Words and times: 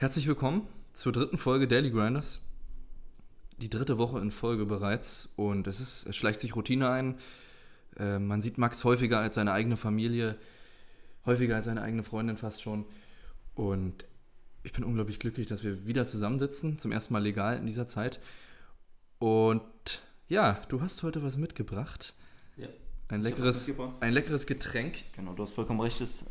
Herzlich 0.00 0.28
willkommen 0.28 0.68
zur 0.92 1.10
dritten 1.10 1.38
Folge 1.38 1.66
Daily 1.66 1.90
Grinders. 1.90 2.40
Die 3.60 3.68
dritte 3.68 3.98
Woche 3.98 4.20
in 4.20 4.30
Folge 4.30 4.64
bereits 4.64 5.28
und 5.34 5.66
es, 5.66 5.80
ist, 5.80 6.06
es 6.06 6.14
schleicht 6.14 6.38
sich 6.38 6.54
Routine 6.54 6.88
ein. 6.88 7.18
Äh, 7.98 8.20
man 8.20 8.40
sieht 8.40 8.58
Max 8.58 8.84
häufiger 8.84 9.18
als 9.18 9.34
seine 9.34 9.50
eigene 9.50 9.76
Familie, 9.76 10.38
häufiger 11.26 11.56
als 11.56 11.64
seine 11.64 11.82
eigene 11.82 12.04
Freundin 12.04 12.36
fast 12.36 12.62
schon. 12.62 12.84
Und 13.56 14.04
ich 14.62 14.72
bin 14.72 14.84
unglaublich 14.84 15.18
glücklich, 15.18 15.48
dass 15.48 15.64
wir 15.64 15.88
wieder 15.88 16.06
zusammensitzen, 16.06 16.78
zum 16.78 16.92
ersten 16.92 17.12
Mal 17.12 17.24
legal 17.24 17.58
in 17.58 17.66
dieser 17.66 17.88
Zeit. 17.88 18.20
Und 19.18 19.64
ja, 20.28 20.60
du 20.68 20.80
hast 20.80 21.02
heute 21.02 21.24
was 21.24 21.36
mitgebracht. 21.36 22.14
Ja. 22.56 22.68
Ein 23.08 23.22
leckeres, 23.22 23.74
ein 23.98 24.12
leckeres 24.12 24.46
Getränk. 24.46 24.98
Genau, 25.16 25.32
du 25.32 25.42
hast 25.42 25.54
vollkommen 25.54 25.80
recht. 25.80 26.00
Es 26.00 26.24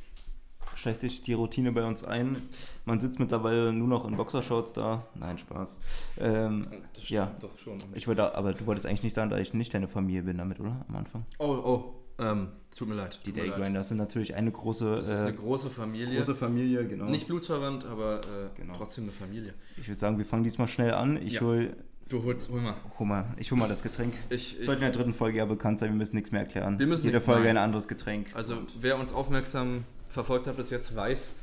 schleicht 0.77 1.01
sich 1.01 1.23
die 1.23 1.33
Routine 1.33 1.71
bei 1.71 1.83
uns 1.85 2.03
ein. 2.03 2.41
Man 2.85 2.99
sitzt 2.99 3.19
mittlerweile 3.19 3.73
nur 3.73 3.87
noch 3.87 4.05
in 4.07 4.15
Boxershorts 4.15 4.73
da. 4.73 5.05
Nein, 5.15 5.37
Spaß. 5.37 5.77
Ähm, 6.19 6.67
Das 6.93 7.09
Ja. 7.09 7.31
doch 7.41 7.57
schon. 7.57 7.77
ich 7.93 8.07
würde, 8.07 8.35
aber 8.35 8.53
du 8.53 8.65
wolltest 8.65 8.85
eigentlich 8.85 9.03
nicht 9.03 9.13
sagen, 9.15 9.29
dass 9.29 9.39
ich 9.39 9.53
nicht 9.53 9.73
deine 9.73 9.87
Familie 9.87 10.23
bin 10.23 10.37
damit, 10.37 10.59
oder? 10.59 10.85
Am 10.87 10.95
Anfang. 10.95 11.25
Oh, 11.39 11.45
oh, 11.47 11.93
ähm, 12.19 12.49
tut 12.75 12.87
mir 12.87 12.95
leid. 12.95 13.19
Die. 13.25 13.33
Grinders 13.33 13.89
sind 13.89 13.97
natürlich 13.97 14.35
eine 14.35 14.51
große, 14.51 14.95
Das 14.97 15.07
ist 15.09 15.19
äh, 15.21 15.23
eine 15.23 15.33
große 15.33 15.69
Familie. 15.69 16.17
große 16.17 16.35
Familie, 16.35 16.87
genau. 16.87 17.05
Nicht 17.05 17.27
blutsverwandt, 17.27 17.85
aber 17.85 18.19
äh, 18.21 18.49
Genau. 18.55 18.73
trotzdem 18.75 19.05
eine 19.05 19.13
Familie. 19.13 19.53
Ich 19.77 19.87
würde 19.87 19.99
sagen, 19.99 20.17
wir 20.17 20.25
fangen 20.25 20.43
diesmal 20.43 20.67
schnell 20.67 20.93
an. 20.93 21.17
Ich 21.21 21.33
Ja. 21.33 21.41
hol, 21.41 21.75
Du 22.09 22.23
holst, 22.23 22.49
hol 22.51 22.61
mal. 22.61 22.75
hol 22.99 23.05
mal, 23.05 23.25
ich 23.37 23.51
hol 23.51 23.57
mal 23.57 23.67
das 23.67 23.83
Getränk. 23.83 24.13
Ich, 24.29 24.59
ich, 24.59 24.65
Sollte 24.65 24.85
in 24.85 24.91
der 24.91 24.97
dritten 24.97 25.13
Folge 25.13 25.39
ja 25.39 25.45
bekannt 25.45 25.79
sein, 25.79 25.89
wir 25.89 25.97
müssen 25.97 26.15
nichts 26.15 26.31
mehr 26.31 26.41
erklären. 26.41 26.79
Wir 26.79 26.87
müssen 26.87 27.05
Jede 27.05 27.19
Folge 27.19 27.41
nein. 27.47 27.57
ein 27.57 27.63
anderes 27.65 27.87
Getränk. 27.89 28.27
also, 28.33 28.59
wer 28.79 28.97
uns 28.97 29.11
aufmerksam 29.13 29.83
verfolgt 30.17 30.47
hat 30.47 30.57
bis 30.57 30.71
jetzt, 30.71 30.95
weiß, 30.95 31.35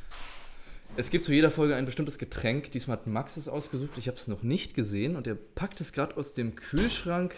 es 0.96 1.10
gibt 1.10 1.24
zu 1.24 1.32
jeder 1.32 1.52
Folge 1.52 1.76
ein 1.76 1.84
bestimmtes 1.84 2.18
Getränk. 2.18 2.72
Diesmal 2.72 2.96
hat 2.96 3.06
Max 3.06 3.36
es 3.36 3.46
ausgesucht. 3.48 3.90
Ich 3.98 4.08
habe 4.08 4.16
es 4.16 4.26
noch 4.26 4.42
nicht 4.42 4.74
gesehen 4.74 5.14
und 5.14 5.28
er 5.28 5.36
packt 5.36 5.80
es 5.80 5.92
gerade 5.92 6.16
aus 6.16 6.34
dem 6.34 6.56
Kühlschrank. 6.56 7.36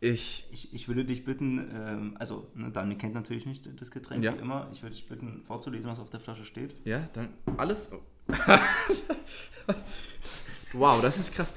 Ich. 0.00 0.46
Ich, 0.52 0.72
ich 0.72 0.86
würde 0.88 1.04
dich 1.04 1.24
bitten, 1.24 1.58
ähm, 1.74 2.16
also 2.18 2.46
ne, 2.54 2.70
Daniel 2.70 2.96
kennt 2.96 3.14
natürlich 3.14 3.44
nicht 3.44 3.68
das 3.80 3.90
Getränk 3.90 4.22
Ja. 4.24 4.34
wie 4.34 4.38
immer. 4.40 4.68
Ich 4.72 4.82
würde 4.82 4.94
dich 4.94 5.08
bitten, 5.08 5.42
vorzulesen, 5.42 5.90
was 5.90 5.98
auf 5.98 6.10
der 6.10 6.20
Flasche 6.20 6.44
steht. 6.44 6.74
Ja, 6.84 7.08
dann 7.12 7.34
alles. 7.56 7.90
Oh. 7.92 8.00
wow, 10.72 11.02
das 11.02 11.18
ist 11.18 11.34
krass. 11.34 11.52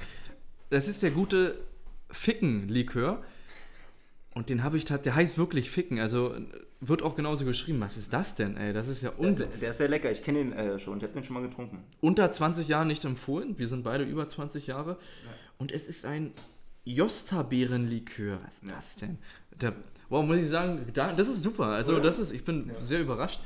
Das 0.70 0.88
ist 0.88 1.02
der 1.02 1.12
gute 1.12 1.58
Ficken-Likör. 2.10 3.22
Und 4.34 4.48
den 4.48 4.62
habe 4.64 4.76
ich 4.76 4.84
tatsächlich, 4.84 5.04
der 5.04 5.14
heißt 5.14 5.38
wirklich 5.38 5.70
Ficken, 5.70 6.00
also 6.00 6.34
wird 6.80 7.02
auch 7.02 7.14
genauso 7.14 7.44
geschrieben. 7.44 7.80
Was 7.80 7.96
ist 7.96 8.12
das 8.12 8.34
denn, 8.34 8.56
ey? 8.56 8.72
Das 8.72 8.88
ist 8.88 9.02
ja 9.02 9.10
Der 9.10 9.18
ist, 9.28 9.32
unglaublich. 9.34 9.60
der 9.60 9.70
ist 9.70 9.78
sehr 9.78 9.88
lecker, 9.88 10.10
ich 10.10 10.22
kenne 10.24 10.40
ihn 10.40 10.52
äh, 10.52 10.78
schon, 10.78 10.98
ich 10.98 11.04
habe 11.04 11.12
den 11.14 11.22
schon 11.24 11.34
mal 11.34 11.42
getrunken. 11.48 11.84
Unter 12.00 12.30
20 12.30 12.66
Jahren 12.68 12.88
nicht 12.88 13.04
empfohlen. 13.04 13.56
Wir 13.58 13.68
sind 13.68 13.84
beide 13.84 14.02
über 14.04 14.26
20 14.26 14.66
Jahre. 14.66 14.98
Und 15.56 15.70
es 15.70 15.86
ist 15.88 16.04
ein 16.04 16.32
Josta-Beeren-Likör. 16.84 18.38
Was 18.44 18.54
ist 18.54 18.62
Ja. 18.64 18.74
das 18.74 18.96
denn? 18.96 19.18
Der, 19.60 19.72
wow, 20.08 20.24
muss 20.26 20.38
ich 20.38 20.48
sagen, 20.48 20.84
da, 20.92 21.12
das 21.12 21.28
ist 21.28 21.42
super. 21.42 21.66
Also, 21.66 21.92
Oder? 21.94 22.02
das 22.02 22.18
ist, 22.18 22.32
ich 22.32 22.44
bin 22.44 22.68
Ja. 22.68 22.80
sehr 22.80 23.00
überrascht. 23.00 23.40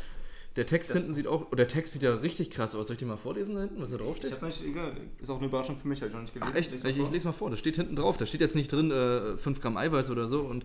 Der 0.58 0.66
Text 0.66 0.92
hinten 0.92 1.14
sieht 1.14 1.28
auch, 1.28 1.48
der 1.54 1.68
Text 1.68 1.92
sieht 1.92 2.02
ja 2.02 2.12
richtig 2.14 2.50
krass 2.50 2.74
aus. 2.74 2.88
Soll 2.88 2.94
ich 2.94 2.98
dir 2.98 3.06
mal 3.06 3.16
vorlesen 3.16 3.54
da 3.54 3.60
hinten, 3.60 3.80
was 3.80 3.92
da 3.92 3.96
drauf 3.96 4.16
Ich 4.16 4.22
steht? 4.26 4.32
habe 4.32 4.46
nicht, 4.46 4.64
egal, 4.64 4.92
ist 5.22 5.30
auch 5.30 5.36
eine 5.38 5.46
Überraschung 5.46 5.76
für 5.76 5.86
mich, 5.86 6.00
habe 6.00 6.08
ich 6.08 6.14
noch 6.14 6.20
nicht 6.22 6.34
gelesen. 6.34 6.52
Ach 6.52 6.58
echt? 6.58 6.72
Ich, 6.72 6.84
ich, 6.84 6.96
vor. 6.96 7.12
lese 7.12 7.26
mal 7.28 7.32
vor, 7.32 7.48
das 7.50 7.60
steht 7.60 7.76
hinten 7.76 7.94
drauf. 7.94 8.16
Da 8.16 8.26
steht 8.26 8.40
jetzt 8.40 8.56
nicht 8.56 8.72
drin 8.72 8.90
äh, 8.90 9.36
5 9.36 9.60
Gramm 9.60 9.76
Eiweiß 9.76 10.10
oder 10.10 10.26
so. 10.26 10.40
Und 10.40 10.64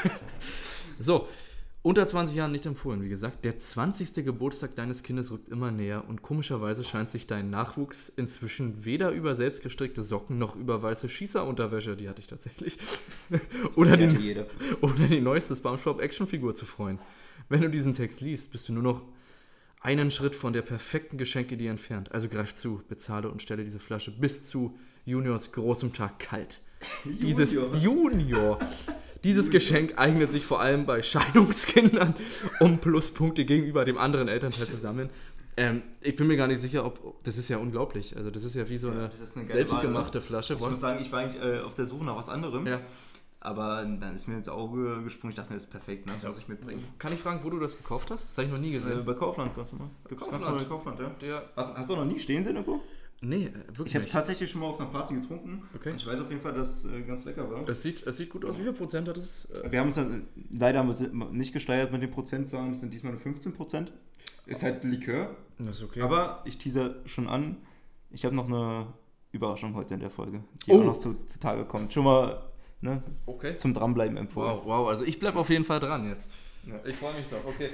so, 0.98 1.28
unter 1.82 2.06
20 2.06 2.34
Jahren 2.34 2.50
nicht 2.50 2.64
empfohlen, 2.64 3.02
wie 3.02 3.10
gesagt. 3.10 3.44
Der 3.44 3.58
20. 3.58 4.24
Geburtstag 4.24 4.74
deines 4.74 5.02
Kindes 5.02 5.30
rückt 5.32 5.50
immer 5.50 5.70
näher 5.70 6.04
und 6.08 6.22
komischerweise 6.22 6.82
scheint 6.82 7.10
sich 7.10 7.26
dein 7.26 7.50
Nachwuchs 7.50 8.08
inzwischen 8.08 8.86
weder 8.86 9.10
über 9.10 9.34
selbstgestrickte 9.34 10.02
Socken 10.02 10.38
noch 10.38 10.56
über 10.56 10.82
weiße 10.82 11.10
Schießerunterwäsche, 11.10 11.94
die 11.94 12.08
hatte 12.08 12.20
ich 12.20 12.26
tatsächlich, 12.26 12.78
oder, 13.76 13.98
Die 13.98 14.36
oder 14.80 15.06
die 15.08 15.20
neueste 15.20 15.54
Spongebob 15.54 16.00
Actionfigur 16.00 16.54
zu 16.54 16.64
freuen. 16.64 16.98
Wenn 17.48 17.62
du 17.62 17.70
diesen 17.70 17.94
Text 17.94 18.20
liest, 18.20 18.52
bist 18.52 18.68
du 18.68 18.72
nur 18.72 18.82
noch 18.82 19.02
einen 19.80 20.10
Schritt 20.10 20.34
von 20.34 20.52
der 20.52 20.62
perfekten 20.62 21.18
Geschenkidee 21.18 21.68
entfernt. 21.68 22.12
Also 22.12 22.28
greif 22.28 22.54
zu, 22.54 22.82
bezahle 22.88 23.30
und 23.30 23.42
stelle 23.42 23.64
diese 23.64 23.78
Flasche 23.78 24.10
bis 24.10 24.44
zu 24.44 24.76
Juniors 25.04 25.52
großem 25.52 25.92
Tag 25.92 26.18
kalt. 26.18 26.60
Dieses 27.04 27.52
Junior. 27.52 28.58
Dieses 29.24 29.50
Geschenk 29.50 29.94
eignet 29.96 30.30
sich 30.30 30.44
vor 30.44 30.60
allem 30.60 30.86
bei 30.86 31.02
Scheidungskindern, 31.02 32.14
um 32.60 32.78
Pluspunkte 32.78 33.44
gegenüber 33.44 33.84
dem 33.84 33.98
anderen 33.98 34.28
Elternteil 34.28 34.66
zu 34.66 34.76
sammeln. 34.76 35.10
Ähm, 35.56 35.82
ich 36.00 36.14
bin 36.14 36.28
mir 36.28 36.36
gar 36.36 36.46
nicht 36.46 36.60
sicher, 36.60 36.84
ob. 36.84 37.24
Das 37.24 37.36
ist 37.36 37.48
ja 37.48 37.56
unglaublich. 37.56 38.16
Also, 38.16 38.30
das 38.30 38.44
ist 38.44 38.54
ja 38.54 38.68
wie 38.68 38.78
so 38.78 38.90
eine, 38.90 39.06
ist 39.06 39.36
eine 39.36 39.48
selbstgemachte 39.48 40.20
Flasche. 40.20 40.54
Ich 40.54 40.60
muss 40.60 40.78
sagen, 40.78 41.02
ich 41.02 41.10
war 41.10 41.20
eigentlich 41.20 41.42
äh, 41.42 41.58
auf 41.60 41.74
der 41.74 41.86
Suche 41.86 42.04
nach 42.04 42.16
was 42.16 42.28
anderem, 42.28 42.64
Ja. 42.64 42.80
Aber 43.40 43.84
dann 43.84 44.14
ist 44.14 44.26
mir 44.26 44.36
ins 44.36 44.48
Auge 44.48 45.02
gesprungen, 45.04 45.30
ich 45.30 45.36
dachte 45.36 45.50
mir, 45.50 45.56
das 45.56 45.64
ist 45.64 45.70
perfekt, 45.70 46.06
ne? 46.06 46.12
das 46.12 46.26
muss 46.26 46.38
ich 46.38 46.48
mitbringen. 46.48 46.82
Kann 46.98 47.12
ich 47.12 47.20
fragen, 47.20 47.40
wo 47.44 47.50
du 47.50 47.58
das 47.58 47.76
gekauft 47.76 48.10
hast? 48.10 48.30
Das 48.30 48.38
habe 48.38 48.46
ich 48.48 48.52
noch 48.54 48.60
nie 48.60 48.70
Äh, 48.74 48.78
gesehen. 48.78 49.04
bei 49.04 49.14
Kaufland 49.14 49.54
kannst 49.54 49.72
du 49.72 49.76
mal. 49.76 49.90
Gibt's 50.08 50.24
Kaufland. 50.24 50.58
bei 50.58 50.64
Kaufland, 50.64 51.00
ja. 51.00 51.10
Der, 51.20 51.42
Hast, 51.56 51.76
hast 51.76 51.90
du 51.90 51.96
noch 51.96 52.04
nie 52.04 52.18
stehen 52.18 52.42
sehen 52.44 52.56
irgendwo? 52.56 52.80
nee, 53.20 53.46
äh, 53.46 53.52
wirklich 53.68 53.86
Ich 53.86 53.94
habe 53.94 54.04
es 54.04 54.10
tatsächlich 54.10 54.50
schon 54.50 54.60
mal 54.60 54.68
auf 54.68 54.80
einer 54.80 54.90
Party 54.90 55.14
getrunken. 55.14 55.62
Okay. 55.74 55.92
Ich 55.96 56.06
weiß 56.06 56.20
auf 56.20 56.30
jeden 56.30 56.40
Fall, 56.42 56.52
dass 56.54 56.84
es 56.84 56.92
äh, 56.92 57.02
ganz 57.02 57.24
lecker 57.24 57.50
war. 57.50 57.68
Es 57.68 57.82
sieht, 57.82 58.06
es 58.06 58.16
sieht 58.16 58.30
gut 58.30 58.44
aus. 58.44 58.58
Wie 58.58 58.62
viel 58.62 58.72
Prozent 58.72 59.08
hat 59.08 59.16
es? 59.16 59.44
Äh, 59.46 59.70
Wir 59.72 59.80
haben 59.80 59.86
uns 59.88 59.96
dann, 59.96 60.26
leider 60.50 60.78
haben 60.80 60.88
wir 60.88 60.94
es 60.94 61.32
nicht 61.32 61.52
gesteigert 61.52 61.92
mit 61.92 62.02
den 62.02 62.10
Prozentzahlen, 62.10 62.72
es 62.72 62.80
sind 62.80 62.92
diesmal 62.92 63.12
nur 63.12 63.20
15 63.20 63.52
Prozent. 63.54 63.92
Ist 64.46 64.62
halt 64.62 64.82
Likör, 64.84 65.36
das 65.58 65.76
ist 65.78 65.82
okay. 65.84 66.00
aber 66.00 66.42
ich 66.46 66.56
teaser 66.58 66.96
schon 67.04 67.28
an, 67.28 67.58
ich 68.10 68.24
habe 68.24 68.34
noch 68.34 68.46
eine 68.46 68.86
Überraschung 69.32 69.74
heute 69.74 69.92
in 69.94 70.00
der 70.00 70.10
Folge, 70.10 70.42
die 70.66 70.70
Oh. 70.72 70.80
auch 70.80 70.84
noch 70.84 70.96
zu, 70.96 71.14
zutage 71.26 71.64
kommt. 71.66 71.92
Schon 71.92 72.04
mal 72.04 72.40
ne, 72.80 73.02
okay. 73.26 73.56
zum 73.56 73.74
Dranbleiben 73.74 74.16
empfohlen. 74.16 74.58
Wow, 74.58 74.64
wow. 74.66 74.88
Also 74.88 75.04
ich 75.04 75.18
bleibe 75.20 75.38
auf 75.38 75.50
jeden 75.50 75.64
Fall 75.64 75.80
dran 75.80 76.08
jetzt. 76.08 76.28
Ja. 76.64 76.74
Ich 76.84 76.96
freue 76.96 77.14
mich 77.14 77.26
drauf. 77.26 77.42
Okay. 77.46 77.70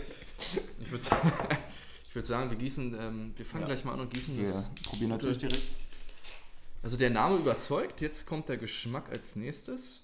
Ich 0.80 0.90
würde 0.90 1.04
ich 2.08 2.14
würd 2.14 2.26
sagen, 2.26 2.50
wir 2.50 2.56
gießen, 2.56 2.96
ähm, 3.00 3.32
wir 3.36 3.44
fangen 3.46 3.62
Ja. 3.62 3.68
gleich 3.68 3.84
mal 3.84 3.92
an 3.94 4.00
und 4.00 4.12
gießen 4.12 4.44
das. 4.44 4.70
probieren 4.84 5.10
natürlich 5.10 5.38
direkt. 5.38 5.62
Also 6.82 6.96
der 6.98 7.10
Name 7.10 7.36
überzeugt, 7.36 8.00
jetzt 8.02 8.26
kommt 8.26 8.48
der 8.48 8.58
Geschmack 8.58 9.10
als 9.10 9.36
nächstes. 9.36 10.02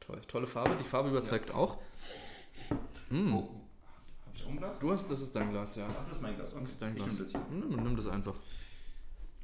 Toll, 0.00 0.20
tolle 0.28 0.46
Farbe, 0.46 0.76
die 0.78 0.84
Farbe 0.84 1.10
überzeugt 1.10 1.50
auch. 1.52 1.78
Mm. 3.10 3.34
Oh. 3.34 3.48
Hab 4.26 4.34
ich 4.34 4.44
auch 4.44 4.48
ein 4.48 4.56
Glas? 4.56 4.78
Du 4.78 4.90
hast, 4.90 5.10
das 5.10 5.20
ist 5.20 5.34
dein 5.34 5.50
Glas, 5.50 5.76
ja. 5.76 5.86
Ach, 5.90 6.04
das 6.04 6.16
ist 6.16 6.22
mein 6.22 6.36
Glas. 6.36 6.54
Das 6.54 6.62
ist 6.62 6.80
dein 6.80 6.96
Ich 6.96 7.02
Glas. 7.02 7.08
nehm 7.14 7.18
das 7.18 7.30
hier. 7.30 7.40
Nimm, 7.50 7.82
nimm 7.82 7.96
das 7.96 8.06
einfach. 8.06 8.34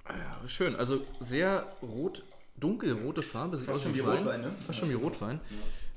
Ah 0.05 0.15
Ja, 0.17 0.49
schön. 0.49 0.77
Also 0.77 1.05
sehr 1.21 1.67
rot, 1.83 2.23
dunkelrote 2.57 3.23
Farbe. 3.23 3.57
Sieht 3.59 3.67
Fast 3.67 3.79
aus 3.79 3.83
schon 3.85 3.95
wie 3.95 3.99
wie 4.01 4.07
Wein. 4.07 4.19
Rotwein, 4.19 4.41
ne? 4.43 4.53
Fast 4.67 4.79
schon 4.79 4.91
wie 4.91 4.95
Rotwein. 4.95 5.41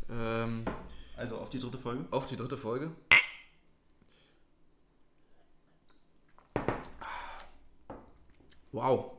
Ähm, 0.10 0.64
Also 1.18 1.38
auf 1.38 1.50
die 1.50 1.60
dritte 1.60 1.78
Folge. 1.78 2.06
auf 2.12 2.26
die 2.28 2.36
dritte 2.36 2.58
Folge. 2.58 2.92
Wow, 8.72 9.12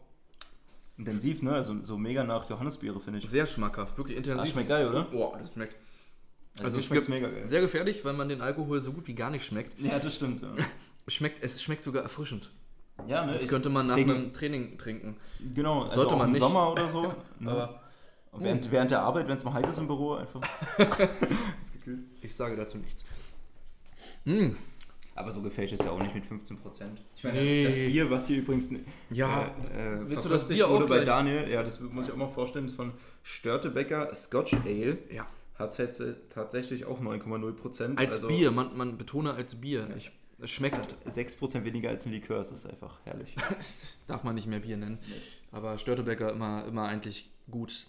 Intensiv, 0.99 1.43
ne? 1.43 1.53
Also 1.53 1.76
so 1.84 1.97
mega 1.97 2.25
nach 2.25 2.49
Johannisbeere, 2.50 3.00
finde 3.00 3.20
ich. 3.20 3.28
sehr 3.31 3.47
schmackhaft, 3.47 3.97
wirklich 3.97 4.16
intensiv. 4.16 4.41
Das 4.43 4.50
schmeckt 4.50 4.69
geil, 4.69 4.88
oder? 4.88 5.05
Boah, 5.05 5.38
das 5.38 5.53
schmeckt 5.53 5.76
Also, 6.62 6.78
es 6.78 6.91
es 6.91 7.09
mega 7.09 7.28
geil. 7.28 7.47
sehr 7.47 7.60
gefährlich, 7.60 8.05
weil 8.05 8.15
man 8.15 8.28
den 8.28 8.41
Alkohol 8.43 8.81
so 8.81 8.93
gut 8.93 9.06
wie 9.06 9.15
gar 9.15 9.31
nicht 9.31 9.44
schmeckt. 9.46 9.79
Ja, 9.81 9.99
das 9.99 10.14
stimmt. 10.17 10.43
Ja, 10.43 10.49
Schmeckt, 11.08 11.43
es 11.43 11.62
schmeckt 11.62 11.85
sogar 11.85 12.02
erfrischend. 12.02 12.50
Ja 13.06 13.25
ne? 13.27 13.33
Das 13.33 13.43
ich- 13.43 13.49
könnte 13.49 13.69
man 13.71 13.87
nach 13.87 13.95
denke- 13.95 14.15
einem 14.15 14.33
Training 14.33 14.79
trinken. 14.79 15.17
Genau, 15.55 15.83
also 15.83 15.95
Sollte 15.95 16.17
man 16.17 16.27
im 16.27 16.33
nicht. 16.33 16.41
Sommer 16.41 16.73
oder 16.73 16.89
so. 16.89 17.03
ne? 17.41 17.50
Aber 17.50 17.81
während, 18.39 18.71
während 18.71 18.91
der 18.91 19.03
Arbeit, 19.03 19.29
wenn 19.29 19.37
es 19.37 19.45
mal 19.45 19.55
heiß 19.55 19.69
ist 19.69 19.79
im 19.79 19.87
Büro, 19.87 20.15
einfach. 20.15 20.41
ich 22.23 22.35
sage 22.35 22.56
dazu 22.56 22.79
nichts. 22.79 23.05
Mm, 24.25 24.50
Aber 25.15 25.33
so 25.33 25.43
gefälscht 25.43 25.75
ist 25.75 25.83
ja 25.85 25.91
auch 25.91 26.00
nicht 26.00 26.15
mit 26.15 26.25
15%. 26.25 26.56
Ich 27.17 27.25
meine, 27.25 27.41
Nee. 27.41 27.65
das 27.65 27.75
Bier, 27.75 28.11
was 28.11 28.27
hier 28.27 28.39
übrigens. 28.39 28.69
Ja, 29.11 29.47
äh, 29.75 30.00
willst 30.09 30.25
du 30.25 30.29
das 30.29 30.47
Bier 30.49 30.69
auch 30.69 30.79
bei 30.81 30.87
gleich? 30.87 31.06
Daniel, 31.06 31.49
ja, 31.50 31.62
das 31.62 31.81
muss 31.81 32.06
ich 32.06 32.12
auch 32.12 32.17
mal 32.17 32.29
vorstellen, 32.29 32.67
ist 32.67 32.75
von 32.77 32.93
Störtebecker 33.23 34.15
Scotch 34.15 34.55
Ale. 34.55 34.99
ja. 35.12 35.27
Hat 35.59 35.77
tats- 35.77 36.00
tatsächlich 36.33 36.85
auch 36.85 37.00
9,0%. 37.00 37.97
Als 37.99 38.15
also 38.17 38.29
Bier, 38.29 38.53
man, 38.53 38.77
man 38.77 38.97
betone 38.97 39.35
als 39.35 39.56
Bier. 39.61 39.89
Ich, 39.97 40.12
es 40.38 40.44
Es 40.44 40.50
schmeckt, 40.50 40.76
hat 40.76 40.94
6% 41.06 41.64
weniger 41.64 41.90
als 41.90 42.06
ein 42.06 42.12
Likör, 42.12 42.38
das 42.38 42.52
ist 42.52 42.67
einfach 42.67 43.00
herrlich. 43.05 43.35
darf 44.06 44.25
man 44.25 44.35
nicht 44.35 44.46
mehr 44.46 44.61
Bier 44.61 44.76
nennen. 44.76 44.99
Nee. 45.08 45.14
Aber 45.52 45.79
Störtebecker 45.79 46.32
immer, 46.32 46.64
immer 46.67 46.85
eigentlich 46.85 47.31
gut. 47.50 47.87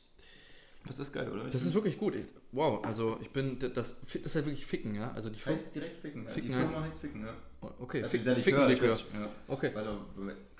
Das 0.88 0.98
ist 0.98 1.12
geil, 1.12 1.30
oder? 1.30 1.44
Das 1.50 1.62
ist 1.64 1.74
wirklich 1.74 1.98
gut. 1.98 2.16
Ich, 2.16 2.26
wow, 2.54 2.84
also 2.86 3.18
ich 3.22 3.30
bin, 3.32 3.60
das, 3.60 3.74
das 3.74 3.98
ist 4.16 4.34
halt 4.36 4.46
wirklich 4.46 4.66
Ficken, 4.66 4.96
ja? 4.96 5.12
Also 5.12 5.30
die 5.30 5.36
Das 5.36 5.48
heißt 5.48 5.76
direkt 5.76 6.00
Ficken. 6.00 6.24
ja. 6.24 6.30
Ficken 6.30 6.52
die 6.52 6.56
heißt- 6.58 6.68
Firma 6.70 6.86
heißt 6.86 7.00
Ficken, 7.00 7.26
ja. 7.26 7.34
Okay, 7.80 7.98
Also 8.04 8.12
Fick, 8.12 8.22
dieser 8.22 8.36
Ficken 8.38 8.68
Likör, 8.68 8.98
ja. 9.14 9.30
Okay. 9.48 9.72
Also, 9.76 9.98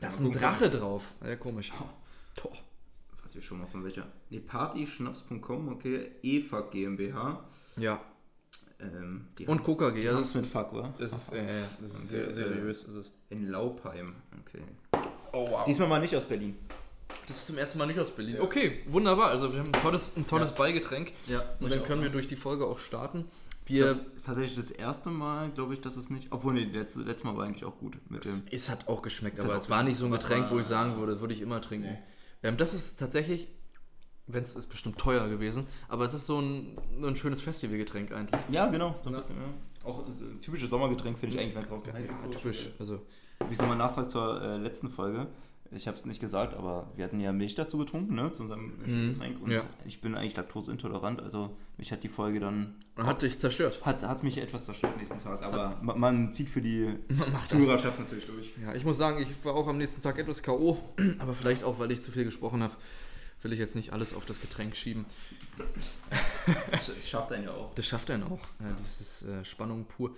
Da 0.02 0.08
ist 0.10 0.20
ein. 0.20 0.32
Drache 0.34 0.70
drauf. 0.70 1.14
Ja, 1.26 1.36
komisch. 1.38 1.72
Boah. 1.72 2.52
Warte 3.22 3.36
wir 3.36 3.42
schon 3.42 3.60
mal 3.60 3.68
von 3.68 3.84
welcher. 3.86 4.06
Ne, 4.30 4.40
partyschnaps.com, 4.42 5.70
okay. 5.70 6.12
EFAG 6.22 6.72
GmbH. 6.72 7.46
Ja. 7.78 8.02
Ähm, 8.82 9.28
die 9.38 9.46
Und 9.46 9.64
KKG, 9.64 10.02
die 10.02 10.08
also 10.08 10.20
haben's 10.20 10.30
es 10.30 10.36
mit 10.36 10.46
Fuck, 10.48 10.74
wa? 10.74 10.94
Das 10.98 11.12
ist, 11.12 11.34
äh, 11.34 11.46
das 11.82 11.92
ist 11.92 11.96
Okay, 12.14 12.24
sehr 12.24 12.34
seriös. 12.34 12.84
Ist 12.84 12.96
es. 12.96 13.12
In 13.30 13.48
Laupheim. 13.48 14.16
Okay. 14.48 14.64
Oh, 15.34 15.48
wow. 15.50 15.66
Diesmal 15.66 15.88
mal 15.90 16.00
nicht 16.00 16.16
aus 16.16 16.24
Berlin. 16.26 16.56
Das 17.28 17.38
ist 17.38 17.48
zum 17.48 17.58
ersten 17.58 17.78
Mal 17.78 17.88
nicht 17.88 18.00
aus 18.00 18.10
Berlin. 18.12 18.40
Okay, 18.40 18.80
wunderbar. 18.88 19.30
Also 19.30 19.52
wir 19.54 19.60
haben 19.60 19.74
ein 19.74 19.82
tolles, 19.82 20.12
ein 20.16 20.26
tolles 20.26 20.52
Ja. 20.52 20.56
Beigetränk. 20.56 21.12
Ja, 21.28 21.44
Und 21.60 21.72
dann 21.72 21.84
können 21.84 22.02
wir 22.02 22.10
durch 22.10 22.28
die 22.28 22.36
Folge 22.36 22.66
auch 22.66 22.80
starten. 22.80 23.26
Wir, 23.66 24.00
ist 24.16 24.26
tatsächlich 24.26 24.56
das 24.56 24.72
erste 24.72 25.10
Mal, 25.12 25.52
glaube 25.52 25.74
ich, 25.76 25.82
dass 25.82 25.96
es 25.96 26.10
nicht. 26.10 26.32
Obwohl, 26.32 26.54
nee, 26.56 26.64
letzte, 26.64 27.02
letztes 27.02 27.24
Mal 27.24 27.38
war 27.38 27.46
eigentlich 27.46 27.66
auch 27.66 27.78
gut. 27.78 27.98
Mit 28.10 28.26
dem. 28.26 28.42
es 28.50 28.68
hat 28.70 28.88
auch 28.88 29.04
geschmeckt, 29.04 29.38
Es 29.38 29.44
aber 29.46 29.56
es 29.56 29.70
war 29.70 29.84
nicht 29.84 29.98
so 29.98 30.06
ein. 30.06 30.12
Getränk, 30.12 30.46
Was 30.46 30.52
wo 30.52 30.56
war- 30.56 30.62
ich 30.62 30.68
sagen 30.68 30.98
würde, 30.98 31.12
das 31.12 31.22
würde 31.22 31.36
ich 31.36 31.42
immer 31.42 31.62
trinken. 31.62 31.98
Ähm, 32.42 32.58
das 32.58 32.74
ist 32.74 32.98
tatsächlich, 33.00 33.48
wenn 34.32 34.44
es 34.44 34.56
ist 34.56 34.70
bestimmt 34.70 34.98
teuer 34.98 35.28
gewesen, 35.28 35.66
aber 35.88 36.06
es 36.06 36.14
ist 36.14 36.26
so 36.28 36.40
ein, 36.40 36.78
ein 37.04 37.16
schönes 37.16 37.42
Festivalgetränk 37.42 38.12
eigentlich. 38.12 38.40
Ja, 38.50 38.68
genau. 38.68 38.96
So 39.04 39.10
ein 39.10 39.16
bisschen, 39.16 39.36
ja. 39.38 39.90
Auch 39.90 40.06
ein 40.06 40.42
typisches 40.42 40.70
Sommergetränk 40.70 41.18
finde 41.18 41.36
ich 41.36 41.42
eigentlich, 41.42 41.56
wenn 41.56 41.64
es 41.64 41.70
draußen 41.70 41.94
heiß 41.94 42.06
ist. 42.06 42.12
Ja, 42.12 42.18
so. 42.24 42.30
typisch. 42.30 42.70
Also, 42.80 43.02
Wie 43.48 43.54
ist 43.54 43.60
nochmal 43.60 43.76
ein 43.76 43.80
Nachtrag 43.80 44.10
zur 44.10 44.42
äh, 44.42 44.58
letzten 44.58 44.90
Folge? 44.90 45.28
Ich 45.72 45.88
habe 45.88 45.96
es 45.96 46.06
nicht 46.06 46.20
gesagt, 46.20 46.56
aber 46.56 46.88
wir 46.96 47.06
hatten 47.06 47.20
ja 47.20 47.32
Milch 47.32 47.54
dazu 47.54 47.78
getrunken, 47.78 48.16
ne, 48.16 48.32
zu 48.32 48.42
unserem 48.42 48.74
Mhm. 48.86 49.14
Getränk. 49.14 49.42
Und 49.44 49.52
Ja. 49.52 49.62
ich 49.86 50.02
bin 50.02 50.16
eigentlich 50.16 50.36
laktoseintolerant, 50.36 51.22
also 51.22 51.56
mich 51.78 51.92
hat 51.92 52.04
die 52.04 52.10
Folge 52.10 52.40
dann, 52.40 52.74
hat 52.98 53.22
dich 53.22 53.38
zerstört. 53.40 53.80
hat, 53.86 54.02
hat 54.02 54.24
mich 54.24 54.40
etwas 54.40 54.66
zerstört 54.66 54.98
nächsten 54.98 55.20
Tag. 55.20 55.46
Aber 55.46 55.78
ma- 55.84 55.94
man 55.96 56.34
zieht 56.34 56.50
für 56.50 56.62
die. 56.62 56.96
Zuhörerschaft 57.48 58.00
natürlich 58.00 58.26
durch. 58.26 58.52
Ja, 58.64 58.74
ich 58.74 58.84
muss 58.84 58.98
sagen, 58.98 59.22
ich 59.22 59.30
war 59.46 59.54
auch 59.54 59.68
am 59.68 59.78
nächsten 59.78 60.02
Tag 60.02 60.18
etwas 60.18 60.42
K.O., 60.42 60.78
aber 61.20 61.34
vielleicht 61.36 61.64
auch, 61.64 61.78
weil 61.80 61.92
ich 61.92 62.02
zu 62.04 62.12
viel 62.12 62.26
gesprochen 62.26 62.64
habe, 62.64 62.74
will 63.42 63.54
ich 63.54 63.60
jetzt 63.60 63.76
nicht 63.76 63.94
alles 63.94 64.14
auf 64.14 64.26
das 64.26 64.42
Getränk 64.42 64.76
schieben. 64.76 65.06
Das 66.72 66.92
schafft 67.06 67.32
einen 67.32 67.46
ja 67.46 67.52
auch. 67.52 67.74
Das 67.76 67.86
schafft 67.86 68.10
einen 68.12 68.24
auch. 68.24 68.48
Ja, 68.60 68.76
das 68.78 69.02
ist 69.02 69.22
äh, 69.24 69.44
Spannung 69.46 69.86
pur. 69.86 70.16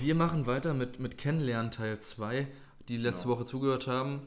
Wir 0.00 0.14
machen 0.14 0.46
weiter 0.46 0.74
mit, 0.74 1.00
mit 1.00 1.18
Kennenlernen 1.18 1.70
Teil 1.70 1.98
2. 2.00 2.46
Die 2.88 2.96
letzte 2.96 3.24
Genau. 3.24 3.36
Woche 3.36 3.44
zugehört 3.44 3.86
haben, 3.86 4.22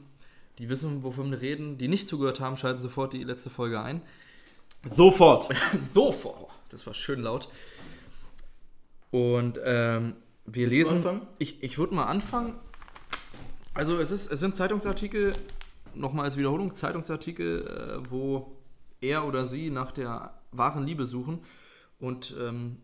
die 0.58 0.68
wissen, 0.68 1.02
wovon 1.02 1.30
wir 1.30 1.40
reden. 1.40 1.78
Die 1.78 1.88
nicht 1.88 2.08
zugehört 2.08 2.40
haben, 2.40 2.56
schalten 2.56 2.80
sofort 2.80 3.12
die 3.12 3.22
letzte 3.24 3.50
Folge 3.50 3.80
ein. 3.80 4.02
Sofort! 4.84 5.48
sofort! 5.80 6.50
Das 6.70 6.86
war 6.86 6.94
schön 6.94 7.20
laut. 7.22 7.48
Und 9.10 9.58
ähm, 9.64 10.14
wir 10.46 10.70
Willst 10.70 10.92
lesen. 10.92 11.22
Ich, 11.38 11.62
ich 11.62 11.78
würde 11.78 11.94
mal 11.94 12.06
anfangen. 12.06 12.54
Also 13.74 13.98
es, 13.98 14.10
ist, 14.10 14.30
es 14.30 14.40
sind 14.40 14.54
Zeitungsartikel, 14.54 15.32
nochmal 15.96 16.26
als 16.26 16.36
Wiederholung, 16.36 16.72
Zeitungsartikel, 16.74 17.66
äh, 18.04 18.10
wo 18.10 18.56
er 19.00 19.26
oder 19.26 19.46
sie 19.46 19.70
nach 19.70 19.92
der 19.92 20.34
wahren 20.52 20.86
Liebe 20.86 21.06
suchen 21.06 21.40
und 21.98 22.34
ähm, 22.40 22.76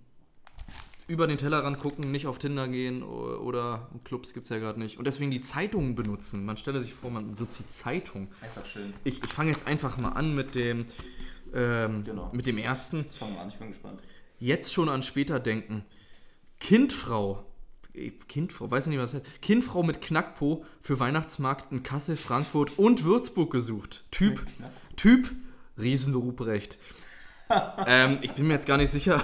über 1.06 1.26
den 1.26 1.38
Tellerrand 1.38 1.78
gucken, 1.80 2.12
nicht 2.12 2.28
auf 2.28 2.38
Tinder 2.38 2.68
gehen 2.68 3.02
oder 3.02 3.88
Clubs 4.04 4.32
gibt 4.32 4.44
es 4.44 4.50
ja 4.50 4.58
gerade 4.58 4.78
nicht. 4.78 4.96
Und 4.96 5.06
deswegen 5.06 5.32
die 5.32 5.40
Zeitungen 5.40 5.96
benutzen. 5.96 6.44
Man 6.44 6.56
stelle 6.56 6.80
sich 6.80 6.94
vor, 6.94 7.10
man 7.10 7.34
benutzt 7.34 7.58
die 7.58 7.68
Zeitung. 7.68 8.28
Einfach 8.40 8.64
schön. 8.64 8.94
Ich, 9.02 9.20
ich 9.24 9.32
fange 9.32 9.50
jetzt 9.50 9.66
einfach 9.66 9.98
mal 9.98 10.10
an 10.10 10.36
mit 10.36 10.54
dem, 10.54 10.86
ähm, 11.52 12.04
Genau. 12.04 12.30
mit 12.32 12.46
dem 12.46 12.58
ersten. 12.58 13.04
Fangen 13.06 13.34
wir 13.34 13.40
an, 13.40 13.48
ich 13.48 13.56
bin 13.56 13.68
gespannt. 13.70 14.00
Jetzt 14.38 14.72
schon 14.72 14.88
an 14.88 15.02
später 15.02 15.40
denken. 15.40 15.84
Kindfrau. 16.60 17.44
Äh, 17.94 18.10
Kindfrau, 18.28 18.70
weiß 18.70 18.86
ich 18.86 18.90
nicht, 18.90 19.00
was 19.00 19.12
das 19.12 19.22
heißt. 19.22 19.42
Kindfrau 19.42 19.82
mit 19.82 20.00
Knackpo 20.00 20.64
für 20.80 20.98
Weihnachtsmarkt 21.00 21.72
in 21.72 21.82
Kassel, 21.82 22.16
Frankfurt 22.16 22.78
und 22.78 23.04
Würzburg 23.04 23.50
gesucht. 23.52 24.04
Typ, 24.10 24.44
Typ, 24.96 25.30
Riesenruprecht. 25.78 26.78
ähm, 27.86 28.18
ich 28.22 28.32
bin 28.32 28.46
mir 28.46 28.54
jetzt 28.54 28.66
gar 28.66 28.76
nicht 28.76 28.90
sicher. 28.90 29.22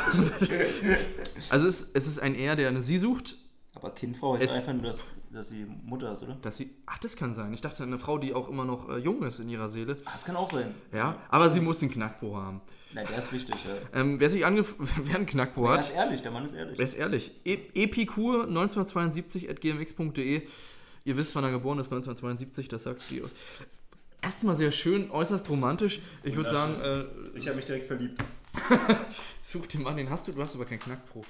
also 1.50 1.66
es, 1.66 1.90
es 1.94 2.06
ist 2.06 2.18
ein 2.18 2.34
Er, 2.34 2.56
der 2.56 2.68
eine 2.68 2.82
Sie 2.82 2.98
sucht, 2.98 3.36
Aber 3.74 3.90
Kindfrau 3.90 4.34
heißt 4.34 4.44
Es- 4.44 4.50
einfach 4.52 4.72
nur, 4.72 4.82
dass, 4.82 5.04
dass 5.30 5.48
sie 5.50 5.66
Mutter 5.84 6.12
ist, 6.12 6.22
oder? 6.22 6.34
dass 6.42 6.56
sie. 6.56 6.70
Ach, 6.86 6.98
das 6.98 7.14
kann 7.16 7.34
sein. 7.34 7.52
Ich 7.52 7.60
dachte, 7.60 7.82
eine 7.82 7.98
Frau, 7.98 8.18
die 8.18 8.34
auch 8.34 8.48
immer 8.48 8.64
noch 8.64 8.88
äh, 8.88 8.96
jung 8.98 9.22
ist 9.22 9.38
in 9.38 9.48
ihrer 9.48 9.68
Seele. 9.68 9.96
Ah, 10.04 10.10
das 10.12 10.24
kann 10.24 10.34
auch 10.36 10.50
sein. 10.50 10.74
Ja, 10.92 11.18
aber 11.28 11.50
sie 11.50 11.60
muss 11.60 11.78
den 11.78 11.90
Knackpo 11.90 12.36
haben. 12.36 12.60
Nein, 12.96 13.06
der 13.10 13.18
ist 13.18 13.30
wichtig, 13.30 13.56
ja. 13.66 14.00
Ähm, 14.00 14.18
wer 14.18 14.30
sich 14.30 14.46
angef 14.46 14.74
wer 14.78 15.16
einen 15.16 15.26
Knackpo 15.26 15.64
Der 15.64 15.72
hat, 15.72 15.80
ist 15.80 15.94
ehrlich, 15.94 16.22
der 16.22 16.30
Mann 16.30 16.46
ist 16.46 16.54
ehrlich. 16.54 16.78
Er 16.78 16.84
ist 16.84 16.94
ehrlich. 16.94 17.30
E 17.44 17.58
Epikur 17.74 18.44
1972 18.44 19.50
at 19.50 19.60
gmx.de. 19.60 20.42
Ihr 21.04 21.16
wisst, 21.16 21.34
wann 21.34 21.44
er 21.44 21.50
geboren 21.50 21.78
ist, 21.78 21.92
1972, 21.92 22.68
das 22.68 22.84
sagt 22.84 23.02
die. 23.10 23.22
Erstmal 24.22 24.56
sehr 24.56 24.72
schön, 24.72 25.10
äußerst 25.10 25.48
romantisch. 25.50 26.00
Ich 26.24 26.34
würde 26.36 26.48
sagen, 26.48 26.80
äh, 26.80 27.04
Ich 27.38 27.46
habe 27.46 27.56
mich 27.56 27.66
direkt 27.66 27.86
verliebt. 27.86 28.24
such 29.42 29.66
den 29.66 29.82
Mann, 29.82 29.98
den 29.98 30.08
hast 30.08 30.26
du, 30.26 30.32
du 30.32 30.42
hast 30.42 30.54
aber 30.54 30.64
keinen 30.64 30.80
Knackpro. 30.80 31.22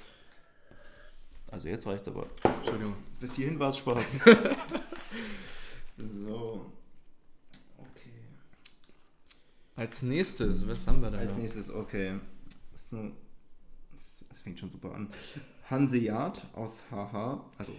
Also 1.51 1.67
jetzt 1.67 1.85
reicht's 1.85 2.07
aber. 2.07 2.27
Entschuldigung. 2.43 2.95
Bis 3.19 3.35
hierhin 3.35 3.59
war 3.59 3.71
es 3.71 3.77
Spaß. 3.77 4.13
so. 5.97 6.71
Okay. 7.77 8.11
Als 9.77 10.01
nächstes, 10.01 10.67
was 10.67 10.85
haben 10.87 11.01
wir 11.01 11.11
da? 11.11 11.19
Als 11.19 11.33
noch? 11.33 11.39
nächstes, 11.39 11.69
okay. 11.69 12.13
Das, 12.71 12.81
ist 12.81 12.93
eine, 12.93 13.11
das, 13.93 14.25
das 14.27 14.41
fängt 14.41 14.59
schon 14.59 14.71
super 14.71 14.93
an. 14.93 15.07
Hansejad 15.69 16.47
aus 16.53 16.83
HH, 16.89 17.45
also 17.59 17.73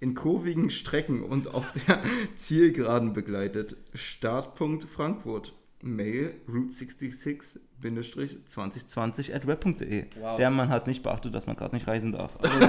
in 0.00 0.14
kurvigen 0.14 0.70
Strecken 0.70 1.22
und 1.22 1.54
auf 1.54 1.72
der 1.72 2.02
Zielgeraden 2.36 3.12
begleitet. 3.12 3.76
Startpunkt 3.94 4.84
Frankfurt. 4.84 5.54
Mail 5.82 6.34
route66-2020 6.48 9.34
at 9.34 9.46
web.de. 9.46 10.04
Wow. 10.20 10.36
Der 10.38 10.50
Mann 10.50 10.68
hat 10.68 10.86
nicht 10.86 11.02
beachtet, 11.02 11.34
dass 11.34 11.46
man 11.46 11.56
gerade 11.56 11.74
nicht 11.74 11.86
reisen 11.86 12.12
darf. 12.12 12.36
Also, 12.42 12.66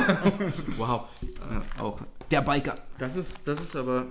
Wow. 0.78 1.04
ja, 1.22 1.62
auch 1.80 2.02
der 2.32 2.42
Biker. 2.42 2.78
Das 2.98 3.16
ist, 3.16 3.48
das 3.48 3.62
ist 3.62 3.76
aber. 3.76 4.08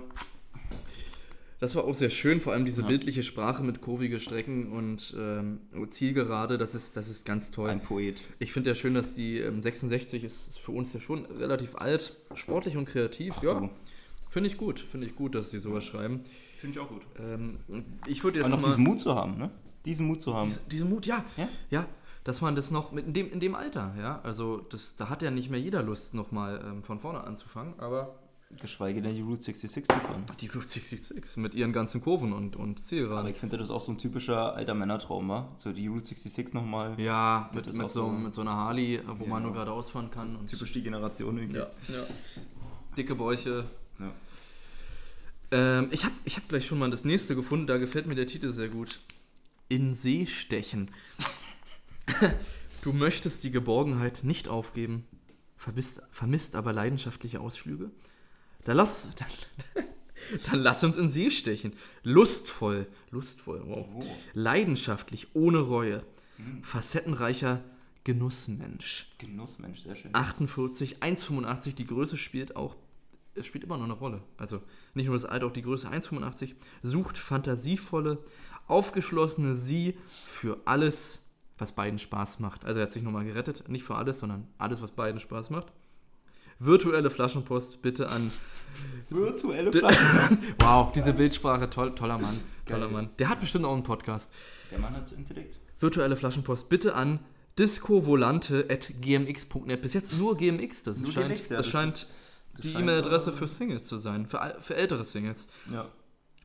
Das 1.59 1.75
war 1.75 1.85
auch 1.85 1.95
sehr 1.95 2.09
schön, 2.09 2.41
vor 2.41 2.51
allem 2.51 2.65
diese 2.65 2.81
Ja. 2.81 2.87
bildliche 2.89 3.23
Sprache 3.23 3.63
mit 3.63 3.79
kurvige 3.79 4.19
Strecken 4.19 4.73
und 4.73 5.15
ähm, 5.17 5.59
Zielgerade, 5.91 6.57
das 6.57 6.75
ist, 6.75 6.97
das 6.97 7.07
ist 7.07 7.25
ganz 7.25 7.51
toll. 7.51 7.69
Ein 7.69 7.79
Poet. 7.81 8.21
Ich 8.39 8.51
finde 8.51 8.71
ja 8.71 8.75
schön, 8.75 8.93
dass 8.93 9.15
die 9.15 9.37
ähm, 9.39 9.63
66 9.63 10.25
ist, 10.25 10.49
ist 10.49 10.59
für 10.59 10.73
uns 10.73 10.91
ja 10.93 10.99
schon 10.99 11.25
relativ 11.25 11.75
alt, 11.75 12.17
sportlich 12.35 12.75
und 12.75 12.83
kreativ. 12.85 13.35
ja, 13.41 13.53
du. 13.61 13.69
finde 14.29 14.49
ich 14.49 14.57
gut, 14.57 14.81
finde 14.81 15.07
ich 15.07 15.15
gut, 15.15 15.35
dass 15.35 15.51
sie 15.51 15.59
sowas 15.59 15.85
schreiben. 15.85 16.25
Finde 16.63 16.79
ich 16.79 16.85
auch 16.85 16.87
gut. 16.89 17.01
Ähm, 17.19 17.59
ich 18.07 18.23
würde 18.23 18.39
jetzt 18.39 18.45
Aber 18.47 18.55
noch 18.55 18.61
mal 18.61 18.67
diesen 18.69 18.83
Mut 18.85 19.01
zu 19.01 19.13
haben, 19.13 19.37
ne? 19.37 19.51
Diesen 19.85 20.07
Mut 20.07 20.21
zu 20.21 20.33
haben. 20.33 20.47
Dies- 20.47 20.65
diesen 20.69 20.89
Mut, 20.89 21.05
ja, 21.05 21.25
Ja? 21.35 21.49
ja, 21.69 21.85
dass 22.23 22.39
man 22.39 22.55
das 22.55 22.71
noch 22.71 22.93
mit 22.93 23.05
in 23.05 23.11
dem, 23.11 23.29
in 23.33 23.41
dem 23.41 23.53
Alter, 23.53 23.93
ja, 23.99 24.21
also 24.23 24.59
das, 24.59 24.95
da 24.95 25.09
hat 25.09 25.21
ja 25.21 25.29
nicht 25.29 25.49
mehr 25.49 25.59
jeder 25.59 25.83
Lust, 25.83 26.13
nochmal 26.13 26.63
ähm, 26.65 26.81
von 26.83 26.99
vorne 26.99 27.21
anzufangen, 27.25 27.73
aber 27.79 28.15
Geschweige 28.61 29.01
denn 29.01 29.13
die 29.15 29.21
Route 29.21 29.41
66 29.41 29.87
zu 29.93 29.99
fahren. 30.07 30.23
die 30.39 30.47
Route 30.47 30.67
66 30.69 31.35
mit 31.37 31.53
ihren 31.53 31.73
ganzen 31.73 31.99
Kurven 32.01 32.31
und, 32.31 32.55
und 32.55 32.77
Aber 32.77 32.81
Zielgeraden. 32.85 33.31
ich 33.31 33.37
finde, 33.39 33.57
das 33.57 33.69
auch 33.69 33.81
so 33.81 33.91
ein 33.91 33.97
typischer 33.97 34.55
alter 34.55 34.73
Männertraum, 34.75 35.27
wa? 35.27 35.49
So 35.57 35.73
die 35.73 35.87
Route 35.87 36.05
66 36.05 36.53
nochmal. 36.53 36.93
Ja, 36.97 37.49
mit, 37.53 37.65
mit, 37.73 37.89
so, 37.89 38.05
so- 38.05 38.09
mit 38.09 38.33
so 38.33 38.39
einer 38.41 38.55
Harley, 38.55 39.01
wo 39.05 39.25
man 39.25 39.39
Genau. 39.39 39.39
nur 39.39 39.53
geradeaus 39.53 39.89
fahren 39.89 40.09
kann. 40.11 40.35
Und 40.37 40.47
Typisch 40.49 40.71
die 40.71 40.83
Generation 40.83 41.35
irgendwie. 41.37 41.57
ja, 41.57 41.67
ja. 41.89 42.03
Dicke 42.95 43.15
Bäuche. 43.15 43.65
Ja. 43.99 44.11
Ähm, 45.53 45.89
ich 45.91 46.03
habe 46.03 46.15
ich 46.25 46.35
hab 46.35 46.49
gleich 46.49 46.65
schon 46.65 46.79
mal 46.79 46.89
das 46.89 47.05
nächste 47.05 47.35
gefunden, 47.35 47.67
da 47.67 47.77
gefällt 47.77 48.07
mir 48.07 48.15
der 48.15 48.25
Titel 48.25 48.51
sehr 48.51 48.69
gut. 48.69 48.99
In 49.69 49.93
See 49.93 50.25
stechen. 50.25 50.89
du 52.83 52.91
möchtest 52.91 53.43
die 53.43 53.51
Geborgenheit 53.51 54.23
nicht 54.23 54.47
aufgeben, 54.47 55.05
vermisst, 55.55 56.01
vermisst 56.11 56.55
aber 56.55 56.73
leidenschaftliche 56.73 57.39
Ausflüge? 57.39 57.91
Dann 58.63 58.77
lass, 58.77 59.07
dann, 59.75 59.85
dann 60.49 60.59
lass 60.59 60.83
uns 60.83 60.97
in 60.97 61.07
See 61.07 61.29
stechen. 61.29 61.73
Lustvoll, 62.01 62.87
lustvoll, 63.11 63.61
wow. 63.63 63.87
Oh. 63.93 64.03
Leidenschaftlich, 64.33 65.27
ohne 65.35 65.59
Reue. 65.59 66.03
Facettenreicher 66.63 67.63
Genussmensch. 68.03 69.13
Genussmensch, 69.19 69.83
sehr 69.83 69.95
schön. 69.95 70.15
48, 70.15 70.97
1,85, 70.97 71.75
die 71.75 71.85
Größe 71.85 72.17
spielt 72.17 72.55
auch 72.55 72.75
es 73.35 73.45
spielt 73.45 73.63
immer 73.63 73.77
noch 73.77 73.85
eine 73.85 73.93
Rolle. 73.93 74.21
Also 74.37 74.61
nicht 74.93 75.05
nur 75.07 75.15
das 75.15 75.23
Alter, 75.25 75.45
auch 75.47 75.53
die 75.53 75.61
Größe 75.61 75.87
1,85. 75.89 76.55
Sucht 76.81 77.17
fantasievolle, 77.17 78.17
aufgeschlossene 78.67 79.55
Sie 79.55 79.97
für 80.25 80.57
alles, 80.65 81.19
was 81.57 81.71
beiden 81.73 81.99
Spaß 81.99 82.39
macht. 82.39 82.65
Also 82.65 82.79
er 82.79 82.87
hat 82.87 82.93
sich 82.93 83.03
nochmal 83.03 83.25
gerettet. 83.25 83.67
Nicht 83.69 83.83
für 83.83 83.95
alles, 83.95 84.19
sondern 84.19 84.47
alles, 84.57 84.81
was 84.81 84.91
beiden 84.91 85.19
Spaß 85.19 85.49
macht. 85.49 85.67
Virtuelle 86.59 87.09
Flaschenpost 87.09 87.81
bitte 87.81 88.07
an. 88.09 88.31
Virtuelle 89.09 89.71
D- 89.71 89.79
Flaschen. 89.79 90.37
Wow, 90.59 90.91
diese 90.93 91.13
Bildsprache, 91.13 91.69
toll, 91.69 91.93
toller 91.95 92.17
Mann. 92.19 92.39
Toller. 92.65 92.87
Mann. 92.87 93.09
Der 93.19 93.27
hat 93.29 93.39
bestimmt 93.41 93.65
auch 93.65 93.73
einen 93.73 93.83
Podcast. 93.83 94.33
Der 94.71 94.79
Mann 94.79 94.95
hat 94.95 95.11
Intellekt. 95.11 95.59
Virtuelle 95.79 96.15
Flaschenpost 96.15 96.69
bitte 96.69 96.95
an 96.95 97.19
discovolante.gmx.net. 97.59 99.81
Bis 99.81 99.93
jetzt 99.93 100.17
nur 100.17 100.37
GMX. 100.37 100.83
Das 100.83 100.99
Nur 100.99 101.11
scheint, 101.11 101.35
GMX, 101.35 101.49
ja, 101.49 101.57
das 101.57 101.65
das 101.65 101.71
scheint 101.71 102.07
das 102.53 102.61
die 102.61 102.73
E-Mail-Adresse 102.73 103.31
für 103.31 103.47
Singles 103.47 103.85
zu 103.85 103.97
sein. 103.97 104.25
Für, 104.27 104.41
al- 104.41 104.57
für 104.61 104.75
ältere 104.75 105.03
Singles. 105.05 105.47
Ja. 105.71 105.85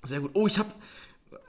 Sehr 0.05 0.21
gut. 0.21 0.31
Oh, 0.35 0.47
ich 0.47 0.59
habe. 0.59 0.71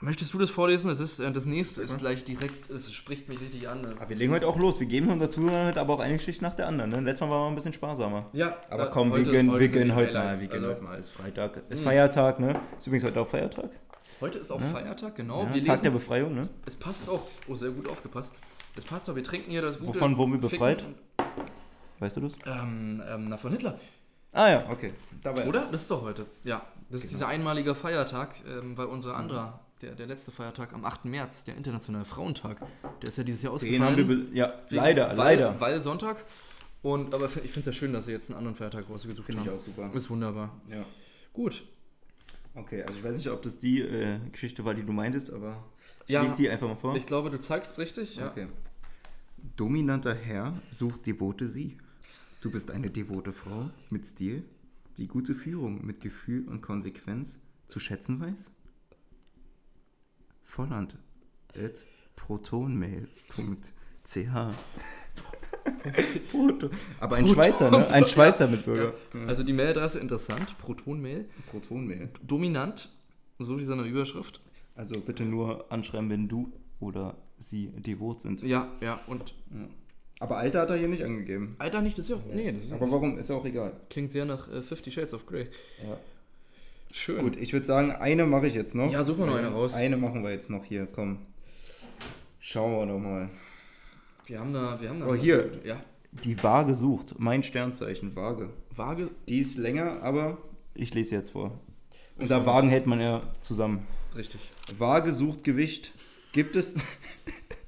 Möchtest 0.02 0.34
du 0.34 0.38
das 0.40 0.50
vorlesen? 0.50 0.90
Das, 0.90 1.00
ist, 1.00 1.20
äh, 1.20 1.32
das 1.32 1.46
nächste 1.46 1.82
ist 1.82 1.98
gleich 2.00 2.26
direkt. 2.26 2.70
Es 2.70 2.92
spricht 2.92 3.30
mich 3.30 3.40
richtig 3.40 3.70
an. 3.70 3.86
Aber 3.86 4.10
wir 4.10 4.16
legen 4.18 4.34
heute 4.34 4.46
auch 4.48 4.58
los. 4.58 4.80
Wir 4.82 4.88
geben 4.88 5.10
unseren 5.10 5.32
Zuhörern 5.32 5.68
heute 5.68 5.80
aber 5.80 5.94
auch 5.94 6.00
eine 6.02 6.18
Geschichte 6.18 6.44
nach 6.44 6.56
der 6.56 6.68
anderen. 6.68 6.90
Ne? 6.92 7.00
Letztes 7.00 7.22
Mal 7.22 7.30
waren 7.30 7.44
wir 7.44 7.48
ein 7.50 7.56
bisschen 7.56 7.72
sparsamer. 7.74 8.26
Ja, 8.34 8.58
Aber 8.70 8.88
äh, 8.88 8.90
komm, 8.92 9.12
heute- 9.12 9.26
wir 9.26 9.32
gönnen, 9.32 9.52
heute 9.52 9.62
wir 9.62 9.70
gönnen 9.70 9.96
heute 9.96 10.14
mal. 10.14 10.40
Wir 10.40 10.48
gönnen 10.48 10.66
Also, 10.66 10.76
heute 10.76 10.84
mal. 10.84 11.00
Es 11.00 11.06
ist 11.08 11.12
Freitag. 11.14 11.62
Es 11.70 11.80
ist 11.80 11.84
Feiertag, 11.86 12.40
ne? 12.42 12.60
Ist 12.78 12.88
übrigens 12.88 13.06
heute 13.08 13.22
auch 13.22 13.28
Feiertag. 13.30 13.70
Heute 14.20 14.40
ist 14.40 14.52
auch 14.52 14.60
Feiertag, 14.60 15.16
genau. 15.16 15.44
Ja, 15.44 15.54
wir 15.54 15.62
Tag 15.62 15.70
lesen, 15.72 15.84
der 15.84 15.92
Befreiung, 15.92 16.36
ne? 16.36 16.42
es 16.66 16.76
passt 16.76 17.08
auch. 17.08 17.22
Oh, 17.48 17.56
sehr 17.56 17.70
gut 17.72 17.88
aufgepasst. 17.88 18.36
Es 18.76 18.84
passt 18.84 19.10
auch. 19.10 19.16
Wir 19.16 19.24
trinken 19.24 19.50
hier 19.50 19.62
das 19.62 19.80
gute. 19.80 19.94
Wovon 19.94 20.18
wurden 20.18 20.34
wir 20.42 20.50
Ficken 20.50 20.58
befreit? 20.60 20.84
und- 20.84 20.96
Weißt 22.00 22.18
du 22.18 22.22
das? 22.22 22.34
Ähm, 22.46 23.02
ähm, 23.10 23.28
na, 23.30 23.38
von 23.38 23.52
Hitler. 23.52 23.80
Ah 24.32 24.50
ja, 24.50 24.70
okay. 24.70 24.94
Dabei. 25.24 25.48
Oder? 25.48 25.62
Das 25.72 25.82
ist 25.82 25.92
doch 25.92 26.02
heute. 26.04 26.26
Ja. 26.44 26.62
Das 26.90 27.02
ist 27.02 27.08
Genau. 27.10 27.18
dieser 27.20 27.28
einmalige 27.28 27.76
Feiertag, 27.76 28.36
ähm, 28.48 28.76
weil 28.78 28.88
unser 28.88 29.16
anderer, 29.16 29.60
der, 29.82 29.94
der 29.96 30.08
letzte 30.08 30.32
Feiertag 30.32 30.74
am 30.74 30.86
8. 30.86 31.06
März, 31.06 31.44
der 31.44 31.56
Internationale 31.56 32.06
Frauentag, 32.06 32.58
der 33.02 33.10
ist 33.10 33.18
ja 33.18 33.24
dieses 33.24 33.42
Jahr 33.44 33.58
Den 33.60 33.84
haben 33.84 33.94
ausgefallen. 33.94 34.28
wir. 34.32 34.38
Ja, 34.38 34.54
leider, 34.70 35.10
weil, 35.10 35.38
leider. 35.40 35.60
Weil 35.60 35.82
Sonntag. 35.82 36.26
Und, 36.82 37.14
aber 37.14 37.26
ich 37.26 37.32
finde 37.52 37.60
es 37.60 37.66
ja 37.68 37.72
schön, 37.74 37.92
dass 37.94 38.06
sie 38.06 38.12
jetzt 38.12 38.30
einen 38.30 38.38
anderen 38.38 38.56
Feiertag 38.56 38.90
rausgesucht 38.90 39.26
Finde 39.26 39.42
ich 39.44 39.48
haben. 39.50 39.58
auch 39.58 39.62
super. 39.62 39.92
Ist 39.94 40.10
wunderbar. 40.10 40.56
Ja. 40.70 40.84
Gut. 41.34 41.64
Okay, 42.56 42.82
also 42.84 42.98
ich 42.98 43.04
weiß 43.04 43.16
nicht, 43.16 43.30
ob 43.30 43.42
das 43.44 43.60
die 43.60 43.82
äh, 43.82 44.18
Geschichte 44.32 44.66
war, 44.66 44.74
die 44.74 44.84
du 44.84 44.92
meintest, 44.92 45.32
aber 45.32 45.64
ich 46.08 46.14
Ja. 46.14 46.24
die 46.24 46.50
einfach 46.50 46.68
mal 46.68 46.76
vor. 46.76 46.96
Ich 46.96 47.06
glaube, 47.06 47.30
du 47.30 47.40
zeigst 47.40 47.78
richtig. 47.78 48.16
Ja. 48.16 48.30
Okay. 48.30 48.48
Dominanter 49.56 50.16
Herr 50.16 50.54
sucht 50.72 51.06
devote 51.06 51.48
Sie. 51.48 51.78
Du 52.42 52.50
bist 52.50 52.72
eine 52.72 52.90
devote 52.90 53.34
Frau 53.34 53.70
mit 53.90 54.06
Stil, 54.06 54.46
die 54.98 55.08
gute 55.08 55.36
Führung 55.36 55.86
mit 55.86 56.00
Gefühl 56.00 56.48
und 56.48 56.62
Konsequenz 56.62 57.38
zu 57.68 57.82
schätzen 57.82 58.22
weiß? 58.22 58.54
Volland 60.46 60.98
at 61.54 61.84
protonmail.ch 62.16 63.74
Proto. 66.32 66.70
Aber 67.02 67.18
ein 67.18 67.28
Schweizer, 67.28 67.70
ne? 67.72 67.86
Ein 67.90 68.06
Schweizer 68.06 68.48
Mitbürger. 68.48 68.94
Also 69.28 69.44
die 69.44 69.54
Mailadresse 69.54 70.00
interessant, 70.00 70.58
Protonmail, 70.60 71.28
Protonmail. 71.52 72.10
dominant, 72.26 72.90
so 73.38 73.60
wie 73.60 73.66
seine 73.66 73.84
Überschrift. 73.84 74.42
Also 74.76 75.02
bitte 75.02 75.26
nur 75.26 75.70
anschreiben, 75.72 76.10
wenn 76.10 76.30
du 76.30 76.54
oder 76.80 77.18
sie 77.38 77.68
devot 77.68 78.22
sind. 78.22 78.42
Ja, 78.44 78.72
ja, 78.80 79.02
und 79.08 79.36
Aber 80.20 80.38
Alter 80.38 80.62
hat 80.62 80.70
er 80.70 80.76
hier 80.76 80.88
nicht 80.90 81.04
angegeben. 81.04 81.56
Alter, 81.60 81.82
nicht 81.82 81.98
das 81.98 82.06
ist 82.06 82.10
ja 82.12 82.16
auch. 82.18 82.26
Nee, 82.34 82.52
das, 82.52 82.64
ist, 82.66 82.72
Aber 82.74 82.92
warum? 82.92 83.18
Ist 83.18 83.30
ja 83.30 83.36
auch 83.36 83.46
egal. 83.46 83.72
klingt 83.90 84.12
sehr 84.12 84.26
nach 84.26 84.52
äh, 84.52 84.62
Fifty 84.62 84.92
Shades 84.92 85.14
of 85.14 85.26
Grey. 85.26 85.48
Ja. 85.82 85.98
Schön. 86.92 87.20
Gut, 87.22 87.38
ich 87.38 87.54
würde 87.54 87.66
sagen, 87.66 87.92
eine 87.92 88.26
mache 88.26 88.48
ich 88.48 88.54
jetzt 88.54 88.76
noch. 88.76 88.92
Ja, 88.92 89.04
such 89.04 89.18
mal 89.18 89.28
noch 89.28 89.36
eine 89.36 89.48
raus. 89.50 89.74
Eine 89.76 89.96
machen 89.96 90.24
wir 90.24 90.32
jetzt 90.32 90.50
noch 90.50 90.66
hier, 90.66 90.88
komm. 90.88 91.20
Schauen 92.40 92.72
wir 92.74 92.94
doch 92.94 93.00
mal. 93.00 93.30
Wir 94.26 94.40
haben 94.40 94.54
da, 94.54 94.80
wir 94.82 94.90
haben 94.90 95.00
da. 95.00 95.08
Oh, 95.08 95.16
hier. 95.16 95.52
Ja, 95.64 95.78
Die 96.24 96.42
Waage 96.44 96.76
sucht. 96.76 97.16
Mein 97.20 97.44
Sternzeichen, 97.44 98.16
Waage. 98.16 98.50
Waage, 98.76 99.10
Die 99.28 99.40
ist 99.40 99.58
länger, 99.58 100.02
aber 100.02 100.38
ich 100.74 100.94
lese 100.94 101.16
jetzt 101.16 101.30
vor. 101.32 101.60
Unter 102.18 102.46
Wagen 102.46 102.70
hält 102.70 102.88
man 102.88 103.00
ja 103.00 103.22
zusammen. 103.42 103.88
richtig. 104.16 104.42
Waage 104.78 105.14
sucht 105.14 105.44
Gewicht. 105.44 105.94
Gibt 106.34 106.56
es, 106.56 106.76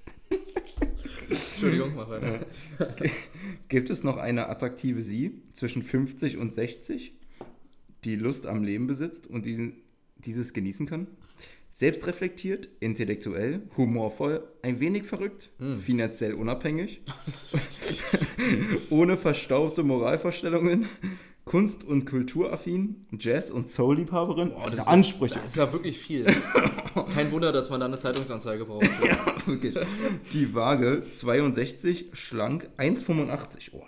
Entschuldigung, 1.31 1.95
mach 1.95 2.09
weiter. 2.09 2.39
gibt 3.69 3.89
es 3.89 4.03
noch 4.03 4.17
eine 4.17 4.49
attraktive 4.49 5.01
Sie 5.01 5.41
zwischen 5.53 5.83
50 5.83 6.37
und 6.37 6.53
60, 6.53 7.13
die 8.03 8.15
Lust 8.15 8.45
am 8.45 8.63
Leben 8.63 8.87
besitzt 8.87 9.27
und 9.27 9.45
diesen, 9.45 9.81
dieses 10.17 10.53
genießen 10.53 10.85
kann? 10.85 11.07
Selbstreflektiert, 11.69 12.67
intellektuell, 12.81 13.61
humorvoll, 13.77 14.45
ein 14.61 14.81
wenig 14.81 15.03
verrückt, 15.03 15.51
finanziell 15.79 16.33
unabhängig, 16.33 17.01
ohne 18.89 19.15
verstaubte 19.15 19.83
Moralvorstellungen, 19.83 20.87
Kunst- 21.51 21.83
und 21.83 22.05
Kulturaffin, 22.05 23.05
Jazz- 23.19 23.51
und 23.51 23.67
Soul-Liebhaberin. 23.67 24.51
Boah, 24.51 24.69
Diese 24.69 24.83
ist- 24.83 24.87
Ansprüche. 24.87 25.35
Das 25.35 25.47
ist 25.47 25.57
ja 25.57 25.73
wirklich 25.73 25.99
viel. 25.99 26.25
Kein 27.13 27.29
Wunder, 27.29 27.51
dass 27.51 27.69
man 27.69 27.81
da 27.81 27.87
eine 27.87 27.97
Zeitungsanzeige 27.97 28.63
braucht. 28.63 28.85
Wirklich. 29.45 29.75
Die 30.31 30.55
Waage 30.55 31.03
62, 31.13 32.11
schlank, 32.13 32.69
1,85. 32.77 33.71
Oh. 33.73 33.83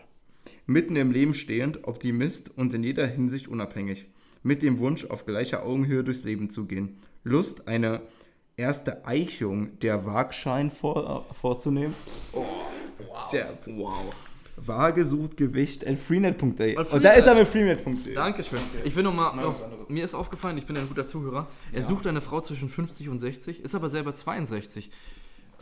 Mitten 0.65 0.97
im 0.97 1.11
Leben 1.11 1.33
stehend, 1.33 1.87
Optimist 1.87 2.51
und 2.57 2.73
in 2.73 2.83
jeder 2.83 3.07
Hinsicht 3.07 3.47
unabhängig. 3.47 4.07
Mit 4.41 4.61
dem 4.61 4.79
Wunsch, 4.79 5.05
auf 5.05 5.25
gleicher 5.25 5.63
Augenhöhe 5.63 6.03
durchs 6.03 6.25
Leben 6.25 6.49
zu 6.49 6.65
gehen. 6.65 6.97
Lust, 7.23 7.69
eine 7.69 8.01
erste 8.57 9.05
Eichung 9.07 9.79
der 9.79 10.05
Waagschein 10.05 10.69
vor, 10.69 11.25
äh, 11.29 11.33
vorzunehmen. 11.33 11.95
Wow. 12.33 12.45
Der 13.31 13.57
wow. 13.67 14.13
Waage 14.55 15.05
sucht 15.05 15.37
Gewicht 15.37 15.85
at 15.87 15.97
freenet.de. 15.99 16.77
Und 16.77 17.03
da 17.03 17.11
ist 17.13 17.25
er 17.25 17.35
mit 17.35 17.47
freenet.de. 17.47 18.13
Dankeschön. 18.13 18.59
Ich 18.83 18.95
will 18.95 19.03
nochmal, 19.03 19.53
mir 19.89 20.03
ist 20.05 20.13
aufgefallen, 20.13 20.57
ich 20.57 20.65
bin 20.65 20.77
ein 20.77 20.87
guter 20.87 21.07
Zuhörer. 21.07 21.47
Er 21.71 21.81
Ja. 21.81 21.85
sucht 21.87 22.05
eine 22.07 22.21
Frau 22.21 22.39
zwischen 22.41 22.69
50 22.69 23.09
und 23.09 23.19
60, 23.19 23.61
ist 23.63 23.73
aber 23.75 23.89
selber 23.89 24.13
62. 24.15 24.91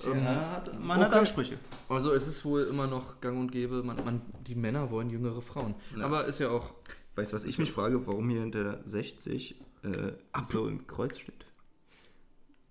Ähm, 0.06 0.24
Ja, 0.24 0.52
hat, 0.52 0.80
man 0.80 1.00
hat 1.00 1.10
okay. 1.10 1.20
Ansprüche. 1.20 1.58
Also 1.88 2.14
es 2.14 2.28
ist 2.28 2.44
wohl 2.44 2.64
immer 2.64 2.88
noch 2.88 3.22
gang 3.22 3.40
und 3.40 3.52
gäbe, 3.52 3.84
man, 3.84 3.98
man, 4.04 4.22
die 4.48 4.56
Männer 4.56 4.90
wollen 4.92 5.10
jüngere 5.10 5.42
Frauen. 5.42 5.76
Ja. 5.98 6.06
Aber 6.06 6.26
ist 6.26 6.40
ja 6.40 6.50
auch, 6.50 6.74
Weißt 7.16 7.32
du, 7.34 7.36
was 7.36 7.44
ich 7.44 7.60
mich 7.60 7.72
frage, 7.74 8.08
warum 8.08 8.30
hier 8.30 8.40
hinter 8.42 8.64
der 8.64 8.80
60 8.86 9.56
äh, 9.84 10.12
so 10.50 10.66
ein 10.66 10.88
Kreuz 10.88 11.18
steht? 11.20 11.46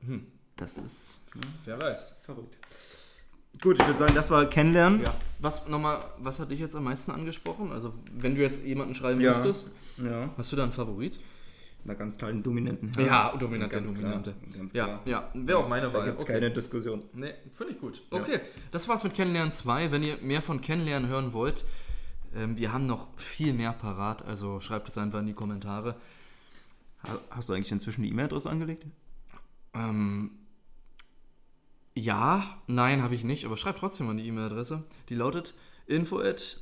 hm, 0.05 0.27
Das 0.57 0.79
ist 0.79 1.11
wer 1.67 1.81
weiß. 1.81 2.17
verrückt. 2.23 2.57
Gut, 3.63 3.79
ich 3.79 3.87
würde 3.87 3.99
sagen, 3.99 4.15
das 4.15 4.31
war 4.31 4.45
Kennenlernen. 4.47 5.03
Ja. 5.03 5.15
Was 5.39 5.69
nochmal, 5.69 6.03
was 6.19 6.39
hat 6.39 6.51
dich 6.51 6.61
jetzt 6.61 6.75
am 6.77 6.85
meisten 6.85 7.11
angesprochen? 7.11 7.73
Also 7.73 7.93
wenn 8.13 8.35
du 8.35 8.41
jetzt 8.43 8.65
jemanden 8.65 8.95
schreiben 8.95 9.21
Ja. 9.21 9.33
müsstest, 9.33 9.73
Ja. 9.99 10.31
hast 10.37 10.53
du 10.53 10.57
da 10.57 10.63
einen 10.65 10.73
Favorit? 10.73 11.19
Na, 11.85 11.95
ganz 11.95 12.19
klar, 12.19 12.31
den 12.31 12.43
Dominanten. 12.43 12.93
Ja, 13.03 13.35
dominante, 13.37 13.75
ganz 13.75 13.89
dominante. 13.95 14.33
Klar, 14.33 14.53
ganz 14.59 14.73
Ja, 14.75 14.85
klar. 14.85 15.01
ja, 15.07 15.31
wäre 15.33 15.59
auch 15.59 15.69
meine 15.69 15.87
Da 15.89 15.95
Wahl. 15.95 16.05
gibt 16.05 16.19
es 16.19 16.23
Okay. 16.25 16.35
keine 16.35 16.51
Diskussion. 16.51 17.03
Nee, 17.15 17.33
finde 17.55 17.73
ich 17.73 17.81
gut. 17.81 18.03
Ja. 18.13 18.19
Okay, 18.21 18.41
das 18.71 18.87
war's 18.87 19.03
mit 19.03 19.15
Kennenlernen 19.15 19.51
2. 19.53 19.91
Wenn 19.91 20.03
ihr 20.03 20.19
mehr 20.21 20.43
von 20.43 20.61
Kennenlernen 20.61 21.09
hören 21.09 21.33
wollt, 21.33 21.65
ähm, 22.37 22.59
wir 22.59 22.73
haben 22.75 22.87
noch 22.87 23.09
viel 23.17 23.55
mehr 23.55 23.73
parat, 23.73 24.23
also 24.27 24.61
schreibt 24.61 24.89
es 24.89 24.99
einfach 24.99 25.21
in 25.21 25.27
die 25.27 25.33
Kommentare. 25.33 25.97
Ha- 27.05 27.19
Hast 27.31 27.49
du 27.49 27.55
eigentlich 27.55 27.73
inzwischen 27.73 28.03
die 28.03 28.11
E-Mail-Adresse 28.11 28.51
angelegt? 28.51 28.85
Ähm, 29.73 30.33
ja, 31.95 32.59
nein, 32.67 33.03
habe 33.03 33.15
ich 33.15 33.25
nicht, 33.25 33.45
aber 33.45 33.57
schreibt 33.57 33.79
trotzdem 33.81 34.07
mal 34.07 34.17
die 34.17 34.27
E-Mail-Adresse. 34.29 34.85
Die 35.09 35.15
lautet 35.15 35.55
info 35.87 36.19
at 36.19 36.61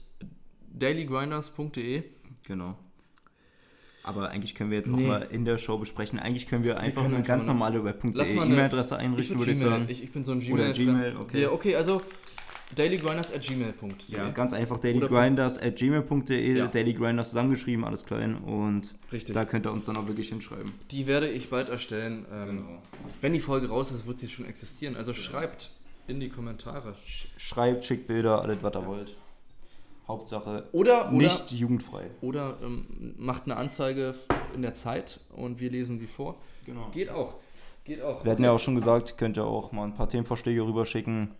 dailygrinders.de. 0.73 2.03
Genau. 2.45 2.77
Aber 4.03 4.31
eigentlich 4.31 4.55
können 4.55 4.71
wir 4.71 4.79
jetzt 4.79 4.89
auch 4.91 4.97
Nee. 4.97 5.07
mal 5.07 5.23
in 5.31 5.45
der 5.45 5.59
Show 5.59 5.77
besprechen. 5.77 6.19
Eigentlich 6.19 6.47
können 6.49 6.65
wir 6.65 6.79
einfach 6.81 7.03
können 7.03 7.17
eine 7.17 7.25
ganz 7.25 7.45
mal- 7.47 7.53
normale 7.53 7.85
web.de 7.85 8.11
E-Mail-Adresse 8.13 8.95
Ich, 8.95 9.01
einrichten, 9.01 9.37
würd 9.39 9.41
würde 9.49 9.53
ich 9.53 9.59
sagen. 9.59 9.85
ich, 9.89 10.03
ich 10.03 10.13
bin 10.13 10.25
so 10.25 10.33
ein 10.33 10.39
Oder 10.39 10.73
Gmail. 10.73 11.13
Gmail, 11.13 11.17
okay. 11.19 11.43
Ja, 11.43 11.51
okay, 11.51 11.77
also 11.77 12.01
dailygrinders 12.77 13.33
at 13.35 13.43
gmail.de. 13.43 14.17
Ja, 14.17 14.31
ganz 14.31 14.53
einfach 14.53 14.77
Oder- 14.79 14.93
dailygrinders 14.93 15.59
at 15.59 15.77
gmail.de, 15.77 16.59
Ja. 16.59 16.67
dailygrinders 16.67 17.29
zusammengeschrieben, 17.31 17.85
alles 17.85 18.05
klein. 18.05 18.37
Und 18.37 18.95
Richtig. 19.13 19.35
da 19.35 19.45
könnt 19.45 19.67
ihr 19.67 19.73
uns 19.73 19.87
dann 19.87 19.97
auch 19.97 20.07
wirklich 20.07 20.29
hinschreiben. 20.29 20.73
Die 20.91 21.07
werde 21.07 21.29
ich 21.29 21.49
bald 21.51 21.69
erstellen. 21.69 22.27
Ähm, 22.33 22.49
Genau. 22.59 22.83
Wenn 23.21 23.33
die 23.33 23.41
Folge 23.41 23.69
raus 23.69 23.91
ist, 23.91 24.07
wird 24.07 24.19
sie 24.19 24.29
schon 24.29 24.47
existieren. 24.47 24.97
Also 24.97 25.15
schreibt 25.15 25.71
in 26.07 26.21
die 26.21 26.29
Kommentare. 26.29 26.95
Schreibt, 27.37 27.85
schickt 27.85 28.07
Bilder, 28.07 28.43
alles 28.43 28.59
was 28.63 28.75
ihr 28.75 28.87
wollt. 28.87 29.17
Hauptsache 30.07 30.65
Oder, 30.73 31.09
oder, 31.09 31.13
nicht 31.13 31.51
jugendfrei. 31.53 32.11
oder 32.23 32.57
ähm, 32.63 33.15
macht 33.19 33.43
eine 33.45 33.59
Anzeige 33.59 34.15
in 34.55 34.63
der 34.63 34.73
Zeit 34.73 35.21
und 35.37 35.61
wir 35.61 35.71
lesen 35.71 35.99
sie 35.99 36.07
vor. 36.07 36.37
Genau. 36.65 36.89
Geht 36.93 37.11
auch. 37.11 37.35
Geht 37.89 38.03
auch. 38.03 38.23
Wir 38.23 38.33
hatten 38.33 38.45
ja 38.45 38.53
auch 38.53 38.61
schon 38.61 38.75
gesagt, 38.75 39.17
könnt 39.17 39.39
ihr 39.39 39.45
auch 39.47 39.73
mal 39.73 39.85
ein 39.85 39.95
paar 39.95 40.09
Themenvorschläge 40.11 40.61
rüberschicken 40.61 41.31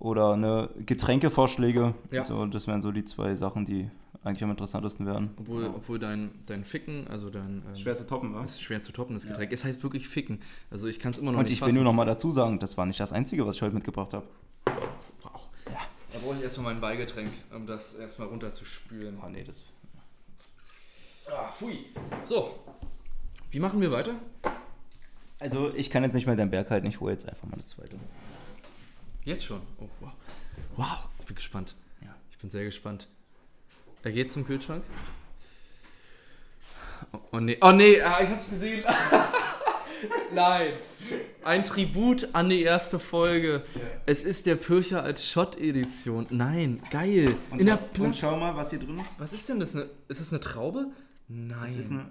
oder 0.00 0.32
eine 0.32 0.68
Getränkevorschläge. 0.84 1.94
Ja. 2.10 2.24
So, 2.24 2.44
das 2.46 2.66
wären 2.66 2.82
so 2.82 2.90
die 2.90 3.04
zwei 3.04 3.36
Sachen, 3.36 3.64
die 3.64 3.88
eigentlich 4.24 4.42
am 4.42 4.50
interessantesten 4.50 5.06
werden. 5.06 5.30
Obwohl, 5.38 5.62
Ja. 5.62 5.68
obwohl 5.68 6.00
dein, 6.00 6.32
dein 6.46 6.64
Ficken, 6.64 7.06
also 7.06 7.30
dein. 7.30 7.62
Ähm, 7.68 7.76
Schwer 7.76 7.94
zu 7.94 8.06
toppen, 8.08 8.34
was? 8.34 8.54
ist 8.54 8.62
schwer 8.62 8.82
zu 8.82 8.90
toppen, 8.90 9.14
das 9.14 9.24
Getränk. 9.24 9.52
Es 9.52 9.64
heißt 9.64 9.84
wirklich 9.84 10.08
Ficken. 10.08 10.40
Also 10.68 10.88
ich 10.88 10.98
kann 10.98 11.12
es 11.12 11.18
immer 11.18 11.30
noch 11.30 11.38
Und 11.38 11.48
nicht 11.48 11.60
ich 11.60 11.64
will 11.64 11.72
nur 11.72 11.84
noch 11.84 11.92
mal 11.92 12.06
dazu 12.06 12.32
sagen, 12.32 12.58
das 12.58 12.76
war 12.76 12.86
nicht 12.86 12.98
das 12.98 13.12
Einzige, 13.12 13.46
was 13.46 13.54
ich 13.56 13.62
heute 13.62 13.74
mitgebracht 13.74 14.14
habe. 14.14 14.26
Wow. 15.22 15.48
Da 16.12 16.18
brauche 16.18 16.36
ich 16.38 16.42
erstmal 16.42 16.72
mein 16.72 16.80
Beigetränk, 16.80 17.30
um 17.54 17.66
das 17.66 17.94
erstmal 17.94 18.26
runterzuspülen. 18.28 19.16
Oh 19.24 19.28
nee, 19.28 19.44
das... 19.44 19.64
Ah, 21.30 21.52
pfui. 21.52 21.86
So. 22.24 22.50
Wie 23.50 23.60
machen 23.60 23.80
wir 23.80 23.92
weiter? 23.92 24.14
Also 25.38 25.72
ich 25.74 25.90
kann 25.90 26.02
jetzt 26.02 26.14
nicht 26.14 26.26
mehr 26.26 26.36
den 26.36 26.50
Berg 26.50 26.70
halten, 26.70 26.86
ich 26.86 27.00
hole 27.00 27.12
jetzt 27.12 27.28
einfach 27.28 27.46
mal 27.48 27.56
das 27.56 27.68
zweite. 27.68 27.96
Jetzt 29.24 29.44
schon. 29.44 29.60
Oh, 29.80 29.88
wow. 30.00 30.12
Wow. 30.76 31.08
Ich 31.20 31.26
bin 31.26 31.36
gespannt. 31.36 31.74
Ja. 32.02 32.14
Ich 32.30 32.38
bin 32.38 32.50
sehr 32.50 32.64
gespannt. 32.64 33.08
Er 34.02 34.12
geht 34.12 34.30
zum 34.30 34.46
Kühlschrank. 34.46 34.84
Oh, 37.12 37.18
oh 37.32 37.40
nee. 37.40 37.58
Oh 37.60 37.72
nee, 37.72 38.00
ah, 38.00 38.22
ich 38.22 38.28
hab's 38.28 38.50
gesehen. 38.50 38.84
Nein. 40.34 40.74
Ein 41.42 41.64
Tribut 41.64 42.28
an 42.34 42.48
die 42.48 42.62
erste 42.62 42.98
Folge. 42.98 43.64
Es 44.06 44.24
ist 44.24 44.46
der 44.46 44.56
Pircher 44.56 45.02
als 45.02 45.26
Shot-Edition. 45.26 46.26
Nein, 46.30 46.82
geil. 46.90 47.36
Und, 47.50 47.60
In 47.60 47.66
der 47.66 47.78
und 47.98 48.14
schau 48.16 48.36
mal, 48.36 48.54
was 48.56 48.70
hier 48.70 48.78
drin 48.78 48.98
ist. 48.98 49.18
Was 49.18 49.32
ist 49.32 49.48
denn 49.48 49.60
das? 49.60 49.74
Ist 49.74 50.20
das 50.20 50.30
eine 50.30 50.40
Traube? 50.40 50.88
Nein. 51.28 51.58
Das 51.62 51.76
ist 51.76 51.90
eine, 51.90 52.06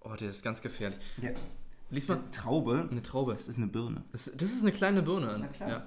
oh, 0.00 0.14
der 0.14 0.28
ist 0.28 0.42
ganz 0.42 0.62
gefährlich. 0.62 0.98
ja, 1.20 1.30
Lies 1.92 2.08
mal. 2.08 2.14
eine 2.18 2.30
Traube. 2.30 2.88
Eine 2.90 3.02
Traube. 3.02 3.32
Das 3.32 3.48
ist 3.48 3.58
eine 3.58 3.66
Birne. 3.68 4.02
Das, 4.12 4.30
das 4.34 4.50
ist 4.50 4.62
eine 4.62 4.72
kleine 4.72 5.02
Birne. 5.02 5.36
Na 5.38 5.46
klar. 5.46 5.68
Ja. 5.68 5.86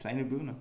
Kleine 0.00 0.24
Birne. 0.24 0.54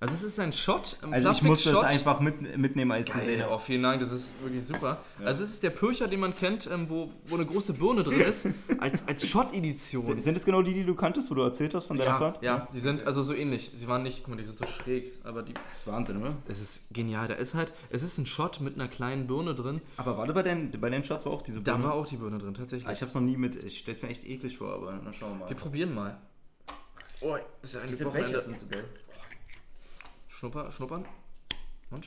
Also 0.00 0.14
es 0.16 0.22
ist 0.24 0.38
ein 0.38 0.52
Shot, 0.52 0.98
ein 1.00 1.14
Also 1.14 1.30
ich 1.30 1.42
musste 1.42 1.70
es 1.70 1.78
Plastikshot. 1.78 1.84
einfach 2.10 2.20
mit, 2.20 2.58
mitnehmen, 2.58 2.90
als 2.92 3.06
ich 3.06 3.12
gesehen 3.14 3.42
habe. 3.42 3.54
oh, 3.54 3.58
vielen 3.58 3.82
Dank, 3.82 4.00
das 4.00 4.12
ist 4.12 4.32
wirklich 4.42 4.62
super. 4.62 4.98
Also 5.24 5.42
es 5.44 5.52
ist 5.54 5.62
der 5.62 5.70
Pircher, 5.70 6.08
den 6.08 6.20
man 6.20 6.34
kennt, 6.34 6.68
ähm, 6.70 6.90
wo, 6.90 7.10
wo 7.26 7.36
eine 7.36 7.46
große 7.46 7.72
Birne 7.72 8.02
drin 8.02 8.20
ist, 8.20 8.46
als, 8.80 9.08
als 9.08 9.26
Shot-Edition. 9.26 10.02
Sind 10.02 10.22
sind 10.22 10.36
es 10.36 10.44
genau 10.44 10.60
die, 10.60 10.74
die 10.74 10.84
du 10.84 10.94
kanntest, 10.94 11.30
wo 11.30 11.34
du 11.34 11.40
erzählt 11.40 11.74
hast 11.74 11.86
von 11.86 11.96
deiner 11.96 12.10
Ja, 12.10 12.18
Fahrt? 12.18 12.42
ja, 12.42 12.68
die 12.74 12.80
sind 12.80 13.06
also 13.06 13.22
so 13.22 13.32
ähnlich. 13.32 13.70
Sie 13.76 13.88
waren 13.88 14.02
nicht, 14.02 14.24
guck 14.24 14.34
mal, 14.34 14.36
die 14.36 14.44
sind 14.44 14.58
so 14.58 14.66
schräg, 14.66 15.10
aber 15.24 15.42
die, 15.42 15.54
Das 15.54 15.80
ist 15.80 15.86
Wahnsinn, 15.86 16.18
oder? 16.20 16.36
es 16.48 16.60
ist 16.60 16.82
genial. 16.92 17.28
Da 17.28 17.34
ist 17.34 17.54
halt, 17.54 17.72
es 17.88 18.02
ist 18.02 18.18
ein 18.18 18.26
Shot 18.26 18.60
mit 18.60 18.74
einer 18.74 18.88
kleinen 18.88 19.26
Birne 19.26 19.54
drin. 19.54 19.80
Aber 19.96 20.18
warte, 20.18 20.34
bei 20.34 20.42
den, 20.42 20.70
bei 20.78 20.90
den 20.90 21.02
Shots 21.04 21.24
war 21.24 21.32
auch 21.32 21.40
diese 21.42 21.62
Da 21.62 21.72
Birne. 21.76 21.84
war 21.84 21.94
auch 21.94 22.06
die 22.06 22.16
Birne 22.16 22.36
drin, 22.38 22.52
tatsächlich. 22.52 22.86
Ah, 22.86 22.92
ich 22.92 23.00
hab's 23.00 23.14
noch 23.14 23.22
nie 23.22 23.38
mit. 23.38 23.56
Ich 23.64 23.78
stelle 23.78 23.96
mir 24.02 24.08
echt 24.08 24.26
eklig 24.28 24.58
vor, 24.58 24.74
aber 24.74 24.92
dann 25.02 25.14
schauen 25.14 25.30
wir 25.38 25.44
mal. 25.44 25.48
Wir 25.48 25.56
probieren 25.56 25.94
mal. 25.94 26.18
Oh, 27.24 27.38
das 27.62 27.70
ist 27.70 27.74
ja 27.74 27.80
ein 27.80 27.88
Diese 27.88 28.04
Wochenende. 28.04 28.28
Becher 28.28 28.42
sind 28.42 28.58
so 28.58 28.66
geil. 28.66 28.84
Schnupper, 30.28 30.70
schnuppern. 30.70 31.04
Und? 31.90 32.06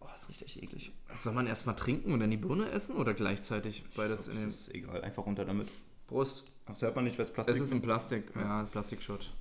Oh, 0.00 0.06
das 0.10 0.28
riecht 0.28 0.42
echt 0.42 0.56
eklig. 0.62 0.92
Soll 1.14 1.32
man 1.32 1.46
erstmal 1.46 1.74
trinken 1.76 2.12
und 2.12 2.20
dann 2.20 2.30
die 2.30 2.36
Birne 2.36 2.70
essen 2.70 2.96
oder 2.96 3.14
gleichzeitig 3.14 3.84
beides 3.94 4.26
in 4.28 4.34
Das 4.34 4.40
den 4.42 4.48
ist 4.50 4.74
egal, 4.74 5.00
einfach 5.02 5.24
runter 5.24 5.44
damit. 5.44 5.68
Brust? 6.06 6.44
Das 6.66 6.82
hört 6.82 6.94
man 6.96 7.04
nicht, 7.04 7.16
weil 7.18 7.24
es 7.24 7.32
Plastik 7.32 7.54
Es 7.56 7.60
ist 7.62 7.72
ein 7.72 7.80
Plastik, 7.82 8.30
ja, 8.34 8.64
Plastikshot. 8.64 9.32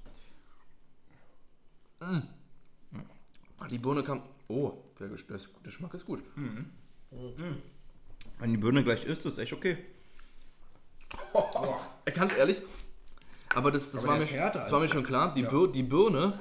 Mm. 2.00 2.20
Ah, 3.60 3.68
Die 3.68 3.78
Birne 3.80 4.04
kam. 4.04 4.22
Oh, 4.48 4.74
der, 5.00 5.08
Gesch- 5.10 5.28
der, 5.28 5.38
ist- 5.38 5.50
der 5.56 5.64
Geschmack 5.64 5.94
ist 5.94 6.06
gut. 6.06 6.22
Wenn 8.40 8.52
die 8.52 8.58
Birne 8.58 8.84
gleich 8.84 9.04
ist, 9.06 9.26
ist 9.26 9.38
echt 9.40 9.54
okay. 9.54 9.78
Äh, 12.06 12.12
Ganz 12.14 12.34
ehrlich, 12.34 12.62
aber 13.56 13.72
das, 13.72 13.92
das, 13.92 14.02
Aber 14.04 14.10
war, 14.14 14.18
mir, 14.18 14.24
ist 14.24 14.32
härter 14.34 14.60
das 14.60 14.72
war 14.72 14.80
mir 14.80 14.88
schon 14.90 15.04
klar. 15.04 15.34
Die, 15.34 15.42
Ja. 15.42 15.50
Bir 15.50 15.68
die 15.68 15.84
Birne, 15.84 16.34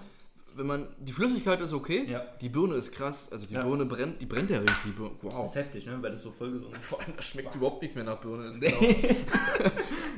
wenn 0.56 0.66
man. 0.66 0.88
Die 0.98 1.12
Flüssigkeit 1.12 1.60
ist 1.60 1.72
okay, 1.72 2.04
Ja. 2.08 2.22
die 2.40 2.48
Birne 2.48 2.74
ist 2.74 2.92
krass. 2.92 3.28
Also 3.32 3.46
die 3.46 3.54
Ja. 3.54 3.62
Birne 3.64 3.86
brennt, 3.86 4.20
die 4.20 4.26
brennt 4.26 4.50
ja 4.50 4.58
richtig. 4.58 4.92
Wow. 5.22 5.44
ist 5.46 5.54
heftig, 5.56 5.86
ne? 5.86 5.98
Weil 6.00 6.10
das 6.12 6.22
so 6.22 6.30
vollgesungen 6.30 6.74
Vor 6.82 7.00
allem, 7.00 7.12
das 7.16 7.24
schmeckt 7.26 7.54
überhaupt 7.54 7.80
nichts 7.82 7.94
mehr 7.96 8.04
nach 8.04 8.18
Birne. 8.20 8.48
Ist 8.48 8.60
genau. 8.60 8.76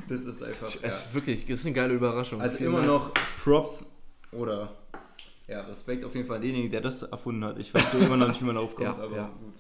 Das 0.09 0.23
ist 0.25 0.43
einfach. 0.43 0.69
Es 0.83 0.95
ist 1.07 1.15
wirklich, 1.15 1.47
das 1.47 1.61
ist 1.61 1.67
eine 1.67 1.75
geile 1.75 1.95
Überraschung. 1.95 2.41
Also 2.41 2.57
Vielen 2.59 2.71
immer 2.71 2.79
Dank. 2.87 2.89
noch 2.89 3.11
Props 3.43 3.87
oder. 4.33 4.73
Ja, 5.49 5.61
Respekt 5.63 6.05
auf 6.05 6.15
jeden 6.15 6.27
Fall 6.27 6.37
an 6.37 6.43
denjenigen, 6.43 6.71
der 6.73 6.81
das 6.81 7.03
erfunden 7.03 7.45
hat. 7.45 7.59
Ich 7.59 7.71
verstehe 7.71 8.01
immer 8.01 8.17
noch 8.17 8.29
nicht, 8.29 8.41
wie 8.41 8.45
man 8.47 8.57
aufkommt, 8.65 8.99
aber 9.01 9.09
gut. 9.41 9.55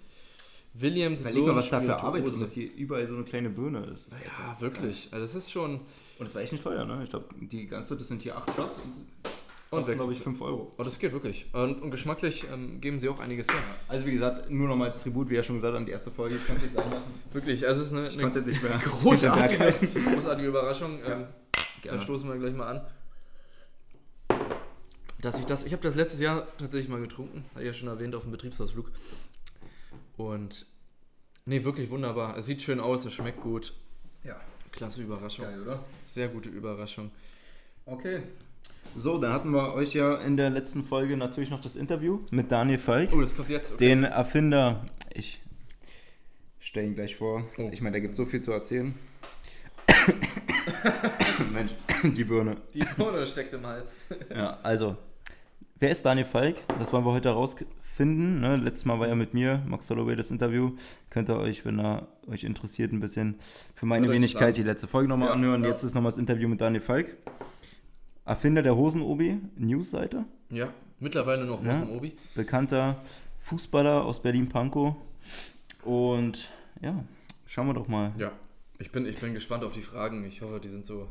Williams 0.79 1.21
Überleg 1.21 1.45
mal, 1.47 1.57
was 1.57 1.71
da 1.71 1.81
für 1.81 1.97
Arbeit 2.01 2.27
ist, 2.29 2.41
dass 2.41 2.53
hier 2.53 2.73
überall 2.75 3.07
so 3.07 3.15
eine 3.15 3.25
kleine 3.25 3.51
Birne 3.51 3.85
ist. 3.87 4.09
Das 4.13 4.19
ist 4.19 4.25
Ja, 4.25 4.61
wirklich. 4.61 5.09
Also 5.13 5.25
das 5.25 5.35
ist 5.35 5.51
schon. 5.51 5.75
Und 5.77 6.27
das 6.27 6.35
war 6.35 6.43
echt 6.43 6.53
nicht 6.53 6.65
teuer, 6.65 6.85
ne? 6.85 7.01
Ich 7.05 7.11
glaube, 7.11 7.27
die 7.41 7.67
ganze, 7.67 7.97
das 7.97 8.09
sind 8.09 8.23
hier 8.23 8.37
acht 8.37 8.49
Shots 8.55 8.79
und 8.79 8.93
Und 9.71 9.79
kosten, 9.81 9.97
glaube 9.97 10.13
ich, 10.13 10.19
sechs- 10.19 10.25
5 10.25 10.41
Euro. 10.43 10.73
Oh, 10.79 10.83
das 10.83 10.99
geht 10.99 11.13
wirklich. 11.13 11.47
Und, 11.53 11.83
und 11.83 11.91
geschmacklich 11.91 12.45
ähm, 12.53 12.81
geben 12.81 13.01
sie 13.01 13.09
auch 13.09 13.19
einiges 13.21 13.49
her. 13.49 13.57
Also 13.89 14.07
wie 14.07 14.13
gesagt, 14.13 14.51
nur 14.51 14.69
noch 14.69 14.77
mal 14.77 14.91
als 14.91 15.03
Tribut, 15.03 15.29
wie 15.31 15.37
er 15.37 15.43
schon 15.43 15.57
gesagt 15.57 15.77
an 15.77 15.87
die 15.87 15.93
erste 15.93 16.11
Folge, 16.11 16.37
das 16.37 16.47
könnt 16.47 16.63
ihr 16.63 16.69
sein 16.69 16.91
lassen. 16.91 17.11
Wirklich, 17.33 17.67
also 17.67 17.83
es 17.83 17.89
ist 17.89 17.95
eine, 17.95 18.09
Ich 18.09 18.15
eine 18.15 18.23
konnte 18.23 18.43
nicht 18.43 18.63
mehr 18.63 18.79
großartige, 18.85 19.75
großartige 20.15 20.49
Überraschung. 20.49 20.99
Ähm, 21.05 21.25
da 21.85 22.01
stoßen 22.01 22.29
wir 22.29 22.37
gleich 22.37 22.55
mal 22.55 22.69
an. 22.69 22.81
Dass 25.21 25.39
ich 25.39 25.47
das, 25.47 25.65
ich 25.65 25.73
habe 25.73 25.83
das 25.83 25.95
letztes 25.95 26.21
Jahr 26.21 26.47
tatsächlich 26.59 26.89
mal 26.91 27.01
getrunken, 27.01 27.45
hatte 27.55 27.63
ich 27.63 27.67
ja 27.69 27.73
schon 27.73 27.89
erwähnt, 27.89 28.15
auf 28.15 28.23
dem 28.23 28.33
Betriebsausflug. 28.33 28.91
Und 30.17 30.67
nee, 31.45 31.65
wirklich 31.65 31.91
wunderbar. 31.91 32.37
Es 32.37 32.47
sieht 32.47 32.63
schön 32.63 32.81
aus, 32.81 33.05
es 33.05 33.13
schmeckt 33.15 33.41
gut. 33.43 33.73
Ja, 34.25 34.41
Klasse 34.73 35.03
Überraschung. 35.03 35.45
geil, 35.47 35.63
oder? 35.63 35.85
Sehr 36.05 36.29
gute 36.29 36.49
Überraschung. 36.49 37.11
Okay. 37.85 38.23
So, 38.97 39.19
dann 39.19 39.33
hatten 39.33 39.51
wir 39.51 39.75
euch 39.75 39.93
ja 39.95 40.17
in 40.17 40.37
der 40.37 40.49
letzten 40.51 40.85
Folge 40.85 41.17
natürlich 41.17 41.51
noch 41.51 41.61
das 41.61 41.77
Interview 41.77 42.21
mit 42.31 42.51
Daniel 42.51 42.79
Falk, 42.79 43.13
Oh, 43.13 43.21
das 43.21 43.37
kommt 43.37 43.51
jetzt. 43.51 43.73
Okay. 43.75 43.89
den 43.89 44.05
Erfinder. 44.05 44.87
Ich 45.13 45.41
stelle 46.61 46.87
ihn 46.87 46.95
gleich 46.95 47.17
vor. 47.17 47.45
Oh. 47.59 47.69
Ich 47.73 47.81
meine, 47.83 47.95
da 47.97 48.01
gibt 48.01 48.13
es 48.13 48.17
so 48.17 48.25
viel 48.25 48.41
zu 48.41 48.53
erzählen. 48.53 48.95
Mensch, 51.53 51.73
die 52.17 52.25
Birne. 52.25 52.57
Die 52.75 52.81
Krone 52.81 53.27
steckt 53.27 53.53
im 53.55 53.67
Hals. 53.67 54.05
Ja, 54.35 54.59
also, 54.63 54.97
wer 55.79 55.91
ist 55.91 56.05
Daniel 56.05 56.27
Falk? 56.27 56.57
Das 56.79 56.93
wollen 56.93 57.05
wir 57.05 57.13
heute 57.13 57.31
herausfinden. 58.01 58.41
Ne? 58.41 58.57
Letztes 58.57 58.85
Mal 58.85 58.99
war 58.99 59.09
ja 59.09 59.15
mit 59.15 59.35
mir, 59.35 59.63
Max 59.67 59.89
Holloway, 59.91 60.17
das 60.17 60.31
Interview. 60.31 60.73
Könnt 61.11 61.29
ihr 61.29 61.37
euch, 61.39 61.65
wenn 61.65 61.79
er 61.79 62.09
euch 62.29 62.45
interessiert, 62.45 62.93
ein 62.93 63.01
bisschen 63.01 63.37
für 63.75 63.87
meine 63.87 64.11
Wenigkeit 64.11 64.57
die 64.57 64.63
letzte 64.63 64.87
Folge 64.87 65.09
nochmal 65.09 65.29
Ja, 65.29 65.35
anhören. 65.35 65.63
ja. 65.63 65.71
Jetzt 65.71 65.83
ist 65.83 65.95
nochmal 65.95 66.13
das 66.13 66.19
Interview 66.19 66.49
mit 66.49 66.61
Daniel 66.61 66.81
Falk. 66.83 67.17
Erfinder 68.25 68.63
der 68.63 68.77
Hosen-Obi, 68.77 69.39
Newsseite. 69.57 70.25
Ja, 70.51 70.69
mittlerweile 71.01 71.45
noch 71.45 71.63
Ja. 71.65 71.71
was 71.71 71.83
im 71.83 71.91
Obi. 71.91 72.13
Bekannter 72.35 73.03
Fußballer 73.41 74.05
aus 74.05 74.21
Berlin-Pankow. 74.21 74.97
Und 75.85 76.49
ja, 76.83 77.05
schauen 77.47 77.69
wir 77.69 77.75
doch 77.75 77.87
mal. 77.89 78.13
Ja, 78.19 78.33
ich 78.79 78.91
bin, 78.91 79.07
ich 79.07 79.19
bin 79.19 79.33
gespannt 79.35 79.63
auf 79.65 79.73
die 79.73 79.83
Fragen. 79.83 80.25
Ich 80.25 80.43
hoffe, 80.43 80.61
die 80.63 80.69
sind 80.69 80.85
so. 80.85 81.09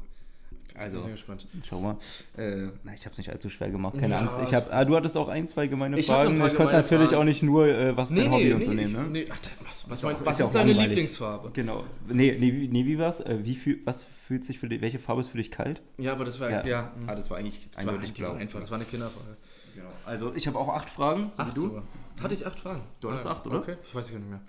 Also, 0.78 0.98
Ich 0.98 1.04
bin 1.04 1.12
gespannt. 1.14 1.48
schau 1.68 1.80
mal. 1.80 1.98
Äh, 2.38 2.68
na, 2.84 2.94
ich 2.94 3.02
habe 3.06 3.12
es 3.12 3.18
nicht 3.18 3.30
allzu 3.32 3.50
schwer 3.50 3.70
gemacht, 3.70 3.98
keine 3.98 4.16
Ja, 4.16 4.20
Angst. 4.22 4.36
Ich 4.44 4.54
hab, 4.54 4.74
ah, 4.74 4.84
du 4.86 4.96
hattest 4.96 5.16
auch 5.18 5.30
ein, 5.30 5.48
zwei 5.48 5.68
gemeine 5.68 5.98
Ich 5.98 6.08
Fragen. 6.08 6.36
ich 6.46 6.56
konnte 6.56 6.74
natürlich 6.74 7.10
Fragen. 7.10 7.22
auch 7.22 7.26
nicht 7.26 7.44
nur, 7.44 7.68
äh, 7.68 7.96
was 7.96 8.10
dein 8.10 8.30
Hobby 8.32 8.54
und 8.54 8.64
so 8.64 8.72
nehmen. 8.74 8.88
ich, 8.92 8.94
Ne? 8.98 9.08
nee, 9.10 9.28
ach, 9.32 9.40
was, 9.66 9.90
was, 9.90 10.04
mein, 10.04 10.16
was 10.24 10.40
ist 10.40 10.46
ist, 10.48 10.56
deine 10.56 10.72
langweilig. 10.74 10.90
Lieblingsfarbe? 10.90 11.52
Genau. 11.54 11.84
Nee, 12.08 12.36
nee, 12.40 12.54
wie- 12.54 12.68
nee 12.68 12.86
wie 12.86 13.00
war's? 13.00 13.22
Äh, 13.22 13.40
wie 13.44 13.56
fühl, 13.56 13.80
was 13.86 14.04
fühlt 14.04 14.44
sich 14.44 14.60
für 14.60 14.68
dich, 14.68 14.82
welche 14.82 15.00
Farbe 15.00 15.22
ist 15.22 15.30
für 15.30 15.38
dich 15.38 15.52
kalt? 15.52 15.82
Ja, 15.98 16.12
aber 16.12 16.26
das 16.26 16.40
war 16.40 16.50
Ja. 16.50 16.66
ja. 16.66 16.92
Ah, 17.08 17.16
das 17.16 17.30
war 17.30 17.38
eigentlich 17.38 17.68
das 17.74 17.86
war, 17.86 17.98
die 17.98 18.22
war 18.24 18.36
einfach. 18.36 18.60
Das 18.60 18.70
war 18.72 18.78
eine 18.78 18.86
Kinderfrage. 18.86 19.38
Genau. 19.76 19.88
Also 20.06 20.34
ich 20.36 20.48
habe 20.48 20.58
auch 20.60 20.70
acht 20.70 20.90
Fragen, 20.90 21.32
so 21.34 21.38
wie 21.38 21.42
Acht 21.42 21.58
du. 21.58 21.62
sogar. 21.62 21.84
Hatte 22.22 22.34
ich 22.34 22.46
acht 22.48 22.60
Fragen? 22.60 22.82
Du 23.02 23.10
hattest 23.12 23.28
Ah, 23.28 23.32
acht, 23.32 23.46
oder? 23.48 23.60
Okay, 23.60 23.76
ich 23.86 23.94
weiß 23.96 24.12
gar 24.12 24.20
nicht 24.20 24.30
mehr. 24.30 24.40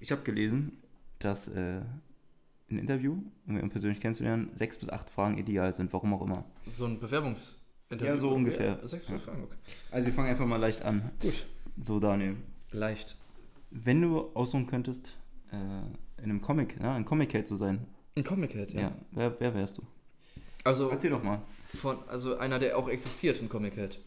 Ich 0.00 0.12
habe 0.12 0.22
gelesen, 0.22 0.72
dass 1.18 1.48
in 2.68 2.76
einem 2.78 2.80
Interview, 2.88 3.16
um 3.46 3.58
ihn 3.58 3.70
persönlich 3.70 4.00
kennenzulernen, 4.00 4.50
sechs 4.54 4.76
bis 4.78 4.88
acht 4.88 5.08
Fragen 5.10 5.38
ideal 5.38 5.72
sind, 5.72 5.92
warum 5.92 6.12
auch 6.14 6.22
immer. 6.22 6.44
So 6.68 6.84
ein 6.86 6.98
Bewerbungsinterview. 6.98 8.04
Ja, 8.06 8.16
so 8.16 8.30
ungefähr. 8.30 8.78
Ja, 8.82 8.88
sechs, 8.88 9.06
vier 9.06 9.18
Fragen, 9.18 9.44
okay. 9.44 9.54
Also 9.90 10.06
wir 10.06 10.12
fangen 10.14 10.28
einfach 10.30 10.46
mal 10.46 10.56
leicht 10.56 10.82
an. 10.82 11.10
Gut. 11.20 11.46
So, 11.80 12.00
Daniel. 12.00 12.36
Leicht. 12.72 13.16
Wenn 13.70 14.00
du 14.02 14.30
aussuchen 14.34 14.66
könntest, 14.66 15.16
äh, 15.52 15.56
in 16.22 16.24
einem 16.30 16.40
Comic, 16.40 16.76
ja, 16.80 16.94
ein 16.94 17.04
Comic-Held 17.04 17.46
zu 17.46 17.56
sein, 17.56 17.86
Ein 18.16 18.24
Comic-Head, 18.24 18.72
ja. 18.72 18.80
ja. 18.80 18.92
wer, 19.12 19.36
wer 19.38 19.54
wärst 19.54 19.78
du? 19.78 19.82
Also, 20.64 20.88
Erzähl 20.90 21.10
doch 21.10 21.22
mal. 21.22 21.42
von, 21.74 21.96
also 22.08 22.38
einer, 22.38 22.58
der 22.58 22.76
auch 22.78 22.88
existiert, 22.88 23.40
ein 23.40 23.48
Comic-Head. 23.48 24.00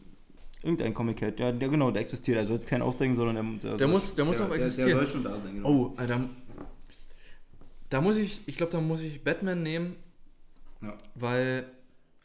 Irgendein 0.62 0.92
Comic-Held, 0.92 1.40
ja, 1.40 1.52
der 1.52 1.68
genau, 1.70 1.90
der 1.90 2.02
existiert. 2.02 2.36
Also 2.38 2.52
jetzt 2.52 2.66
kein 2.68 2.82
Ausdenken, 2.82 3.16
sondern 3.16 3.60
der, 3.60 3.76
Der 3.78 3.88
muss- 3.88 4.14
der 4.14 4.26
muss 4.26 4.40
auch 4.42 4.50
existieren. 4.52 4.88
Der 4.90 4.96
soll 4.98 5.06
schon 5.06 5.24
da 5.24 5.38
sein, 5.38 5.54
genau. 5.54 5.68
Oh, 5.70 5.94
Alter. 5.96 6.28
Da 7.90 8.00
muss 8.00 8.16
ich, 8.16 8.42
ich 8.46 8.56
glaube, 8.56 8.72
da 8.72 8.80
muss 8.80 9.02
ich 9.02 9.22
Batman 9.22 9.62
nehmen, 9.62 9.96
Ja, 10.80 10.96
weil 11.14 11.66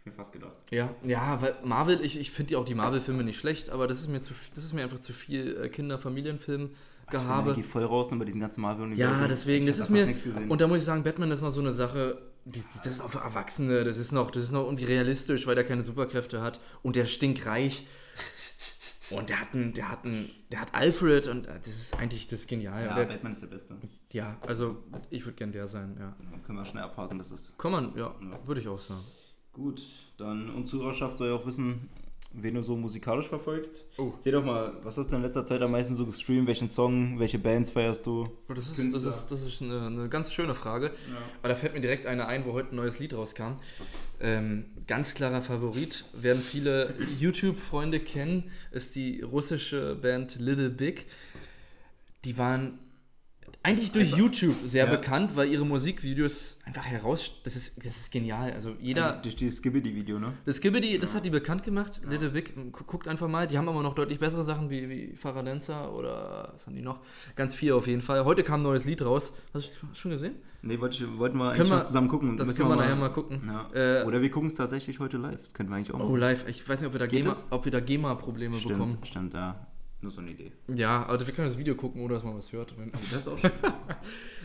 mir 0.06 0.12
fast 0.12 0.32
gedacht. 0.32 0.56
Ja, 0.72 0.94
ja, 1.04 1.42
weil 1.42 1.56
Marvel, 1.64 2.00
ich, 2.04 2.18
ich 2.20 2.32
finde 2.32 2.54
ja 2.54 2.60
auch 2.60 2.66
die 2.66 2.76
Marvel-Filme 2.76 3.24
nicht 3.24 3.40
schlecht, 3.40 3.70
aber 3.70 3.88
das 3.88 4.00
ist 4.00 4.08
mir 4.08 4.22
zu 4.22 4.34
das 4.54 4.64
ist 4.64 4.74
mir 4.74 4.84
einfach 4.84 5.00
zu 5.00 5.14
viel 5.14 5.58
äh, 5.64 5.70
Kinder-Familienfilm 5.70 6.70
gehabe. 7.10 7.52
Ich 7.52 7.56
gehe 7.58 7.64
voll 7.64 7.84
raus 7.84 8.10
bei 8.12 8.26
diesen 8.26 8.40
ganzen 8.40 8.62
Marvel-Universen. 8.62 9.22
Ja, 9.22 9.28
deswegen, 9.28 9.64
Ich 9.64 9.76
das 9.76 9.80
ist 9.80 9.90
mir. 9.90 10.14
Und 10.48 10.62
da 10.62 10.68
muss 10.68 10.80
ich 10.80 10.84
sagen, 10.84 11.04
Batman 11.04 11.32
ist 11.32 11.42
noch 11.42 11.52
so 11.52 11.62
eine 11.62 11.74
Sache, 11.74 12.22
die, 12.46 12.60
die, 12.60 12.66
das 12.84 12.94
ist 12.94 13.02
auch 13.02 13.10
für 13.10 13.20
Erwachsene, 13.20 13.84
das 13.84 13.98
ist 13.98 14.12
noch, 14.12 14.30
das 14.30 14.44
ist 14.44 14.52
noch 14.52 14.66
irgendwie 14.66 14.86
realistisch, 14.86 15.48
weil 15.48 15.56
der 15.56 15.64
keine 15.64 15.84
Superkräfte 15.84 16.42
hat 16.42 16.60
und 16.84 16.96
der 16.96 17.06
stinkreich. 17.06 17.88
Und 19.12 19.30
der 19.30 19.40
hat 19.42 19.54
einen, 19.54 19.74
der 19.74 19.90
hat 19.92 20.04
einen, 20.06 20.30
der 20.52 20.62
hat 20.62 20.74
Alfred 20.74 21.28
und 21.28 21.48
äh, 21.48 21.60
das 21.60 21.74
ist 21.76 21.94
eigentlich 22.00 22.28
das 22.28 22.42
ist 22.42 22.48
genial. 22.48 22.86
Ja, 22.86 22.96
der, 22.96 23.06
Batman 23.06 23.32
ist 23.34 23.42
der 23.42 23.48
Beste. 23.48 23.78
ja, 24.12 24.38
also 24.48 24.78
ich 25.10 25.24
würde 25.26 25.36
gern 25.36 25.52
der 25.52 25.68
sein, 25.68 25.96
ja. 26.00 26.16
Dann 26.32 26.44
können 26.44 26.58
wir 26.58 26.66
schnell 26.66 26.84
abhaken, 26.84 27.18
das 27.18 27.32
ist 27.32 27.58
Kann 27.58 27.72
man, 27.72 27.96
ja, 27.98 28.14
Ja. 28.22 28.48
würde 28.48 28.62
ich 28.62 28.68
auch 28.68 28.80
sagen. 28.80 29.04
gut. 29.54 29.82
Dann, 30.18 30.50
und 30.50 30.66
Zuhörerschaft 30.68 31.18
soll 31.18 31.28
ja 31.30 31.36
auch 31.36 31.46
wissen, 31.46 31.90
wen 32.42 32.56
du 32.56 32.64
so 32.64 32.76
musikalisch 32.76 33.28
verfolgst. 33.28 33.86
Oh. 33.98 34.12
Erzähl 34.16 34.34
doch 34.34 34.44
mal, 34.46 34.74
was 34.84 34.98
hast 34.98 35.12
du 35.12 35.16
in 35.16 35.22
letzter 35.22 35.46
Zeit 35.46 35.62
am 35.62 35.72
meisten 35.72 35.96
so 35.96 36.06
gestreamt? 36.06 36.48
Welchen 36.48 36.70
Song, 36.70 37.20
welche 37.20 37.40
Bands 37.40 37.72
feierst 37.72 38.06
du? 38.06 38.26
Oh, 38.50 38.54
Das 38.54 38.68
ist, 38.68 38.94
das 38.94 39.04
ist, 39.04 39.28
das 39.30 39.42
ist 39.44 39.62
eine, 39.62 39.88
eine 39.88 40.10
ganz 40.10 40.32
schöne 40.32 40.54
Frage. 40.56 40.92
Aber 41.40 41.50
da 41.50 41.56
fällt 41.56 41.74
mir 41.74 41.82
direkt 41.82 42.06
eine 42.06 42.28
ein, 42.28 42.46
wo 42.46 42.54
heute 42.54 42.74
ein 42.74 42.76
neues 42.76 43.00
Lied 43.00 43.14
rauskam. 43.14 43.54
Ähm, 44.20 44.66
ganz 44.88 45.14
klarer 45.14 45.42
Favorit, 45.42 46.06
werden 46.14 46.42
viele 46.42 46.94
YouTube-Freunde 47.20 48.00
kennen, 48.00 48.52
ist 48.72 48.96
die 48.96 49.22
russische 49.22 49.96
Band 49.96 50.38
Little 50.40 50.70
Big. 50.70 51.06
Die 52.24 52.38
waren 52.38 52.80
eigentlich 53.66 53.92
durch 53.92 54.16
YouTube 54.16 54.56
sehr 54.66 54.86
Ja. 54.86 54.92
bekannt, 54.92 55.36
weil 55.36 55.50
ihre 55.50 55.66
Musikvideos 55.66 56.60
einfach 56.66 56.86
heraus... 56.86 57.42
Das 57.44 57.56
ist, 57.56 57.78
das 57.86 57.98
ist 57.98 58.12
genial. 58.12 58.52
Also 58.54 58.76
jeder... 58.80 59.14
Durch 59.24 59.36
dieses 59.36 59.58
Skibidi-Video, 59.58 60.20
ne? 60.20 60.34
Das 60.46 60.58
Skibidi, 60.58 61.00
das 61.00 61.16
hat 61.16 61.26
die 61.26 61.30
bekannt 61.32 61.64
gemacht. 61.64 62.02
Little 62.08 62.30
Big, 62.30 62.54
gu- 62.72 62.84
guckt 62.86 63.08
einfach 63.08 63.28
mal. 63.28 63.48
Die 63.48 63.58
haben 63.58 63.68
aber 63.68 63.82
noch 63.82 63.96
deutlich 63.96 64.20
bessere 64.20 64.44
Sachen 64.44 64.70
wie, 64.70 64.88
wie 64.90 65.16
Faradenza 65.16 65.90
oder 65.90 66.52
was 66.54 66.68
haben 66.68 66.76
die 66.76 66.82
noch? 66.84 67.00
Ganz 67.36 67.56
viel 67.56 67.74
auf 67.74 67.88
jeden 67.88 68.02
Fall. 68.04 68.24
Heute 68.24 68.44
kam 68.44 68.60
ein 68.60 68.64
neues 68.64 68.86
Lied 68.86 69.02
raus. 69.02 69.34
Hast 69.54 69.82
du 69.82 69.88
schon 69.94 70.12
gesehen? 70.12 70.36
Nee, 70.62 70.80
wollte 70.80 70.96
ich, 71.04 71.18
wollten 71.18 71.38
wir 71.38 71.52
Können 71.54 71.62
eigentlich 71.72 71.80
wir- 71.80 71.84
zusammen 71.86 72.08
gucken. 72.08 72.38
Das 72.38 72.48
Müssen 72.48 72.58
können 72.58 72.70
wir 72.70 72.76
nachher 72.76 72.96
mal 72.96 73.10
gucken. 73.10 73.42
Ja. 73.48 74.02
Äh, 74.02 74.04
Oder 74.06 74.22
wir 74.22 74.30
gucken 74.32 74.50
es 74.50 74.56
tatsächlich 74.56 75.00
heute 75.00 75.18
live. 75.18 75.40
Das 75.42 75.54
könnten 75.54 75.72
wir 75.72 75.78
eigentlich 75.78 75.92
auch 75.94 76.00
Oh, 76.00 76.04
machen. 76.10 76.18
live. 76.20 76.46
Ich 76.48 76.68
weiß 76.68 76.82
nicht, 76.82 76.88
ob 76.88 76.94
wir 76.94 77.00
da 77.00 77.08
Geht 77.08 77.22
GEMA, 77.24 77.30
das? 77.30 77.44
ob 77.50 77.66
wir 77.66 77.72
da 77.72 77.80
GEMA-Probleme 77.80 78.58
bekommen. 78.58 78.90
Stimmt, 78.90 79.08
stimmt, 79.08 79.34
ja. 79.34 79.68
Nur 80.06 80.12
so 80.12 80.22
eine 80.22 80.30
Idee. 80.30 80.52
Ja, 80.68 81.04
also 81.08 81.26
wir 81.26 81.34
können 81.34 81.48
das 81.48 81.58
Video 81.58 81.74
gucken, 81.74 82.04
oder 82.04 82.16
dass 82.16 82.24
man 82.24 82.38
was 82.38 82.52
hört. 82.54 82.78
Wenn- 82.78 82.92
Das 82.92 83.12
ist 83.12 83.28
auch 83.28 83.38
schön. 83.40 83.52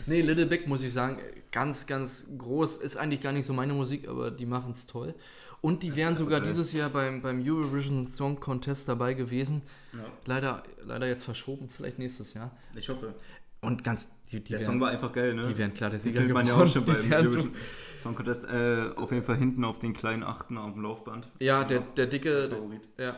Nee, 0.07 0.21
Little 0.21 0.47
Big 0.47 0.67
muss 0.67 0.81
ich 0.81 0.91
sagen, 0.91 1.19
ganz, 1.51 1.85
ganz 1.85 2.25
groß. 2.35 2.77
Ist 2.77 2.97
eigentlich 2.97 3.21
gar 3.21 3.31
nicht 3.31 3.45
so 3.45 3.53
meine 3.53 3.73
Musik, 3.73 4.07
aber 4.07 4.31
die 4.31 4.47
machen 4.47 4.71
es 4.71 4.87
toll. 4.87 5.13
Und 5.61 5.83
die 5.83 5.95
wären 5.95 6.17
sogar 6.17 6.39
geil. 6.39 6.49
dieses 6.49 6.73
Jahr 6.73 6.89
beim, 6.89 7.21
beim 7.21 7.43
Eurovision 7.47 8.07
Song 8.07 8.39
Contest 8.39 8.89
dabei 8.89 9.13
gewesen. 9.13 9.61
ja. 9.93 9.99
Leider, 10.25 10.63
leider 10.83 11.05
jetzt 11.07 11.25
verschoben, 11.25 11.69
vielleicht 11.69 11.99
nächstes 11.99 12.33
Jahr. 12.33 12.57
Ich 12.75 12.89
hoffe. 12.89 13.13
Und 13.63 13.83
ganz, 13.83 14.09
die, 14.31 14.39
die, 14.39 14.53
Der 14.53 14.59
wären, 14.61 14.65
Song 14.71 14.79
war 14.81 14.89
einfach 14.89 15.11
geil, 15.11 15.35
ne? 15.35 15.47
die 15.47 15.55
wären 15.55 15.71
klar 15.75 15.91
der 15.91 15.99
Die 15.99 16.05
Sieger 16.11 16.21
man 16.33 16.47
ja 16.47 16.55
auch 16.55 16.65
schon 16.65 16.83
beim 16.83 16.95
Eurovision 17.11 17.51
Song 18.01 18.15
Contest. 18.15 18.45
Äh, 18.45 18.89
auf 18.95 19.11
jeden 19.11 19.23
Fall 19.23 19.35
hinten 19.37 19.63
auf 19.63 19.77
den 19.77 19.93
kleinen 19.93 20.23
Achten 20.23 20.55
dem 20.73 20.81
Laufband. 20.81 21.27
ja, 21.37 21.63
der, 21.63 21.81
der 21.81 22.07
dicke, 22.07 22.49
Favorit. 22.49 22.81
ja. 22.97 23.15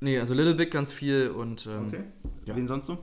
Nee, 0.00 0.18
also 0.18 0.34
Little 0.34 0.54
Big 0.54 0.70
ganz 0.70 0.92
viel 0.92 1.28
und 1.28 1.66
ähm, 1.66 1.86
Okay. 1.88 2.04
ja. 2.46 2.56
Wen 2.56 2.66
sonst 2.66 2.86
so? 2.86 2.98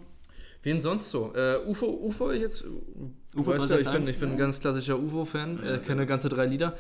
wen 0.64 0.82
sonst 0.82 1.10
so? 1.10 1.34
Äh, 1.34 1.60
UFO, 1.66 1.86
UFO 1.86 2.32
jetzt? 2.32 2.66
UFO 3.36 3.52
weißt 3.52 3.70
ja, 3.70 3.78
ich 3.78 3.86
bin, 3.86 4.04
361? 4.04 4.16
ich 4.16 4.20
bin 4.20 4.32
ein 4.32 4.38
ganz 4.38 4.60
klassischer 4.60 5.00
UFO-Fan, 5.00 5.60
Ja, 5.64 5.76
äh, 5.76 5.78
kenne 5.80 6.06
ganze 6.06 6.28
drei 6.30 6.46
Lieder. 6.46 6.78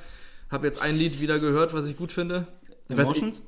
Habe 0.49 0.67
jetzt 0.67 0.81
ein 0.81 0.97
Lied 0.97 1.21
wieder 1.21 1.39
gehört, 1.39 1.73
was 1.73 1.87
ich 1.87 1.95
gut 1.97 2.11
finde. 2.11 2.47
Ich 2.89 2.97
weiß, 2.97 3.09
ich, 3.11 3.17
Emotions? 3.17 3.41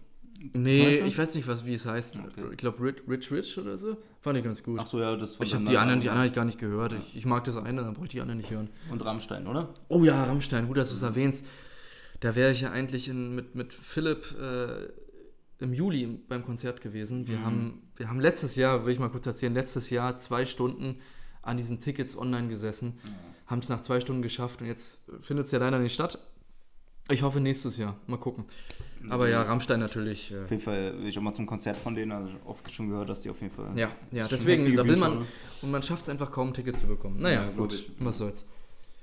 nee, 0.53 0.97
ich 0.99 1.17
weiß 1.17 1.35
nicht, 1.35 1.47
was, 1.47 1.65
wie 1.65 1.73
es 1.73 1.85
heißt. 1.85 2.19
Okay. 2.19 2.43
Ich 2.51 2.57
glaube 2.57 2.83
Rich, 2.83 3.03
Rich 3.07 3.31
Rich 3.31 3.57
oder 3.57 3.77
so. 3.77 3.97
Fand 4.21 4.37
ich 4.37 4.43
ganz 4.43 4.63
gut. 4.63 4.79
Ach 4.81 4.87
so, 4.87 4.99
ja, 4.99 5.15
das 5.15 5.35
von 5.35 5.45
ich 5.45 5.53
habe 5.53 5.65
die 5.65 5.77
anderen, 5.77 6.01
die 6.01 6.09
anderen 6.09 6.27
ich 6.27 6.33
gar 6.35 6.45
nicht 6.45 6.59
gehört. 6.59 6.93
Ich, 6.93 7.17
ich 7.17 7.25
mag 7.25 7.43
das 7.45 7.55
eine, 7.57 7.81
dann 7.83 7.93
brauche 7.93 8.05
ich 8.05 8.11
die 8.11 8.21
anderen 8.21 8.37
nicht 8.37 8.51
hören. 8.51 8.69
Und 8.91 9.03
Rammstein, 9.03 9.47
oder? 9.47 9.73
Oh 9.87 10.03
ja, 10.03 10.23
Rammstein, 10.25 10.67
gut, 10.67 10.77
dass 10.77 10.89
du 10.89 10.95
es 10.95 11.01
erwähnst. 11.01 11.45
Da 12.19 12.35
wäre 12.35 12.51
ich 12.51 12.61
ja 12.61 12.71
eigentlich 12.71 13.07
in, 13.07 13.33
mit, 13.33 13.55
mit 13.55 13.73
Philipp 13.73 14.35
äh, 14.39 14.89
im 15.59 15.73
Juli 15.73 16.07
beim 16.27 16.43
Konzert 16.45 16.81
gewesen. 16.81 17.27
Wir, 17.27 17.37
Mhm. 17.39 17.45
haben, 17.45 17.81
wir 17.95 18.09
haben 18.09 18.19
letztes 18.19 18.55
Jahr, 18.55 18.85
will 18.85 18.93
ich 18.93 18.99
mal 18.99 19.09
kurz 19.09 19.25
erzählen, 19.25 19.53
letztes 19.53 19.89
Jahr 19.89 20.17
zwei 20.17 20.45
Stunden 20.45 20.97
an 21.41 21.57
diesen 21.57 21.79
Tickets 21.79 22.17
online 22.17 22.47
gesessen, 22.49 22.97
haben 23.47 23.59
es 23.59 23.69
nach 23.69 23.81
zwei 23.81 23.99
Stunden 23.99 24.21
geschafft 24.21 24.61
und 24.61 24.67
jetzt 24.67 24.99
findet 25.21 25.45
es 25.47 25.51
ja 25.51 25.59
leider 25.59 25.79
nicht 25.79 25.93
statt. 25.93 26.19
Ich 27.11 27.23
hoffe 27.23 27.39
nächstes 27.39 27.77
Jahr, 27.77 27.95
mal 28.05 28.17
gucken. 28.17 28.45
Aber 29.09 29.27
ja, 29.29 29.41
Rammstein 29.41 29.79
natürlich. 29.79 30.31
Äh, 30.31 30.43
Auf 30.43 30.51
jeden 30.51 30.61
Fall 30.61 30.93
will 30.99 31.07
ich 31.07 31.17
auch 31.17 31.23
mal 31.23 31.33
zum 31.33 31.47
Konzert 31.47 31.75
von 31.75 31.95
denen, 31.95 32.11
also 32.11 32.29
oft 32.45 32.71
schon 32.71 32.89
gehört, 32.89 33.09
dass 33.09 33.21
die 33.21 33.29
auf 33.31 33.41
jeden 33.41 33.53
Fall. 33.53 33.71
ja, 33.75 33.91
ja, 34.11 34.27
deswegen, 34.27 34.75
da 34.75 34.85
will 34.87 34.97
man, 34.97 35.25
und 35.63 35.71
man 35.71 35.81
schafft 35.81 36.03
es 36.03 36.09
einfach 36.09 36.31
kaum, 36.31 36.49
ein 36.49 36.53
Ticket 36.53 36.77
zu 36.77 36.85
bekommen. 36.85 37.19
Naja, 37.19 37.45
Ja, 37.45 37.49
gut, 37.49 37.73
ich. 37.73 37.91
was 37.99 38.19
soll's. 38.19 38.45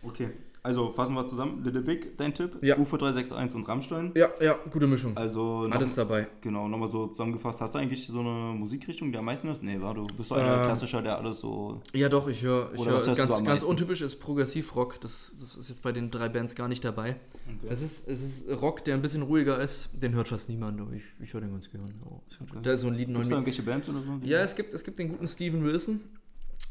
Okay, 0.04 0.30
also 0.66 0.90
fassen 0.92 1.14
wir 1.14 1.26
zusammen. 1.26 1.62
Little 1.62 1.80
Big, 1.82 2.18
dein 2.18 2.34
Tipp. 2.34 2.58
Ja. 2.60 2.76
UFO 2.76 2.96
361 2.96 3.56
und 3.56 3.68
Rammstein. 3.68 4.12
Ja, 4.16 4.28
ja, 4.40 4.56
gute 4.70 4.88
Mischung. 4.88 5.16
Also, 5.16 5.68
noch, 5.68 5.76
Alles 5.76 5.94
dabei. 5.94 6.26
genau, 6.40 6.66
nochmal 6.66 6.88
so 6.88 7.06
zusammengefasst. 7.06 7.60
Hast 7.60 7.76
du 7.76 7.78
eigentlich 7.78 8.06
so 8.06 8.18
eine 8.18 8.52
Musikrichtung, 8.54 9.12
die 9.12 9.18
am 9.18 9.24
meisten 9.24 9.48
ist? 9.48 9.62
Nee, 9.62 9.80
war 9.80 9.94
du 9.94 10.06
bist 10.06 10.30
so 10.30 10.34
einer 10.34 10.58
Ähm, 10.58 10.64
klassischer, 10.64 11.02
der 11.02 11.18
alles 11.18 11.38
so. 11.40 11.80
Ja, 11.94 12.08
doch, 12.08 12.26
ich 12.26 12.42
höre. 12.42 12.70
Ich 12.74 12.84
höre 12.84 12.98
du 12.98 13.14
ganz, 13.14 13.44
ganz 13.44 13.62
untypisch 13.62 14.00
ist 14.00 14.16
Progressivrock. 14.18 15.00
Das, 15.00 15.34
das 15.38 15.56
ist 15.56 15.68
jetzt 15.68 15.82
bei 15.82 15.92
den 15.92 16.10
drei 16.10 16.28
Bands 16.28 16.54
gar 16.56 16.66
nicht 16.66 16.84
dabei. 16.84 17.16
Okay. 17.46 17.68
Es, 17.70 17.80
ist, 17.80 18.08
es 18.08 18.20
ist 18.22 18.60
Rock, 18.60 18.84
der 18.84 18.94
ein 18.94 19.02
bisschen 19.02 19.22
ruhiger 19.22 19.60
ist. 19.60 19.90
Den 19.92 20.14
hört 20.14 20.28
fast 20.28 20.48
niemand, 20.48 20.80
ich, 20.92 21.04
ich 21.20 21.32
höre 21.32 21.42
den 21.42 21.52
ganz 21.52 21.70
gern. 21.70 21.94
Oh, 22.04 22.20
Okay. 22.42 22.58
Da 22.62 22.72
ist 22.72 22.82
so 22.82 22.88
ein 22.88 22.94
Lied 22.94 23.06
Gibt 23.08 23.20
es 23.20 23.28
da 23.28 23.34
irgendwelche 23.36 23.62
Bands 23.62 23.88
oder 23.88 24.00
so? 24.02 24.20
Ja, 24.22 24.40
es 24.40 24.54
gibt, 24.54 24.74
es 24.74 24.84
gibt 24.84 24.98
den 24.98 25.08
guten 25.08 25.26
Steven 25.26 25.64
Wilson. 25.64 26.00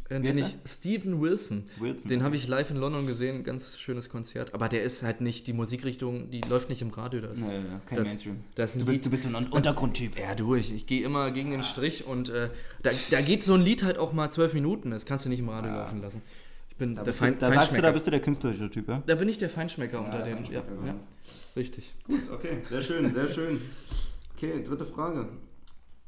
Äh, 0.10 0.22
ist 0.30 0.38
ich, 0.38 0.56
Steven 0.68 1.20
Wilson. 1.20 1.64
Wilson. 1.80 2.10
Den 2.10 2.22
habe 2.22 2.36
ich 2.36 2.48
live 2.48 2.70
in 2.70 2.78
London 2.78 3.08
gesehen. 3.08 3.44
Ganz 3.44 3.80
schönes 3.80 4.10
Konzert. 4.10 4.54
Aber 4.54 4.70
der 4.70 4.84
ist 4.84 5.02
halt 5.02 5.20
nicht 5.22 5.48
die 5.48 5.54
Musikrichtung, 5.54 6.30
die 6.30 6.42
läuft 6.42 6.70
nicht 6.70 6.82
im 6.84 6.92
Radio. 6.92 7.22
Das, 7.22 7.40
Nee, 7.40 7.48
nee, 7.58 7.66
kein 7.88 7.98
das- 7.98 8.08
Mainstream. 8.08 8.38
das 8.54 8.70
ist 8.72 8.76
ein 8.76 8.80
Du 8.82 8.86
bist, 8.86 8.96
Lied- 8.98 9.06
du 9.06 9.10
bist 9.10 9.24
so 9.24 9.36
ein 9.36 9.48
Untergrundtyp. 9.48 10.20
Ja, 10.20 10.36
du, 10.36 10.54
ich, 10.54 10.72
ich 10.72 10.86
gehe 10.86 11.04
immer 11.04 11.32
gegen 11.32 11.50
den 11.50 11.64
Strich 11.64 12.06
und 12.06 12.30
äh, 12.30 12.50
da, 12.84 12.92
da 13.10 13.22
geht 13.22 13.44
so 13.44 13.56
ein 13.56 13.62
Lied 13.62 13.82
halt 13.84 13.98
auch 13.98 14.14
mal 14.14 14.30
zwölf 14.30 14.54
Minuten. 14.54 14.92
Das 14.92 15.06
kannst 15.08 15.26
du 15.26 15.30
nicht 15.30 15.40
im 15.40 15.50
Radio 15.50 15.72
Ja. 15.72 15.80
laufen 15.80 16.02
lassen. 16.02 16.22
Ich 16.70 16.76
bin 16.76 16.96
Da, 16.96 17.02
der 17.02 17.06
bist 17.06 17.20
Fein, 17.20 17.34
du, 17.34 17.40
da 17.40 17.46
sagst 17.48 17.56
du, 17.56 17.60
Feinschmecker. 17.62 17.82
da 17.88 17.92
bist 17.94 18.06
du 18.08 18.12
der 18.12 18.20
künstlerische 18.22 18.70
Typ, 18.70 18.88
ja? 18.90 19.02
Da 19.08 19.16
bin 19.16 19.28
ich 19.30 19.38
der 19.40 19.50
Feinschmecker 19.50 20.00
unter. 20.06 20.20
Ja, 20.28 20.36
Feinschmecker, 20.36 20.64
ja, 20.82 20.88
ja. 20.88 20.96
richtig. 21.56 21.96
Gut, 22.06 22.30
okay, 22.32 22.58
sehr 22.70 22.82
schön, 22.84 23.12
sehr 23.14 23.30
schön. 23.30 23.60
Okay, 24.36 24.62
dritte 24.62 24.86
Frage. 24.86 25.30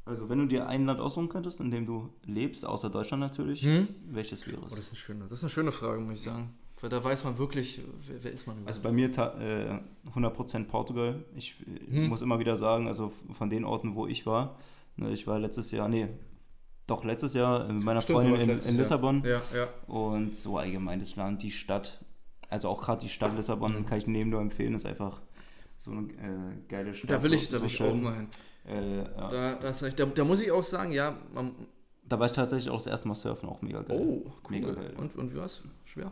Also, 0.08 0.30
wenn 0.30 0.40
du 0.40 0.46
dir 0.46 0.68
ein 0.68 0.86
Land 0.86 1.00
aussuchen 1.00 1.30
könntest, 1.30 1.60
in 1.60 1.70
dem 1.72 1.86
du 1.86 2.10
lebst, 2.26 2.66
außer 2.66 2.90
Deutschland 2.90 3.22
natürlich, 3.22 3.62
Hm? 3.64 3.88
welches 4.08 4.48
wäre 4.48 4.58
Oh, 4.62 4.66
es? 4.68 4.76
das, 4.76 4.80
ist 4.80 4.90
eine 4.92 4.98
schöne, 4.98 5.20
das 5.24 5.32
ist 5.34 5.44
eine 5.44 5.50
schöne 5.50 5.72
Frage, 5.72 6.00
muss 6.02 6.16
ich 6.16 6.22
sagen. 6.22 6.54
Weil 6.80 6.90
da 6.92 7.04
weiß 7.04 7.24
man 7.24 7.38
wirklich, 7.40 7.82
wer, 8.08 8.24
wer 8.24 8.32
ist 8.32 8.46
man 8.46 8.58
überhaupt. 8.58 8.68
Also 8.70 8.82
bei 8.82 8.92
mir 8.92 9.08
äh, 9.10 9.80
100% 10.16 10.66
Portugal. 10.66 11.24
Ich 11.36 11.56
äh, 11.62 11.92
Hm. 11.96 12.08
muss 12.08 12.22
immer 12.22 12.40
wieder 12.40 12.56
sagen, 12.56 12.88
also 12.88 13.12
von 13.34 13.50
den 13.50 13.64
Orten, 13.66 13.96
wo 13.96 14.06
ich 14.08 14.26
war, 14.26 14.58
ne, 14.96 15.12
ich 15.12 15.26
war 15.28 15.40
letztes 15.40 15.72
Jahr, 15.72 15.88
nee, 15.90 16.08
doch 16.86 17.04
letztes 17.04 17.34
Jahr 17.34 17.68
mit 17.72 17.84
meiner 17.84 18.02
Stimmt, 18.02 18.22
Freundin 18.22 18.50
in, 18.50 18.60
in. 18.60 18.78
Lissabon 18.78 19.24
ja, 19.26 19.42
ja. 19.54 19.68
und 19.94 20.36
so 20.36 20.58
allgemein 20.58 21.00
das 21.00 21.16
Land, 21.18 21.42
die 21.44 21.52
Stadt, 21.52 22.00
also 22.50 22.70
auch 22.70 22.82
gerade 22.82 23.02
die 23.02 23.10
Stadt 23.10 23.36
Lissabon 23.36 23.80
Mhm. 23.80 23.86
kann 23.86 23.98
ich 23.98 24.08
neben 24.08 24.30
nur 24.30 24.40
empfehlen, 24.40 24.74
ist 24.76 24.86
einfach 24.86 25.20
so 25.78 25.92
eine 25.92 26.02
äh, 26.14 26.58
geile 26.70 26.94
Stadt. 26.94 27.12
Da 27.12 27.22
will 27.24 27.34
ich, 27.34 27.46
so, 27.46 27.52
da 27.52 27.58
so 27.58 27.64
will 27.64 27.68
ich 27.72 27.76
schön. 27.76 27.90
auch 27.92 27.96
mal 28.02 28.16
hin. 28.16 28.28
Äh, 28.68 28.98
ja. 28.98 29.04
Da, 29.30 29.56
da, 29.56 29.68
hast 29.68 29.82
du 29.82 29.86
recht. 29.86 30.00
da, 30.00 30.06
da 30.06 30.24
muss 30.24 30.42
ich 30.42 30.52
auch 30.52 30.64
sagen, 30.64 30.92
ja, 30.92 31.18
man, 31.34 31.52
Da 32.08 32.20
war 32.20 32.26
ich 32.26 32.34
tatsächlich 32.34 32.70
auch 32.70 32.78
das 32.78 32.88
erste 32.88 33.08
Mal 33.08 33.16
surfen, 33.16 33.50
auch 33.50 33.62
mega 33.62 33.82
geil. 33.82 34.00
oh, 34.00 34.32
Mega 34.50 34.68
cool. 34.70 34.76
geil. 34.76 34.94
Und, 34.98 35.16
und 35.16 35.34
wie 35.34 35.38
war's? 35.38 35.62
Schwer? 35.86 36.12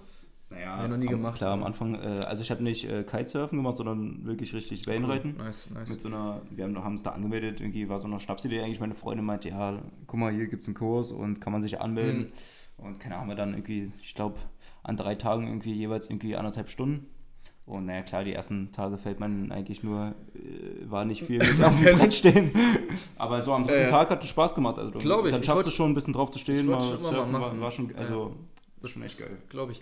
Naja, 0.49 0.83
ich 0.83 0.89
noch 0.89 0.97
nie 0.97 1.07
am, 1.07 1.13
gemacht, 1.13 1.37
Klar, 1.37 1.53
am 1.53 1.63
Anfang, 1.63 1.95
äh, 1.95 2.23
also 2.23 2.43
ich 2.43 2.51
habe 2.51 2.63
nicht 2.63 2.87
äh, 2.87 3.03
Kitesurfen 3.03 3.57
gemacht, 3.57 3.77
sondern 3.77 4.25
wirklich 4.25 4.53
richtig 4.53 4.85
Wellenreiten. 4.85 5.35
Cool. 5.37 5.45
Nice, 5.45 5.69
nice. 5.71 5.89
Mit 5.89 6.01
so 6.01 6.07
einer, 6.07 6.41
wir 6.51 6.65
haben 6.65 6.93
uns 6.93 7.01
da 7.03 7.11
angemeldet, 7.11 7.61
irgendwie 7.61 7.89
war 7.89 7.99
so 7.99 8.05
eine 8.07 8.19
Schnapsidee 8.19 8.61
eigentlich. 8.61 8.79
Meine 8.79 8.93
Freundin 8.93 9.25
meinte, 9.25 9.49
ja, 9.49 9.81
guck 10.05 10.19
mal, 10.19 10.31
hier 10.31 10.45
gibt 10.47 10.61
es 10.61 10.67
einen 10.67 10.75
Kurs 10.75 11.11
und 11.11 11.41
kann 11.41 11.51
man 11.51 11.63
sich 11.63 11.81
anmelden. 11.81 12.31
Mhm. 12.77 12.85
Und 12.85 12.99
keine 12.99 13.15
Ahnung, 13.15 13.29
wir 13.29 13.35
dann 13.35 13.53
irgendwie, 13.53 13.91
ich 14.01 14.13
glaube, 14.13 14.37
an 14.83 14.97
drei 14.97 15.15
Tagen 15.15 15.47
irgendwie 15.47 15.73
jeweils 15.73 16.09
irgendwie 16.09 16.35
anderthalb 16.35 16.69
Stunden. 16.69 17.07
Und 17.65 17.88
naja, 17.88 18.04
klar, 18.04 18.23
die 18.23 18.34
ersten 18.34 18.71
Tage 18.71 18.97
fällt 18.99 19.19
man 19.19 19.51
eigentlich 19.51 19.82
nur, 19.82 20.13
äh, 20.36 20.89
war 20.89 21.04
nicht 21.04 21.23
viel 21.23 21.39
mit 21.54 21.63
auf 21.63 21.82
dem 21.82 21.97
Brett 21.97 22.13
stehen. 22.13 22.51
Aber 23.17 23.41
so 23.41 23.54
am 23.54 23.63
dritten 23.63 23.80
Ja, 23.80 23.86
ja. 23.86 23.89
Tag 23.89 24.10
hat 24.12 24.23
es 24.23 24.30
Spaß 24.30 24.54
gemacht. 24.54 24.78
Also, 24.78 24.91
Glaub 24.99 25.25
ich. 25.25 25.32
Dann 25.32 25.43
schaffst 25.43 25.65
du 25.67 25.71
schon 25.71 25.91
ein 25.91 25.95
bisschen 25.95 26.13
drauf 26.13 26.30
zu 26.30 26.38
stehen. 26.38 26.67
mal 26.67 26.80
schon 26.80 27.01
mal 27.01 27.13
surfen, 27.13 27.32
machen. 27.32 27.41
war, 27.41 27.62
war 27.62 27.71
schon, 27.71 27.89
Ja. 27.89 27.95
also, 27.97 28.36
das 28.82 28.89
ist 28.89 28.93
schon 28.93 29.04
echt 29.04 29.17
geil. 29.17 29.38
Glaube 29.49 29.71
ich. 29.71 29.82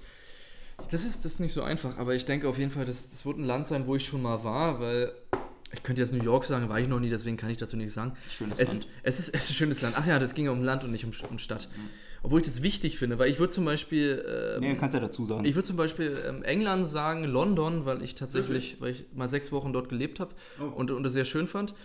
Das 0.92 1.04
ist, 1.04 1.26
das 1.26 1.34
ist 1.34 1.40
nicht 1.40 1.54
so 1.54 1.62
einfach, 1.62 1.98
aber 1.98 2.16
ich 2.16 2.26
denke 2.26 2.48
auf 2.48 2.58
jeden 2.58 2.72
Fall, 2.72 2.86
das, 2.86 3.10
das 3.10 3.26
wird 3.26 3.38
ein 3.38 3.44
Land 3.44 3.68
sein, 3.68 3.86
wo 3.86 3.96
ich 3.96 4.06
schon 4.06 4.22
mal 4.22 4.44
war, 4.44 4.80
weil 4.80 5.12
ich 5.72 5.84
könnte 5.84 6.02
jetzt 6.02 6.14
New 6.14 6.24
York 6.24 6.46
sagen, 6.46 6.68
war 6.70 6.80
ich 6.80 6.88
noch 6.88 7.00
nie, 7.00 7.10
deswegen 7.10 7.36
kann 7.38 7.50
ich 7.50 7.58
dazu 7.58 7.76
nichts 7.78 7.94
sagen. 7.94 8.14
Schönes 8.30 8.60
Es 8.60 8.70
Land. 8.70 8.84
ist, 8.86 8.90
es, 9.04 9.20
ist, 9.20 9.36
es 9.36 9.44
ist 9.44 9.50
ein 9.52 9.54
schönes 9.54 9.82
Land. 9.82 9.96
Ach 10.00 10.06
ja, 10.08 10.20
das 10.20 10.34
ging 10.34 10.46
ja 10.46 10.52
um 10.52 10.64
Land 10.64 10.84
und 10.84 10.92
nicht 10.92 11.06
um, 11.06 11.12
um 11.30 11.38
Stadt. 11.38 11.68
Obwohl 12.26 12.40
ich 12.40 12.46
das 12.48 12.64
wichtig 12.64 12.98
finde, 12.98 13.20
weil 13.20 13.30
ich 13.30 13.38
würde 13.40 13.52
zum 13.52 13.66
Beispiel. 13.66 14.24
Ähm, 14.56 14.62
Nee, 14.62 14.76
kannst 14.76 14.94
ja 14.96 15.02
dazu 15.02 15.26
sagen. 15.26 15.44
ich 15.46 15.56
würde 15.56 15.68
zum 15.68 15.76
Beispiel 15.76 16.18
ähm, 16.28 16.42
England 16.44 16.88
sagen, 16.88 17.26
London, 17.26 17.86
weil 17.86 18.02
ich 18.02 18.16
tatsächlich, 18.16 18.78
weil 18.80 18.92
ich 18.92 19.06
mal 19.14 19.28
sechs 19.30 19.52
Wochen 19.52 19.74
dort 19.74 19.90
gelebt 19.90 20.20
habe 20.22 20.34
Oh. 20.60 20.64
und, 20.64 20.90
und 20.92 21.04
das 21.04 21.12
sehr 21.14 21.26
schön 21.26 21.48
fand. 21.48 21.76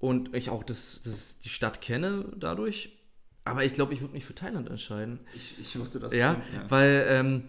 Und 0.00 0.34
ich 0.34 0.50
auch 0.50 0.64
das, 0.64 1.00
das, 1.04 1.38
die 1.38 1.48
Stadt 1.48 1.80
kenne 1.80 2.24
dadurch. 2.36 2.90
Aber 3.44 3.64
ich 3.64 3.74
glaube, 3.74 3.94
ich 3.94 4.00
würde 4.00 4.12
mich 4.14 4.24
für 4.24 4.34
Thailand 4.34 4.68
entscheiden. 4.68 5.20
ich, 5.34 5.54
ich 5.60 5.78
wusste 5.78 6.00
das. 6.00 6.12
Ja, 6.14 6.36
weil 6.68 7.06
ähm, 7.08 7.42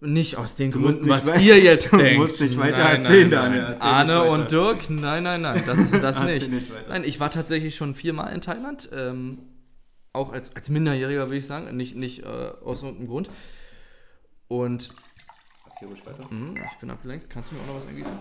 Nicht 0.00 0.36
aus 0.36 0.56
den 0.56 0.70
Du 0.72 0.80
Gründen, 0.82 1.08
was 1.08 1.26
ihr 1.40 1.58
jetzt 1.60 1.92
du 1.92 1.96
denkt. 1.98 2.18
musst 2.20 2.40
nicht 2.40 2.56
weiter 2.56 2.82
Nein, 2.82 2.96
erzählen, 2.96 3.28
nein, 3.30 3.30
Daniel. 3.30 3.62
nein. 3.62 3.72
Erzähl 3.74 3.88
Arne 3.88 4.22
und 4.24 4.50
Dirk, 4.50 4.90
nein, 4.90 5.22
nein, 5.22 5.42
nein, 5.42 5.62
das, 5.64 5.90
das 6.00 6.20
nicht. 6.24 6.50
nicht. 6.50 6.66
Nein, 6.88 7.04
ich 7.04 7.20
war 7.20 7.30
tatsächlich 7.30 7.76
schon 7.76 7.94
viermal 7.94 8.32
in 8.34 8.40
Thailand. 8.40 8.88
Ähm, 8.92 9.38
auch 10.12 10.32
als, 10.32 10.54
als 10.56 10.68
Minderjähriger, 10.68 11.30
will 11.30 11.38
ich 11.38 11.46
sagen. 11.46 11.74
Nicht, 11.76 11.96
nicht 11.96 12.20
äh, 12.20 12.26
aus 12.26 12.82
irgendeinem 12.82 13.08
Grund. 13.08 13.30
Und 14.48 14.90
Erzähl 15.66 15.88
ruhig 15.88 16.04
weiter. 16.06 16.28
Hm, 16.28 16.54
ich 16.56 16.78
bin 16.78 16.90
abgelenkt. 16.90 17.30
Kannst 17.30 17.50
du 17.50 17.54
mir 17.54 17.62
auch 17.62 17.66
noch 17.68 17.76
was 17.76 17.86
angießen? 17.86 18.12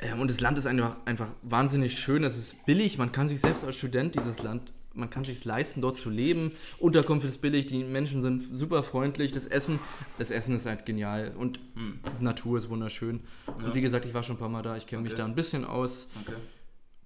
Ähm, 0.00 0.20
und 0.20 0.28
das 0.30 0.40
Land 0.40 0.58
ist 0.58 0.66
einfach, 0.66 0.96
einfach 1.04 1.28
wahnsinnig 1.42 1.98
schön. 1.98 2.24
Es 2.24 2.36
ist 2.36 2.66
billig. 2.66 2.98
Man 2.98 3.12
kann 3.12 3.28
sich 3.28 3.40
selbst 3.40 3.62
als 3.64 3.76
Student 3.76 4.16
dieses 4.16 4.42
Land, 4.42 4.72
man 4.94 5.08
kann 5.08 5.24
sich 5.24 5.44
leisten, 5.44 5.80
dort 5.80 5.96
zu 5.96 6.10
leben. 6.10 6.52
Unterkunft 6.78 7.24
ist 7.26 7.40
billig. 7.40 7.66
Die 7.66 7.84
Menschen 7.84 8.20
sind 8.20 8.44
super 8.56 8.82
freundlich. 8.82 9.32
Das 9.32 9.46
Essen, 9.46 9.78
das 10.18 10.30
Essen 10.30 10.54
ist 10.56 10.66
halt 10.66 10.84
genial. 10.84 11.32
Und 11.36 11.60
die 11.76 12.24
Natur 12.24 12.58
ist 12.58 12.68
wunderschön. 12.68 13.20
Und 13.46 13.74
wie 13.74 13.80
gesagt, 13.80 14.04
ich 14.04 14.12
war 14.12 14.22
schon 14.22 14.36
ein 14.36 14.40
paar 14.40 14.48
Mal 14.48 14.62
da. 14.62 14.76
Ich 14.76 14.86
kenne 14.86 15.02
mich 15.02 15.12
Okay. 15.12 15.22
da 15.22 15.24
ein 15.24 15.34
bisschen 15.34 15.64
aus. 15.64 16.08
Okay. 16.26 16.36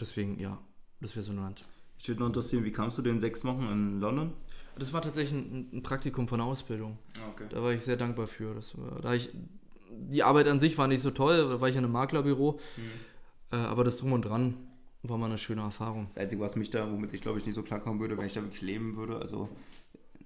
Deswegen, 0.01 0.39
ja, 0.41 0.59
das 1.01 1.15
wäre 1.15 1.25
so 1.25 1.33
ein 1.33 1.37
Land. 1.37 1.65
Ich 1.99 2.09
würde 2.09 2.21
noch 2.21 2.29
interessieren, 2.29 2.65
wie 2.65 2.73
kamst 2.73 2.99
du 2.99 3.03
den 3.03 3.19
sechs 3.19 3.45
Wochen 3.45 3.63
in 3.71 4.01
London? 4.01 4.33
Das 4.79 4.93
war 4.93 5.01
tatsächlich 5.03 5.33
ein, 5.41 5.69
ein 5.73 5.83
Praktikum 5.83 6.29
von 6.29 6.39
der 6.39 6.47
Ausbildung. 6.47 6.99
Okay. 7.33 7.47
Da 7.49 7.63
war 7.63 7.73
ich 7.73 7.83
sehr 7.83 7.97
dankbar 7.97 8.27
für. 8.27 8.55
Das 8.55 8.77
war, 8.77 9.01
da 9.01 9.15
ich, 9.15 9.31
die 9.91 10.23
Arbeit 10.23 10.49
an 10.49 10.61
sich 10.61 10.77
war 10.77 10.87
nicht 10.87 11.01
so 11.01 11.11
toll, 11.11 11.49
da 11.49 11.61
war 11.61 11.69
ich 11.69 11.77
in 11.77 11.85
einem 11.85 11.93
Maklerbüro. 11.93 12.61
Äh, 13.53 13.57
aber 13.57 13.85
das 13.85 13.97
Drum 13.97 14.13
und 14.13 14.23
Dran 14.23 14.55
war 15.03 15.17
mal 15.19 15.27
eine 15.27 15.39
schöne 15.39 15.63
Erfahrung. 15.63 16.09
Das 16.15 16.19
Einzige, 16.25 16.43
was 16.43 16.57
mich 16.57 16.69
da, 16.71 16.91
womit 16.91 17.15
ich 17.15 17.23
glaube 17.23 17.39
ich 17.39 17.47
nicht 17.47 17.55
so 17.55 17.63
klarkommen 17.63 18.01
würde, 18.01 18.19
wenn 18.19 18.27
ich 18.27 18.35
da 18.35 18.43
wirklich 18.43 18.61
leben 18.63 18.97
würde, 18.97 19.19
also 19.21 19.49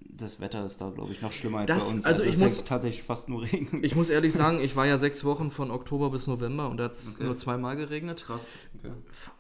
das 0.01 0.41
Wetter 0.41 0.67
ist 0.67 0.81
da 0.81 0.91
glaube 0.91 1.13
ich 1.13 1.23
noch 1.23 1.33
schlimmer 1.33 1.59
als 1.59 1.69
Das- 1.69 1.85
bei 1.89 1.95
uns. 1.95 2.05
also 2.07 2.23
ich 2.25 2.35
es 2.35 2.41
muss- 2.41 2.53
ist 2.53 2.67
tatsächlich 2.67 3.03
fast 3.05 3.29
nur 3.29 3.43
Regen. 3.43 3.81
Ich 3.85 3.95
muss 3.95 4.11
ehrlich 4.11 4.33
sagen, 4.33 4.59
ich 4.63 4.75
war 4.77 4.87
ja 4.87 4.99
sechs 4.99 5.23
Wochen 5.25 5.51
von 5.51 5.71
Oktober 5.71 6.11
bis 6.11 6.27
November 6.27 6.69
und 6.71 6.79
da 6.79 6.85
hat 6.85 6.93
es 6.93 7.15
Okay. 7.15 7.25
nur 7.25 7.37
zweimal 7.37 7.77
geregnet. 7.77 8.25
Krass. 8.27 8.47
Okay. 8.83 8.93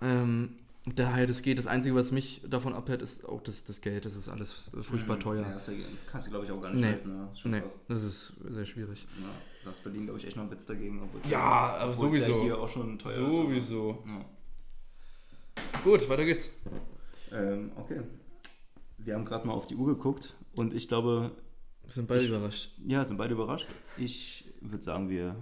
Ähm, 0.03 0.51
daher, 0.87 1.27
das 1.27 1.43
geht. 1.43 1.59
Das 1.59 1.67
Einzige, 1.67 1.95
was 1.95 2.11
mich 2.11 2.41
davon 2.49 2.73
abhält, 2.75 3.03
ist 3.03 3.25
auch 3.29 3.43
das, 3.43 3.65
das 3.65 3.81
Geld. 3.81 4.05
Das 4.07 4.17
ist 4.17 4.29
alles 4.29 4.71
furchtbar 4.81 5.17
Ja, 5.17 5.23
teuer. 5.23 5.43
das 5.43 5.71
kannst 6.07 6.27
du 6.27 6.31
glaube 6.31 6.47
ich 6.47 6.51
auch 6.53 6.61
gar 6.61 6.71
nicht 6.71 6.81
Nee. 6.81 6.91
leisten. 6.93 7.11
Ja, 7.17 7.29
ist 7.33 7.41
schon 7.41 7.51
Nee, 7.51 7.63
das 7.89 8.03
ist 8.03 8.33
sehr 8.49 8.65
schwierig. 8.65 9.07
Ja, 9.21 9.27
da 9.65 9.71
ist 9.71 9.83
Berlin 9.85 10.05
glaube 10.05 10.19
ich 10.19 10.27
echt 10.27 10.37
noch 10.37 10.45
ein 10.45 10.51
Witz 10.51 10.67
dagegen. 10.67 11.01
Ja, 11.29 11.77
aber 11.77 11.93
sowieso. 11.93 12.33
Ja 12.39 12.43
hier 12.43 12.59
auch 12.59 12.69
schon 12.69 12.99
teuer 12.99 13.53
ist. 13.55 13.71
Ja. 13.71 14.25
Gut, 15.85 16.09
weiter 16.09 16.25
geht's. 16.25 16.49
Ähm, 17.33 17.73
okay. 17.77 18.01
Wir 18.99 19.15
haben 19.15 19.25
gerade 19.25 19.47
mal 19.47 19.55
auf 19.55 19.67
die 19.67 19.77
Uhr 19.77 19.87
geguckt 19.95 20.35
und 20.55 20.75
ich 20.75 20.89
glaube, 20.89 21.31
Wir 21.85 21.93
sind 21.93 22.09
beide 22.09 22.23
Ich- 22.25 22.29
überrascht. 22.31 22.73
ja, 22.87 23.05
sind 23.05 23.17
beide 23.17 23.35
überrascht. 23.35 23.67
Ich 23.97 24.45
würde 24.61 24.83
sagen, 24.85 25.09
wir 25.09 25.37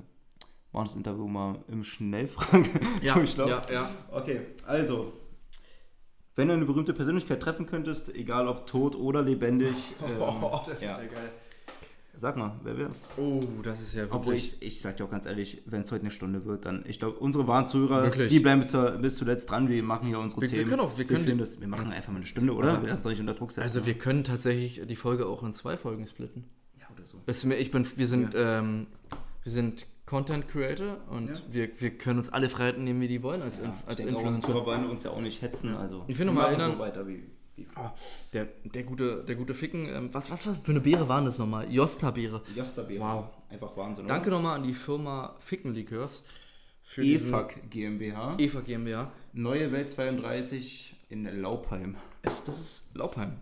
machen 0.72 0.86
das 0.86 0.96
Interview 0.96 1.26
mal 1.26 1.62
im 1.68 1.82
Schnellfragen. 1.84 2.68
Durchlauf. 3.02 3.48
ja, 3.50 3.62
ja. 3.72 3.90
Okay, 4.10 4.40
also, 4.66 5.12
wenn 6.38 6.48
du 6.48 6.54
eine 6.54 6.64
berühmte 6.64 6.94
Persönlichkeit 6.94 7.40
treffen 7.42 7.66
könntest, 7.66 8.14
egal 8.14 8.48
ob 8.48 8.66
tot 8.66 8.96
oder 8.96 9.20
lebendig, 9.22 9.74
ähm, 10.08 10.16
Oh, 10.20 10.60
das 10.66 10.80
ja. 10.82 10.92
ist 10.96 11.02
ja 11.02 11.06
geil. 11.14 11.30
sag 12.16 12.36
mal, 12.36 12.58
wer 12.64 12.78
wär's? 12.78 13.04
Oh, 13.16 13.40
das 13.62 13.80
ist 13.80 13.94
ja 13.94 14.04
Obwohl 14.04 14.34
wirklich. 14.34 14.56
ich, 14.60 14.66
ich 14.76 14.80
sag 14.80 14.96
dir 14.96 15.04
auch 15.04 15.10
ganz 15.10 15.26
ehrlich, 15.26 15.62
wenn 15.66 15.82
es 15.82 15.92
heute 15.92 16.02
eine 16.02 16.10
Stunde 16.10 16.44
wird, 16.46 16.64
dann, 16.64 16.84
ich 16.88 16.98
glaube, 16.98 17.18
unsere 17.18 17.46
wahren 17.46 17.66
Zuhörer, 17.68 18.04
Wirklich? 18.04 18.28
die 18.32 18.40
bleiben 18.40 18.60
bis, 18.60 18.70
zur, 18.70 18.90
bis 18.92 19.16
zuletzt 19.16 19.50
dran, 19.50 19.68
wir 19.68 19.82
machen 19.82 20.08
hier 20.08 20.18
unsere 20.18 20.40
Wir- 20.42 20.50
wir 20.50 20.56
Themen. 20.58 20.70
können 20.70 20.80
auch- 20.80 20.96
wir 20.98 21.04
können- 21.06 21.24
filmen 21.24 21.38
das, 21.40 21.60
wir 21.60 21.68
machen 21.68 21.92
einfach 21.92 22.10
mal 22.10 22.16
eine 22.18 22.26
Stunde, 22.26 22.54
oder? 22.54 22.74
Ja. 22.74 22.82
Wir 22.82 22.88
lassen 22.88 23.02
doch 23.04 23.10
nicht 23.10 23.20
unter 23.20 23.34
Druck 23.34 23.50
setzen. 23.52 23.62
Also 23.62 23.84
wir 23.86 23.94
können 23.94 24.24
tatsächlich 24.24 24.80
die 24.86 24.96
Folge 24.96 25.26
auch 25.26 25.42
in 25.44 25.52
zwei 25.52 25.76
Folgen 25.76 26.06
splitten. 26.06 26.44
ja, 26.80 26.86
oder 26.96 27.04
so. 27.04 27.18
Das 27.26 27.44
ich 27.44 27.70
bin, 27.70 27.86
wir 27.96 28.06
sind, 28.06 28.32
ähm, 28.36 28.86
wir 29.44 29.52
sind 29.52 29.86
Content 30.08 30.48
Creator 30.48 30.96
und 31.10 31.28
Ja. 31.28 31.34
wir, 31.50 31.80
wir 31.80 31.90
können 31.90 32.18
uns 32.18 32.30
alle 32.30 32.48
Freiheiten 32.48 32.82
nehmen, 32.84 33.00
wie 33.02 33.08
die 33.08 33.22
wollen 33.22 33.42
als, 33.42 33.58
Ja, 33.58 33.64
Inf 33.66 33.74
als 33.86 34.00
auch, 34.00 34.06
Influencer. 34.06 34.46
Zuhörer 34.48 34.64
wollen 34.66 34.86
uns 34.88 35.04
ja 35.04 35.10
auch 35.10 35.20
nicht 35.20 35.42
hetzen, 35.42 35.76
also 35.76 36.04
Ich 36.08 36.18
will 36.18 36.24
noch 36.26 36.32
wir 36.32 36.36
mal 36.40 36.50
machen 36.50 36.60
erinnern- 36.60 36.72
so 36.76 36.82
weiter 36.82 37.06
wie, 37.06 37.24
wie 37.56 37.66
Ah, 37.74 37.92
der, 38.32 38.46
der, 38.64 38.84
gute, 38.84 39.22
der 39.24 39.34
gute 39.36 39.52
Ficken, 39.52 39.86
ähm, 39.88 40.08
was, 40.12 40.30
was, 40.30 40.46
was 40.46 40.56
für 40.58 40.70
eine 40.70 40.80
Beere 40.80 41.08
waren 41.08 41.26
das 41.26 41.38
nochmal? 41.38 41.70
Josta-Beere. 41.70 42.40
Josta-Beere. 42.56 43.00
Wow. 43.04 43.24
Einfach 43.50 43.76
Wahnsinn, 43.76 44.06
oder? 44.06 44.14
Danke 44.14 44.30
nochmal 44.30 44.56
an 44.56 44.62
die 44.62 44.72
Firma 44.74 45.36
Ficken 45.40 45.74
Liqueurs 45.74 46.24
für 46.82 47.02
EFAG 47.04 47.68
GmbH. 47.68 48.36
EFA 48.38 48.60
GmbH. 48.60 49.12
Neue 49.34 49.70
Welt 49.72 49.90
32 49.90 50.96
in 51.10 51.24
Laupheim. 51.42 51.96
Das 52.22 52.38
ist 52.48 52.94
Laubheim. 52.96 53.32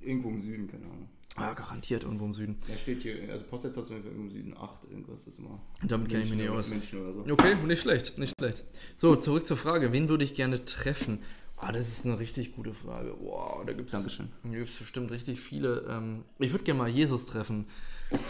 Irgendwo 0.00 0.30
im 0.30 0.40
Süden, 0.40 0.68
keine 0.68 0.84
Ahnung. 0.86 1.08
Ah, 1.38 1.54
garantiert 1.54 2.04
irgendwo 2.04 2.26
im 2.26 2.34
Süden. 2.34 2.56
Er 2.68 2.78
steht 2.78 3.02
hier, 3.02 3.16
also 3.30 3.44
Postleitzahl 3.44 3.84
ist 3.84 3.90
irgendwo 3.90 4.10
im 4.10 4.30
Süden 4.30 4.56
8, 4.56 4.84
irgendwas 4.90 5.26
ist 5.26 5.38
immer. 5.38 5.60
Damit 5.82 6.08
kenne 6.08 6.22
ich 6.22 6.30
mich 6.30 6.38
nicht 6.38 6.50
aus. 6.50 6.68
München 6.68 7.00
oder 7.00 7.12
so. 7.12 7.32
Okay, 7.32 7.54
nicht 7.66 7.80
schlecht, 7.80 8.18
nicht 8.18 8.34
schlecht. 8.38 8.64
So, 8.96 9.16
zurück 9.16 9.46
zur 9.46 9.56
Frage. 9.56 9.92
Wen 9.92 10.08
würde 10.08 10.24
ich 10.24 10.34
gerne 10.34 10.64
treffen? 10.64 11.20
Ah, 11.56 11.72
das 11.72 11.88
ist 11.88 12.06
eine 12.06 12.18
richtig 12.18 12.54
gute 12.54 12.72
Frage. 12.72 13.14
Wow, 13.20 13.64
da 13.66 13.72
gibt 13.72 13.92
es 13.92 14.78
bestimmt 14.78 15.10
richtig 15.10 15.40
viele. 15.40 15.84
Ähm, 15.90 16.24
ich 16.38 16.52
würde 16.52 16.64
gerne 16.64 16.78
mal 16.78 16.88
Jesus 16.88 17.26
treffen. 17.26 17.66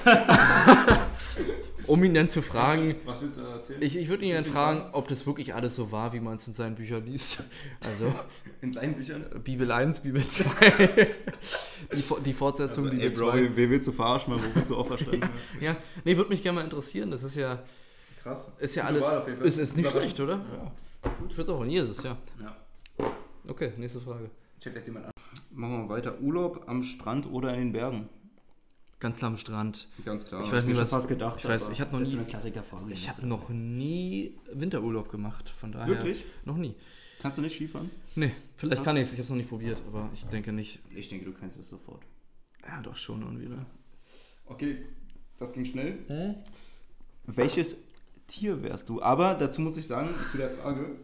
um 1.87 2.05
ihn 2.05 2.15
dann 2.15 2.29
zu 2.29 2.43
fragen. 2.43 2.97
Was 3.05 3.23
willst 3.23 3.39
du 3.39 3.43
erzählen? 3.43 3.83
Ich, 3.83 3.97
ich 3.97 4.09
würde 4.09 4.25
ihn 4.25 4.35
dann 4.35 4.45
die 4.45 4.51
fragen, 4.51 4.87
ob 4.93 5.09
das 5.09 5.27
wirklich 5.27 5.55
alles 5.55 5.77
so 5.77 5.91
war, 5.93 6.13
wie 6.13 6.21
man 6.21 6.37
es 6.37 6.47
in 6.47 6.53
seinen 6.55 6.75
Büchern 6.75 7.05
liest. 7.05 7.45
Also 7.85 8.13
In 8.61 8.73
seinen 8.73 8.95
Büchern? 8.95 9.25
Bibel 9.45 9.71
1, 9.71 10.01
Bibel 10.01 10.27
2. 10.27 10.45
die, 11.95 12.05
die 12.25 12.35
Fortsetzung, 12.35 12.85
Also, 12.87 12.97
ey, 12.97 13.09
Bibel 13.09 13.23
Bro, 13.23 13.31
2. 13.31 13.37
wen 13.43 13.57
wen 13.57 13.71
willst 13.71 13.89
du 13.89 13.93
verarschen, 13.93 14.33
Mann? 14.35 14.43
Wo 14.45 14.51
bist 14.51 14.69
du 14.69 14.77
auferstanden? 14.77 15.29
Ja, 15.61 15.77
nee, 16.05 16.17
würde 16.17 16.31
mich 16.31 16.43
gerne 16.43 16.57
mal 16.59 16.65
interessieren. 16.65 17.11
Das 17.11 17.23
ist 17.23 17.37
ja, 17.37 17.63
Krass. 18.23 18.53
ist 18.59 18.75
ja 18.75 18.85
alles. 18.85 19.05
Ist, 19.43 19.59
ist 19.59 19.77
nicht 19.77 19.91
schlecht, 19.91 20.19
oder? 20.21 20.35
Ja. 20.53 20.73
Ich 21.29 21.37
würde 21.37 21.53
auch 21.53 21.63
in 21.63 21.71
Jesus, 21.71 22.03
ja. 22.03 22.17
Ja. 22.43 22.57
Okay, 23.47 23.73
nächste 23.77 24.01
Frage. 24.01 24.31
Checkt 24.61 24.77
jetzt 24.77 24.87
jemand 24.87 25.07
an. 25.07 25.13
Machen 25.53 25.85
wir 25.85 25.89
weiter. 25.89 26.21
Urlaub 26.21 26.65
am 26.67 26.83
Strand 26.83 27.27
oder 27.31 27.55
in 27.55 27.59
den 27.61 27.73
Bergen? 27.73 28.09
Ganz 29.01 29.19
klar 29.19 29.31
am 29.31 29.37
Strand. 29.37 29.87
Ganz 30.05 30.25
klar. 30.25 30.43
Ich 30.45 30.51
weiß 30.51 30.67
nicht, 30.67 30.77
was- 30.77 30.91
fast 30.91 31.09
gedacht. 31.09 31.37
ich 31.39 31.49
weiß, 31.49 31.69
ich 31.71 31.81
hab 31.81 31.93
noch 31.93 32.01
nie- 32.01 32.05
so 32.05 32.17
eine 32.17 32.27
Klassikerfrage. 32.27 32.93
Ich 32.93 33.09
habe 33.09 33.27
noch 33.27 33.49
nie 33.49 34.37
Winterurlaub 34.53 35.09
gemacht, 35.09 35.49
von 35.49 35.71
daher. 35.71 35.87
Wirklich? 35.89 36.25
Noch 36.45 36.57
nie. 36.57 36.75
Kannst 37.23 37.39
du 37.39 37.43
nicht 37.43 37.55
Skifahren? 37.55 37.91
Nee, 38.17 38.33
vielleicht 38.57 38.79
Krass. 38.79 38.85
kann 38.85 38.97
ich 38.97 39.03
es. 39.05 39.09
Ich 39.13 39.19
habe 39.19 39.23
es 39.25 39.29
noch 39.31 39.37
nicht 39.37 39.49
probiert, 39.49 39.83
aber 39.87 40.09
ich 40.15 40.25
denke 40.27 40.53
nicht. 40.53 40.81
Ich 40.95 41.09
denke, 41.09 41.25
du 41.27 41.33
kannst 41.33 41.59
es 41.59 41.69
sofort. 41.69 42.03
Ja, 42.67 42.81
doch 42.83 42.97
schon 42.97 43.23
irgendwie, 43.23 43.47
ne? 43.49 43.67
Okay, 44.47 44.85
das 45.39 45.53
ging 45.53 45.65
schnell. 45.65 45.99
Hm? 46.09 46.35
Welches 47.27 47.77
Tier 48.27 48.63
wärst 48.63 48.89
du? 48.89 49.01
Aber 49.03 49.35
dazu 49.35 49.61
muss 49.61 49.77
ich 49.77 49.87
sagen, 49.87 50.11
zu 50.31 50.39
der 50.39 50.51
Frage, 50.51 50.97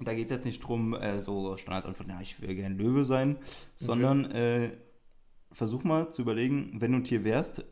da 0.00 0.14
geht 0.14 0.26
es 0.30 0.36
jetzt 0.36 0.44
nicht 0.44 0.60
drum, 0.60 0.94
äh, 0.94 1.20
so 1.22 1.56
Standardantwort, 1.56 2.08
ja, 2.08 2.20
ich 2.20 2.40
will 2.40 2.54
gerne 2.54 2.74
Löwe 2.74 3.04
sein, 3.04 3.36
sondern 3.76 4.30
äh, 4.32 4.72
versuch 5.52 5.84
mal 5.84 6.10
zu 6.12 6.22
überlegen, 6.22 6.80
wenn 6.80 6.92
du 6.92 6.98
ein 6.98 7.04
Tier 7.04 7.24
wärst, 7.24 7.64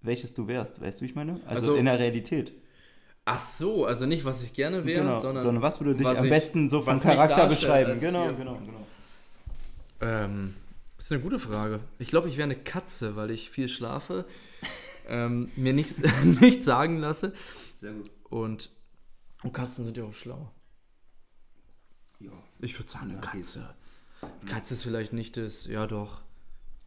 welches 0.00 0.34
du 0.34 0.46
wärst. 0.46 0.80
Weißt 0.80 1.00
du, 1.00 1.02
wie 1.02 1.06
ich 1.06 1.14
meine? 1.14 1.34
Also, 1.46 1.72
Also- 1.72 1.74
in 1.76 1.86
der 1.86 1.98
Realität. 1.98 2.52
Ach 3.26 3.38
so, 3.38 3.86
also 3.86 4.04
nicht, 4.04 4.26
was 4.26 4.42
ich 4.42 4.52
gerne 4.52 4.84
wäre, 4.84 5.00
genau. 5.02 5.18
sondern. 5.20 5.62
was 5.62 5.80
würde 5.80 5.94
dich 5.94 6.06
was 6.06 6.18
am 6.18 6.24
ich- 6.26 6.30
besten 6.30 6.68
so 6.68 6.82
vom 6.82 7.00
Charakter 7.00 7.46
beschreiben? 7.46 7.98
Genau, 7.98 8.34
genau, 8.34 8.56
genau. 8.58 8.86
Ähm, 10.02 10.54
das 10.96 11.06
ist 11.06 11.12
eine 11.12 11.22
gute 11.22 11.38
Frage. 11.38 11.80
Ich 11.98 12.08
glaube, 12.08 12.28
ich 12.28 12.36
wäre 12.36 12.44
eine 12.44 12.56
Katze, 12.56 13.16
weil 13.16 13.30
ich 13.30 13.48
viel 13.48 13.68
schlafe, 13.68 14.26
ähm, 15.08 15.50
mir 15.56 15.72
nichts, 15.72 16.02
nichts 16.40 16.66
sagen 16.66 16.98
lasse 16.98 17.32
Sehr 17.76 17.92
gut. 17.94 18.10
und, 18.28 18.70
und 19.42 19.54
Katzen 19.54 19.86
sind 19.86 19.96
ja 19.96 20.04
auch 20.04 20.12
schlau. 20.12 20.50
Ja. 22.20 22.30
Ich 22.60 22.78
würde 22.78 22.90
sagen, 22.90 23.10
eine 23.10 23.20
Katze. 23.20 23.74
Katze 24.46 24.74
ist 24.74 24.82
vielleicht 24.82 25.14
nicht 25.14 25.38
das, 25.38 25.66
ja 25.66 25.86
doch. 25.86 26.20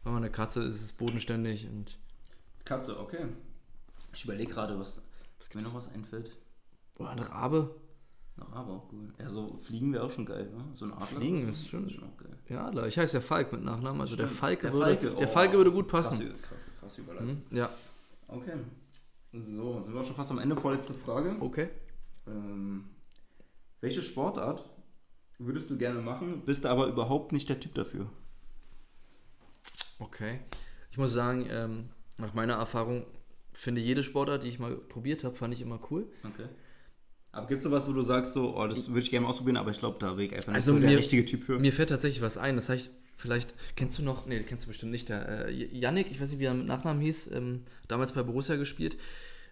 Wenn 0.08 0.14
man 0.14 0.22
eine 0.24 0.32
Katze 0.32 0.62
ist, 0.62 0.76
ist 0.76 0.82
es 0.84 0.92
bodenständig 0.94 1.68
und. 1.68 1.98
Katze, 2.64 2.98
okay. 2.98 3.26
Ich 4.14 4.24
überlege 4.24 4.50
gerade, 4.50 4.78
was, 4.80 5.02
was 5.36 5.54
mir 5.54 5.60
noch 5.60 5.74
was 5.74 5.86
einfällt. 5.92 6.34
Oder 6.98 7.10
ein 7.10 7.18
Rabe? 7.18 7.74
Noch 8.36 8.50
aber 8.54 8.72
auch 8.72 8.90
cool. 8.90 9.12
Ja, 9.20 9.28
so 9.28 9.58
Fliegen 9.58 9.92
wäre 9.92 10.04
auch 10.04 10.10
schon 10.10 10.24
geil, 10.24 10.48
ne? 10.50 10.64
So 10.72 10.86
ein 10.86 10.94
Adler. 10.94 11.06
Fliegen 11.18 11.46
ist 11.50 11.68
schon- 11.68 11.86
ist 11.88 11.92
schon 11.92 12.04
auch 12.04 12.16
geil. 12.16 12.38
Ja, 12.48 12.68
Adler. 12.68 12.86
Ich 12.86 12.96
heiße 12.96 13.18
ja 13.18 13.20
Falk 13.20 13.52
mit 13.52 13.62
Nachnamen, 13.62 14.00
also 14.00 14.16
der. 14.16 14.28
Falke, 14.28 14.62
Der 14.62 14.72
würde, 14.72 14.86
Falke, 14.86 15.10
der 15.14 15.28
oh. 15.28 15.30
Falke 15.30 15.56
würde 15.58 15.72
gut 15.72 15.88
passen. 15.88 16.18
Krass, 16.20 16.40
krass, 16.40 16.72
krass 16.80 16.98
Überleitung. 16.98 17.28
Hm? 17.28 17.42
Ja, 17.50 17.68
Okay. 18.28 18.54
So, 19.34 19.82
sind 19.82 19.92
wir 19.94 20.04
schon 20.04 20.14
fast 20.16 20.30
am 20.30 20.38
Ende. 20.38 20.56
Vorletzte 20.56 20.94
Frage. 20.94 21.36
okay. 21.40 21.68
Ähm, 22.26 22.86
welche 23.82 24.00
Sportart 24.00 24.64
würdest 25.38 25.68
du 25.68 25.76
gerne 25.76 26.00
machen, 26.00 26.44
bist 26.46 26.64
aber 26.64 26.86
überhaupt 26.86 27.32
nicht 27.32 27.46
der 27.50 27.60
Typ 27.60 27.74
dafür? 27.74 28.08
Okay. 29.98 30.40
Ich 30.90 30.98
muss 30.98 31.12
sagen, 31.12 31.46
ähm, 31.50 31.88
nach 32.18 32.34
meiner 32.34 32.54
Erfahrung 32.54 33.06
finde 33.52 33.80
jede 33.80 34.02
Sportart, 34.02 34.44
die 34.44 34.48
ich 34.48 34.58
mal 34.58 34.76
probiert 34.76 35.24
habe, 35.24 35.34
fand 35.34 35.52
ich 35.54 35.60
immer 35.60 35.80
cool. 35.90 36.06
Okay. 36.24 36.46
Aber 37.32 37.46
gibt 37.46 37.58
es 37.58 37.64
sowas, 37.64 37.88
wo 37.88 37.92
du 37.92 38.02
sagst, 38.02 38.32
so, 38.32 38.56
oh, 38.56 38.66
das 38.66 38.88
würde 38.88 39.00
ich 39.00 39.10
gerne 39.10 39.26
ausprobieren, 39.26 39.56
aber 39.58 39.70
ich 39.70 39.78
glaube, 39.78 39.98
da 40.00 40.12
bin 40.14 40.26
ich 40.26 40.32
einfach 40.34 40.48
nicht 40.48 40.56
Also 40.56 40.72
so 40.74 40.78
der 40.80 40.90
mir- 40.90 40.98
richtige 40.98 41.24
Typ 41.24 41.44
für? 41.44 41.58
Mir 41.58 41.72
fällt 41.72 41.90
tatsächlich 41.90 42.22
was 42.22 42.38
ein. 42.38 42.56
Das 42.56 42.68
ich 42.70 42.90
Vielleicht 43.20 43.52
kennst 43.74 43.98
du 43.98 44.04
noch, 44.04 44.26
nee, 44.26 44.38
kennst 44.44 44.64
du 44.64 44.68
bestimmt 44.68 44.92
nicht, 44.92 45.08
der 45.08 45.48
äh, 45.48 45.52
Yannick, 45.52 46.08
ich 46.12 46.20
weiß 46.20 46.30
nicht, 46.30 46.38
wie 46.38 46.44
er 46.44 46.54
mit 46.54 46.68
Nachnamen 46.68 47.02
hieß, 47.02 47.32
ähm, 47.32 47.64
damals 47.88 48.12
bei 48.12 48.22
Borussia 48.22 48.54
gespielt, 48.54 48.96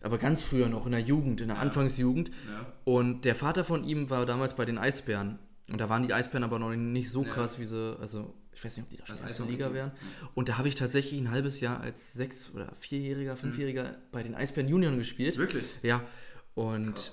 aber 0.02 0.18
ganz 0.18 0.40
früher 0.40 0.68
noch 0.68 0.86
in 0.86 0.92
der 0.92 1.00
Jugend, 1.00 1.40
in 1.40 1.48
der 1.48 1.58
Anfangsjugend. 1.58 2.30
Ja. 2.48 2.72
Und 2.84 3.24
der 3.24 3.34
Vater 3.34 3.64
von 3.64 3.82
ihm 3.82 4.08
war 4.08 4.24
damals 4.24 4.54
bei 4.54 4.64
den 4.64 4.78
Eisbären. 4.78 5.40
Und 5.68 5.80
da 5.80 5.88
waren 5.88 6.04
die 6.04 6.14
Eisbären 6.14 6.44
aber 6.44 6.60
noch 6.60 6.72
nicht 6.76 7.10
so 7.10 7.24
Ja. 7.24 7.28
krass, 7.28 7.58
wie 7.58 7.66
sie, 7.66 7.96
also 7.98 8.32
ich 8.56 8.64
weiß 8.64 8.76
nicht, 8.76 8.84
ob 8.84 8.90
die 8.90 8.96
da 8.96 9.06
schon 9.06 9.16
Das 9.16 9.22
erste 9.22 9.42
Eishockey-Team. 9.44 9.58
Liga 9.68 9.74
wären. 9.74 9.92
Und 10.34 10.48
da 10.48 10.58
habe 10.58 10.68
ich 10.68 10.74
tatsächlich 10.74 11.20
ein 11.20 11.30
halbes 11.30 11.60
Jahr 11.60 11.80
als 11.80 12.14
Sechs- 12.14 12.50
oder 12.54 12.72
Vierjähriger, 12.78 13.34
Mhm. 13.34 13.38
Fünfjähriger 13.38 13.96
bei 14.12 14.22
den 14.22 14.34
Eisbären 14.34 14.68
Junioren 14.68 14.98
gespielt. 14.98 15.36
Wirklich? 15.36 15.66
Ja, 15.82 16.02
und 16.54 17.12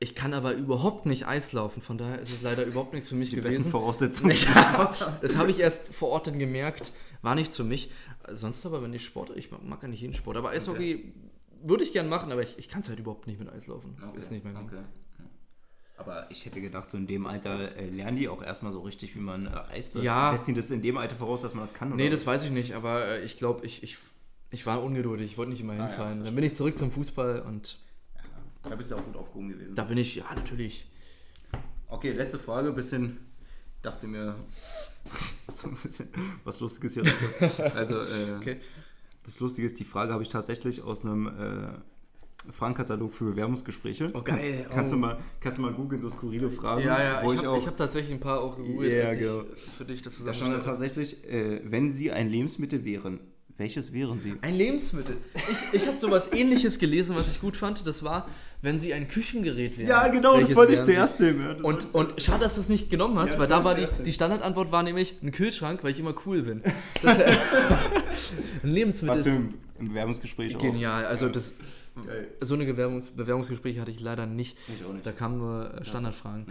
ich 0.00 0.16
kann 0.16 0.34
aber 0.34 0.54
überhaupt 0.54 1.06
nicht 1.06 1.26
Eislaufen, 1.28 1.80
von 1.80 1.96
daher 1.98 2.18
ist 2.18 2.30
es 2.32 2.42
leider 2.42 2.64
überhaupt 2.64 2.92
nichts 2.92 3.08
für 3.08 3.14
mich 3.14 3.30
Die 3.30 3.36
besten 3.36 3.50
gewesen. 3.58 3.70
Voraussetzungen. 3.70 4.36
Ja, 4.54 4.90
das 5.20 5.36
habe 5.36 5.50
ich 5.52 5.60
erst 5.60 5.94
vor 5.94 6.08
Ort 6.10 6.26
dann 6.26 6.38
gemerkt, 6.40 6.92
war 7.22 7.34
nicht 7.36 7.54
für 7.54 7.64
mich. 7.64 7.90
Sonst 8.32 8.66
aber, 8.66 8.82
wenn 8.82 8.92
ich 8.92 9.04
Sport, 9.04 9.30
ich 9.36 9.50
mag, 9.52 9.80
ja 9.82 9.88
nicht 9.88 10.00
jeden 10.00 10.14
Sport, 10.14 10.36
aber 10.36 10.50
Eishockey 10.50 11.12
würde 11.62 11.84
ich 11.84 11.92
gern 11.92 12.08
machen, 12.08 12.32
aber 12.32 12.42
ich, 12.42 12.58
ich 12.58 12.68
kann 12.68 12.80
es 12.80 12.88
halt 12.88 12.98
überhaupt 12.98 13.28
nicht 13.28 13.38
mit 13.38 13.48
Eislaufen. 13.48 13.96
Ist 14.16 14.32
nicht 14.32 14.44
mein 14.44 14.56
Ding. 14.56 14.64
okay. 14.66 14.82
Aber 16.04 16.26
ich 16.30 16.44
hätte 16.44 16.60
gedacht, 16.60 16.90
so 16.90 16.96
in 16.98 17.06
dem 17.06 17.26
Alter 17.26 17.76
äh, 17.76 17.88
lernen 17.88 18.16
die 18.16 18.28
auch 18.28 18.42
erstmal 18.42 18.72
so 18.72 18.80
richtig, 18.80 19.14
wie 19.14 19.20
man 19.20 19.46
äh, 19.46 19.50
Eis 19.72 19.94
läuft. 19.94 20.04
Ja. 20.04 20.32
Setzen 20.36 20.54
die 20.54 20.60
das 20.60 20.70
in 20.70 20.82
dem 20.82 20.96
Alter 20.96 21.16
voraus, 21.16 21.42
dass 21.42 21.54
man 21.54 21.64
das 21.64 21.74
kann? 21.74 21.90
Nee, 21.96 22.02
oder 22.08 22.12
das 22.16 22.26
weiß 22.26 22.44
ich 22.44 22.50
nicht, 22.50 22.74
aber 22.74 23.06
äh, 23.06 23.24
ich 23.24 23.36
glaube, 23.36 23.64
ich, 23.64 23.82
ich, 23.82 23.98
ich 24.50 24.66
war 24.66 24.82
ungeduldig, 24.82 25.30
ich 25.32 25.38
wollte 25.38 25.50
nicht 25.52 25.60
immer 25.60 25.74
Ah, 25.74 25.76
ja, 25.76 25.86
hinfallen. 25.86 26.24
dann 26.24 26.34
bin 26.34 26.44
ich 26.44 26.54
zurück 26.54 26.76
zum 26.76 26.90
Fußball 26.90 27.40
und 27.42 27.78
was? 28.62 28.70
Da 28.70 28.76
bist 28.76 28.90
du 28.90 28.96
auch 28.96 29.04
gut 29.04 29.16
aufgehoben 29.16 29.48
gewesen. 29.50 29.74
da 29.74 29.84
bin 29.84 29.98
ich, 29.98 30.16
ja, 30.16 30.24
natürlich. 30.34 30.86
Okay, 31.88 32.12
letzte 32.12 32.38
Frage. 32.38 32.72
Bisschen, 32.72 33.18
dachte 33.82 34.06
mir, 34.06 34.36
so 35.48 35.68
ein 35.68 35.74
bisschen 35.76 36.08
was 36.44 36.60
Lustiges 36.60 36.94
hier. 36.94 37.04
Also, 37.74 38.00
äh, 38.02 38.36
Okay. 38.38 38.60
das 39.24 39.38
Lustige 39.40 39.66
ist, 39.66 39.78
die 39.78 39.84
Frage 39.84 40.12
habe 40.12 40.22
ich 40.22 40.28
tatsächlich 40.28 40.82
aus 40.82 41.02
einem 41.04 41.26
äh, 41.26 41.68
Fragenkatalog 42.50 43.14
für 43.14 43.24
Bewerbungsgespräche. 43.26 44.10
Oh, 44.14 44.22
geil. 44.22 44.62
Kann, 44.68 44.70
kannst, 44.76 44.92
Oh. 44.92 44.96
du 44.96 45.00
mal, 45.00 45.18
kannst 45.40 45.58
du 45.58 45.62
mal 45.62 45.72
googeln, 45.72 46.00
so 46.00 46.08
skurrile 46.08 46.50
Fragen? 46.50 46.82
Ja, 46.82 47.00
ja, 47.02 47.22
ich 47.24 47.32
ich 47.40 47.44
habe 47.46 47.60
hab 47.64 47.76
tatsächlich 47.76 48.12
ein 48.12 48.20
paar 48.20 48.40
auch 48.40 48.56
gegoogelt, 48.56 48.92
Ja, 48.92 49.14
genau. 49.14 49.44
für 49.76 49.84
dich 49.84 50.02
das 50.02 50.14
da 50.24 50.34
stand 50.34 50.62
tatsächlich, 50.64 51.24
äh, 51.24 51.60
wenn 51.64 51.88
Sie 51.90 52.10
ein 52.10 52.28
Lebensmittel 52.30 52.84
wären, 52.84 53.20
welches 53.58 53.92
wären 53.92 54.18
Sie? 54.20 54.32
Ein 54.40 54.54
Lebensmittel. 54.54 55.18
Ich, 55.34 55.82
ich 55.82 55.86
habe 55.86 55.98
sowas 55.98 56.32
ähnliches 56.32 56.78
gelesen, 56.78 57.14
was 57.14 57.30
ich 57.30 57.40
gut 57.40 57.56
fand. 57.56 57.86
Das 57.86 58.02
war, 58.02 58.26
wenn 58.62 58.78
sie 58.78 58.94
ein 58.94 59.08
Küchengerät 59.08 59.76
wären. 59.78 59.88
Ja, 59.88 60.08
genau, 60.08 60.40
das 60.40 60.56
wollte 60.56 60.72
ich 60.72 60.78
wären 60.78 60.86
sie? 60.86 60.92
zuerst 60.94 61.20
nehmen. 61.20 61.40
ja, 61.58 61.62
Und, 61.62 61.94
und 61.94 62.20
schade, 62.20 62.40
dass 62.44 62.54
du 62.54 62.62
es 62.62 62.68
nicht 62.70 62.88
genommen 62.90 63.18
hast, 63.18 63.34
Ja, 63.34 63.38
weil 63.38 63.48
da 63.48 63.62
war 63.62 63.74
die, 63.74 63.82
zuerst 63.86 64.06
die 64.06 64.12
Standardantwort 64.12 64.72
war 64.72 64.82
nämlich 64.82 65.16
ein 65.22 65.30
Kühlschrank, 65.32 65.84
weil 65.84 65.92
ich 65.92 66.00
immer 66.00 66.14
cool 66.26 66.42
bin. 66.42 66.62
Das, 67.02 67.18
ein 68.62 68.70
Lebensmittel 68.70 69.16
Was 69.18 69.22
für 69.24 69.30
ein, 69.30 69.54
ein 69.82 69.88
Bewerbungsgespräch 69.88 70.56
auch. 70.56 70.60
genial. 70.60 71.04
Also 71.06 71.28
das, 71.28 71.52
Geil. 72.06 72.28
so 72.40 72.54
eine 72.54 72.64
Bewerbungs 72.64 73.10
Bewerbungsgespräche 73.10 73.80
hatte 73.80 73.90
ich 73.90 74.00
leider 74.00 74.26
nicht. 74.26 74.56
Ich 74.68 74.84
auch 74.86 74.92
nicht. 74.92 75.04
Da 75.06 75.12
kamen 75.12 75.38
nur 75.38 75.74
äh, 75.74 75.84
Standardfragen. 75.84 76.46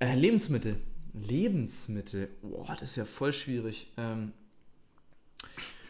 Ja. 0.00 0.06
Äh, 0.08 0.14
Lebensmittel. 0.16 0.76
Lebensmittel. 1.12 2.28
Boah, 2.42 2.76
das 2.78 2.90
ist 2.90 2.96
ja 2.96 3.04
voll 3.04 3.32
schwierig. 3.32 3.92
Ähm, 3.96 4.32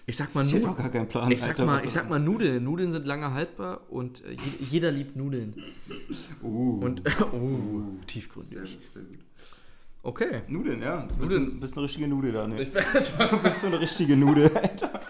ich 0.07 0.17
sag 0.19 0.35
mal 0.35 0.47
Ich 0.47 0.55
auch 0.67 0.77
gar 0.77 0.91
keinen 0.91 1.09
Plan. 1.09 1.31
Ich 1.33 1.41
sag, 1.41 1.51
Alter, 1.51 1.65
mal, 1.65 1.85
ich 1.85 1.91
sag 1.93 2.11
mal 2.11 2.19
Nudeln. 2.21 2.63
Nudeln 2.63 2.93
sind 2.93 3.07
lange 3.07 3.33
haltbar 3.33 3.91
und 3.91 4.23
äh, 4.25 4.33
je- 4.33 4.67
jeder 4.71 4.91
liebt 4.91 5.17
Nudeln. 5.17 5.55
Uh, 6.43 6.79
Und 6.85 7.03
oh, 7.33 7.81
tiefgründig. 8.07 8.53
sehr 8.53 8.63
gut, 8.63 8.93
sehr 8.93 9.03
gut. 9.03 9.19
Okay. 10.03 10.43
Nudeln, 10.49 10.83
ja. 10.83 11.07
Du 11.07 11.17
bist, 11.17 11.33
Nudeln. 11.33 11.53
Ein, 11.57 11.61
bist 11.61 11.73
eine 11.75 11.85
richtige 11.85 12.07
Nudel, 12.09 12.33
Daniel. 12.33 12.61
Ich 12.61 12.71
bin, 12.71 12.83
Du 13.31 13.39
bist 13.39 13.61
so 13.63 13.67
eine 13.69 13.81
richtige 13.81 14.15
Nudel, 14.19 14.55
Alter. 14.55 15.01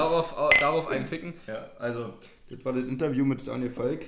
Darauf, 0.00 0.34
darauf 0.60 0.88
einficken. 0.88 1.34
Ja, 1.46 1.70
also, 1.78 2.14
das 2.50 2.64
war 2.64 2.72
das 2.72 2.84
Interview 2.84 3.24
mit 3.24 3.46
Daniel 3.46 3.70
Falk. 3.70 4.02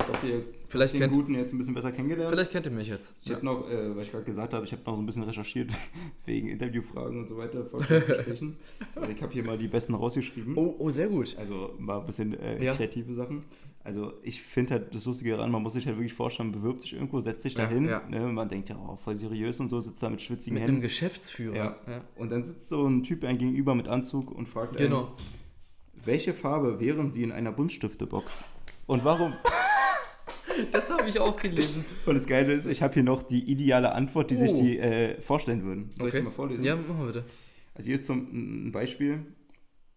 Ich 0.00 0.08
hoffe, 0.08 0.26
ihr 0.26 0.42
Vielleicht 0.68 0.94
den 0.94 1.02
kennt- 1.02 1.12
Guten 1.12 1.34
jetzt 1.36 1.52
ein 1.52 1.58
bisschen 1.58 1.74
besser 1.74 1.92
kennengelernt. 1.92 2.28
Vielleicht 2.34 2.50
kennt 2.50 2.66
ihr 2.66 2.72
mich 2.72 2.88
jetzt. 2.88 3.14
Ich 3.22 3.30
habe 3.32 3.44
noch, 3.44 3.70
äh, 3.70 3.94
was 3.96 4.06
ich 4.06 4.10
gerade 4.10 4.24
gesagt 4.24 4.52
habe, 4.52 4.64
ich 4.64 4.72
habe 4.72 4.82
noch 4.84 4.96
so 4.96 5.00
ein 5.02 5.06
bisschen 5.06 5.22
recherchiert 5.22 5.70
wegen 6.26 6.48
Interviewfragen 6.48 7.20
und 7.20 7.28
so 7.28 7.36
weiter, 7.38 7.64
Vorstellungsgesprächen. 7.64 8.56
Und 8.96 9.10
ich 9.10 9.22
habe 9.22 9.32
hier 9.32 9.44
mal 9.44 9.56
die 9.56 9.68
besten 9.68 9.94
rausgeschrieben. 9.94 10.56
Oh, 10.56 10.74
oh, 10.80 10.90
sehr 10.90 11.06
gut. 11.06 11.36
Also 11.38 11.74
mal 11.78 12.00
ein 12.00 12.06
bisschen 12.06 12.34
äh, 12.40 12.62
Ja. 12.64 12.74
kreative 12.74 13.14
Sachen. 13.14 13.44
Also 13.86 14.14
ich 14.22 14.40
finde 14.42 14.72
halt 14.74 14.94
das 14.94 15.04
Lustige 15.04 15.32
daran, 15.32 15.50
man 15.50 15.62
muss 15.62 15.74
sich 15.74 15.86
halt 15.86 15.96
wirklich 15.98 16.14
vorstellen, 16.14 16.50
man 16.50 16.60
bewirbt 16.62 16.80
sich 16.80 16.94
irgendwo, 16.94 17.20
setzt 17.20 17.42
sich 17.42 17.54
da 17.54 17.68
hin. 17.68 17.84
ja. 17.84 18.02
Ne, 18.08 18.20
man 18.20 18.48
denkt 18.48 18.70
ja, 18.70 18.76
oh, 18.76 18.96
voll 18.96 19.14
seriös 19.14 19.60
und 19.60 19.68
so, 19.68 19.80
sitzt 19.82 20.02
da 20.02 20.08
mit 20.08 20.22
schwitzigen 20.22 20.54
Mit 20.54 20.62
einem 20.62 20.76
Händen. 20.76 20.82
Geschäftsführer. 20.82 21.76
Ja. 21.86 22.00
Und 22.16 22.30
dann 22.30 22.44
sitzt 22.44 22.70
so 22.70 22.86
ein 22.86 23.02
Typ 23.02 23.24
ein 23.24 23.36
gegenüber 23.36 23.74
mit 23.74 23.86
Anzug 23.86 24.30
und 24.30 24.48
fragt 24.48 24.78
einen, 24.80 24.88
Genau. 24.88 25.12
welche 26.02 26.32
Farbe 26.32 26.80
wären 26.80 27.10
Sie 27.10 27.22
in 27.22 27.30
einer 27.30 27.52
Buntstiftebox? 27.52 28.42
Und 28.86 29.04
warum? 29.04 29.34
Das 30.72 30.88
habe 30.90 31.08
ich 31.08 31.18
auch 31.18 31.36
gelesen. 31.36 31.84
Und 32.06 32.14
das 32.14 32.26
Geile 32.28 32.52
ist, 32.52 32.66
ich 32.66 32.80
habe 32.80 32.94
hier 32.94 33.02
noch 33.02 33.24
die 33.24 33.42
ideale 33.50 33.92
Antwort, 33.92 34.30
die 34.30 34.36
sich 34.36 34.52
Oh. 34.52 34.56
die 34.62 34.78
äh, 34.78 35.20
vorstellen 35.20 35.64
würden. 35.64 35.90
Soll 35.98 36.08
ich 36.08 36.14
Okay. 36.14 36.18
die 36.18 36.22
mal 36.22 36.30
vorlesen? 36.30 36.64
Ja, 36.64 36.76
machen 36.76 36.98
wir 37.00 37.06
bitte. 37.06 37.24
Also 37.74 37.86
hier 37.86 37.96
ist 37.96 38.06
zum, 38.06 38.28
ein 38.68 38.70
Beispiel. 38.70 39.26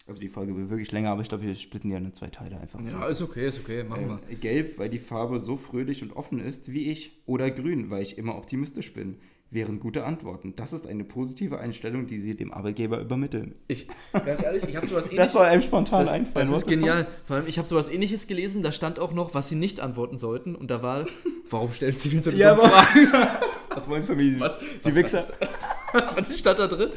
Also 0.07 0.21
die 0.21 0.29
Folge 0.29 0.55
wird 0.55 0.69
wirklich 0.69 0.91
länger, 0.93 1.11
aber 1.11 1.21
ich 1.21 1.27
glaube, 1.27 1.43
wir 1.43 1.53
splitten 1.55 1.91
ja 1.91 1.97
in 1.97 2.13
zwei 2.13 2.27
Teile 2.27 2.59
einfach. 2.59 2.79
so. 2.83 2.95
Ja, 2.97 3.07
ist 3.07 3.21
okay, 3.21 3.47
ist 3.47 3.59
okay. 3.59 3.83
Machen 3.83 4.07
wir. 4.07 4.19
Ähm, 4.29 4.39
gelb, 4.39 4.79
weil 4.79 4.89
die 4.89 4.99
Farbe 4.99 5.39
so 5.39 5.57
fröhlich 5.57 6.01
und 6.01 6.15
offen 6.15 6.39
ist 6.39 6.71
wie 6.71 6.89
ich. 6.91 7.11
Oder 7.25 7.51
grün, 7.51 7.89
weil 7.89 8.01
ich 8.03 8.17
immer 8.17 8.37
optimistisch 8.37 8.93
bin. 8.93 9.17
Wären 9.49 9.79
gute 9.79 10.03
Antworten. 10.05 10.55
Das 10.57 10.73
ist 10.73 10.85
eine 10.87 11.05
positive 11.05 11.59
Einstellung, 11.59 12.05
die 12.05 12.19
Sie 12.19 12.35
dem 12.35 12.51
Arbeitgeber 12.53 12.99
übermitteln. 12.99 13.55
Ich, 13.69 13.87
ganz 14.25 14.43
ehrlich, 14.43 14.63
ich 14.67 14.75
habe 14.75 14.87
sowas 14.87 15.03
Das 15.05 15.11
ähnliches. 15.13 15.31
soll 15.33 15.45
einem 15.45 15.61
spontan 15.61 16.01
Das, 16.01 16.09
einfallen. 16.09 16.49
das 16.49 16.57
ist 16.57 16.67
genial. 16.67 17.07
Vor 17.25 17.37
allem, 17.37 17.47
ich 17.47 17.57
habe 17.57 17.67
sowas 17.67 17.89
ähnliches 17.89 18.27
gelesen, 18.27 18.61
da 18.61 18.71
stand 18.73 18.99
auch 18.99 19.13
noch, 19.13 19.33
was 19.33 19.47
sie 19.49 19.55
nicht 19.55 19.79
antworten 19.79 20.17
sollten. 20.17 20.53
Und 20.55 20.69
da 20.69 20.81
war, 20.81 21.05
warum 21.49 21.71
stellen 21.71 21.95
sie 21.95 22.09
mir 22.15 22.21
so 22.21 22.29
eine 22.29 22.39
Ja, 22.39 22.53
aber. 22.53 22.71
Was 23.69 23.87
wollen 23.87 24.01
Sie 24.01 24.07
von 24.07 24.17
mir? 24.17 24.39
Was? 24.39 24.57
Sie 24.79 24.89
Was- 24.89 24.95
Wichser. 24.95 25.21
Frage? 25.21 25.51
Was 25.93 26.39
stand 26.39 26.59
da 26.59 26.67
drin? 26.67 26.89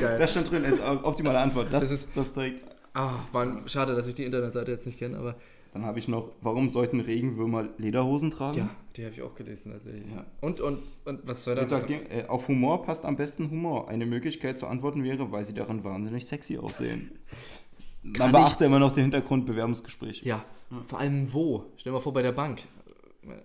Geil. 0.00 0.18
Das 0.18 0.30
stand 0.30 0.50
drin 0.50 0.64
als 0.64 0.80
optimale 0.80 1.38
Antwort. 1.38 1.72
Das, 1.72 1.84
Das 1.84 1.92
ist 1.92 2.08
das 2.14 2.32
direkt. 2.32 2.62
Ah, 2.94 3.20
Mann, 3.32 3.62
schade, 3.66 3.94
dass 3.94 4.06
ich 4.06 4.14
die 4.14 4.24
Internetseite 4.24 4.70
jetzt 4.70 4.86
nicht 4.86 4.98
kenne, 4.98 5.18
aber 5.18 5.36
Dann 5.74 5.84
habe 5.84 5.98
ich 5.98 6.08
noch, 6.08 6.30
warum 6.40 6.68
sollten 6.70 7.00
Regenwürmer 7.00 7.68
Lederhosen 7.76 8.30
tragen? 8.30 8.56
ja, 8.56 8.70
die 8.96 9.04
habe 9.04 9.14
ich 9.14 9.22
auch 9.22 9.34
gelesen 9.34 9.72
tatsächlich. 9.72 10.10
Ja. 10.14 10.24
Und, 10.40 10.60
und, 10.60 10.78
und 11.04 11.20
was 11.24 11.44
soll 11.44 11.56
das? 11.56 11.86
ihr, 11.88 12.10
äh, 12.10 12.26
auf 12.26 12.48
Humor 12.48 12.82
passt 12.84 13.04
am 13.04 13.16
besten 13.16 13.50
Humor. 13.50 13.88
Eine 13.88 14.06
Möglichkeit 14.06 14.58
zu 14.58 14.66
antworten 14.66 15.04
wäre, 15.04 15.30
weil 15.30 15.44
sie 15.44 15.52
darin 15.52 15.84
wahnsinnig 15.84 16.24
sexy 16.26 16.56
aussehen. 16.56 17.18
Man 18.02 18.32
beachte 18.32 18.64
immer 18.64 18.78
noch 18.78 18.92
den 18.92 19.02
Hintergrund 19.02 19.46
Bewerbungsgespräch. 19.46 20.22
Ja, 20.22 20.44
vor 20.86 21.00
allem 21.00 21.32
wo? 21.32 21.64
Stell 21.76 21.90
dir 21.90 21.94
mal 21.96 22.00
vor, 22.00 22.12
bei 22.12 22.22
der 22.22 22.32
Bank. 22.32 22.60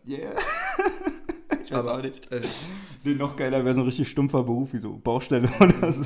Yeah. 0.08 0.36
ich 1.72 1.78
weiß 1.78 1.88
auch 1.88 2.02
nicht. 2.02 2.32
Äh, 2.32 2.42
Nee, 3.04 3.16
noch 3.16 3.36
geiler 3.36 3.66
wäre 3.66 3.74
so 3.74 3.82
ein 3.82 3.86
richtig 3.88 4.08
stumpfer 4.10 4.44
Beruf 4.44 4.74
wie 4.74 4.78
so 4.78 4.96
Baustelle 5.04 5.50
oder 5.60 5.92
so. 5.92 6.06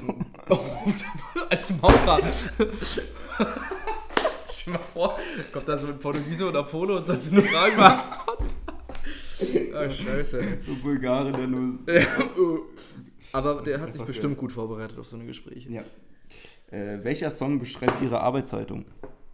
oh, 0.49 0.59
als 1.49 1.73
Maurer. 1.81 2.21
Stell 2.31 2.67
dir 4.65 4.71
mal 4.71 4.79
vor, 4.93 5.17
kommt 5.51 5.67
da 5.67 5.77
so 5.77 5.87
ein 5.87 5.99
Portugiese 5.99 6.47
oder 6.47 6.63
Polo 6.63 6.97
und 6.97 7.05
sollst 7.07 7.27
du 7.27 7.31
eine 7.33 7.41
Frage 7.41 7.75
machen. 7.75 8.01
Ah, 9.75 9.89
scheiße. 9.89 10.41
So 10.59 10.73
Bulgare, 10.81 11.33
der 11.33 11.47
nur. 11.47 11.79
Äh, 11.87 12.05
Aber 13.33 13.61
der 13.61 13.81
hat 13.81 13.91
sich 13.91 14.01
bestimmt 14.03 14.37
gut 14.37 14.53
vorbereitet 14.53 14.97
auf 14.97 15.07
so 15.07 15.17
eine 15.17 15.25
Gespräche. 15.25 15.69
Ja. 15.69 15.83
Äh, 16.71 17.03
welcher 17.03 17.29
Song 17.29 17.59
beschreibt 17.59 18.01
Ihre 18.01 18.21
Arbeitszeitung? 18.21 18.85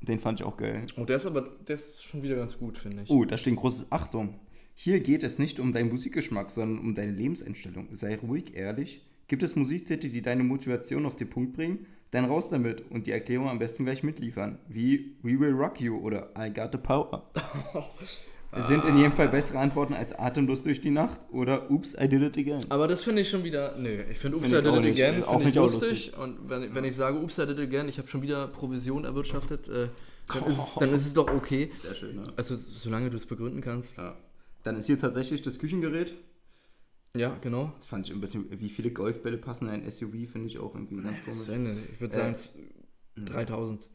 Den 0.02 0.20
fand 0.20 0.40
ich 0.40 0.46
auch 0.48 0.58
geil. 0.58 0.88
Oh, 0.98 1.06
der 1.06 1.18
ist 1.18 1.28
aber, 1.28 1.42
der 1.68 1.76
ist 1.76 2.04
schon 2.04 2.24
wieder 2.24 2.36
ganz 2.36 2.58
gut, 2.58 2.80
finde 2.80 3.04
ich. 3.04 3.10
Oh, 3.12 3.24
da 3.24 3.38
steht 3.38 3.54
ein 3.54 3.58
großes 3.58 3.92
Achtung. 3.92 4.40
Hier 4.76 5.00
geht 5.00 5.24
es 5.24 5.40
nicht 5.40 5.60
um 5.60 5.74
deinen 5.74 5.90
Musikgeschmack, 5.90 6.52
sondern 6.52 6.80
um 6.80 6.96
deine 6.96 7.12
Lebenseinstellung. 7.12 7.88
Sei 7.92 8.16
ruhig, 8.16 8.56
ehrlich. 8.56 9.06
Gibt 9.28 9.44
es 9.44 9.56
Musiktitel, 9.56 10.10
die 10.10 10.22
deine 10.22 10.44
Motivation 10.44 11.06
auf 11.06 11.16
den 11.16 11.30
Punkt 11.30 11.54
bringen? 11.54 11.86
Dann 12.12 12.26
raus 12.26 12.50
damit 12.50 12.84
und 12.92 13.08
die 13.08 13.12
Erklärung 13.12 13.48
am 13.48 13.60
besten 13.60 13.86
gleich 13.86 14.04
mitliefern. 14.04 14.58
Wie 14.68 15.16
We 15.24 15.40
Will 15.40 15.54
Rock 15.54 15.80
You 15.80 15.98
oder 15.98 16.32
I 16.38 16.52
Got 16.52 16.74
the 16.74 16.78
Power. 16.78 17.32
Sind 18.58 18.84
in 18.84 18.98
jedem 18.98 19.14
Fall 19.14 19.30
bessere 19.30 19.60
Antworten 19.60 19.94
als 19.94 20.12
Atemlos 20.12 20.62
durch 20.62 20.82
die 20.82 20.90
Nacht 20.90 21.22
oder 21.32 21.72
Oops, 21.72 21.96
I 21.98 22.10
Did 22.10 22.22
It 22.22 22.38
Again. 22.38 22.66
Aber 22.68 22.90
das 22.90 23.02
finde 23.02 23.22
ich 23.22 23.30
schon 23.30 23.46
wieder. 23.46 23.78
Nö, 23.78 24.04
ich 24.12 24.18
finde 24.18 24.38
Oops, 24.38 24.50
Find 24.50 24.60
I 24.60 24.70
Did 24.70 24.76
It 24.76 24.82
nicht. 24.82 25.02
Again 25.02 25.24
Auch 25.24 25.40
finde 25.40 25.42
ich 25.42 25.46
nicht 25.46 25.58
auch 25.60 25.72
lustig. 25.72 26.18
Und 26.18 26.50
wenn, 26.50 26.76
wenn 26.76 26.84
ich 26.84 26.98
sage 26.98 27.18
Oops, 27.22 27.38
I 27.38 27.46
Did 27.46 27.60
It 27.60 27.60
Again, 27.60 27.88
ich 27.88 27.98
habe 27.98 28.10
schon 28.10 28.22
wieder 28.22 28.50
Provision 28.50 29.06
erwirtschaftet, 29.06 29.70
äh, 29.70 29.88
dann, 30.28 30.44
ist 30.48 30.58
es, 30.58 30.74
dann 30.80 30.94
ist 30.94 31.06
es 31.06 31.14
doch 31.14 31.34
okay. 31.34 31.72
Sehr 31.78 31.96
schön, 31.96 32.18
ne? 32.18 32.24
Also, 32.36 32.58
solange 32.58 33.10
du 33.10 33.16
es 33.16 33.26
begründen 33.26 33.62
kannst. 33.62 33.98
Ja. 33.98 34.18
Dann 34.64 34.76
ist 34.76 34.86
hier 34.88 35.00
tatsächlich 35.00 35.42
das 35.42 35.60
Küchengerät. 35.60 36.16
Ja, 37.16 37.36
genau. 37.42 37.74
Das 37.78 37.86
fand 37.86 38.08
ich 38.08 38.14
ein 38.14 38.22
bisschen, 38.22 38.48
wie 38.60 38.70
viele 38.70 38.92
Golfbälle 38.92 39.38
passen 39.38 39.68
in 39.68 39.74
ein 39.84 39.92
SUV, 39.92 40.12
finde 40.32 40.48
ich 40.48 40.60
auch 40.60 40.74
irgendwie 40.76 41.02
ganz 41.02 41.24
komisch. 41.24 41.50
Ende. 41.50 41.76
Ich 41.92 42.00
würde 42.00 42.14
Äh, 42.14 42.18
sagen, 42.18 42.34
es- 42.34 42.50
3000. 43.16 43.90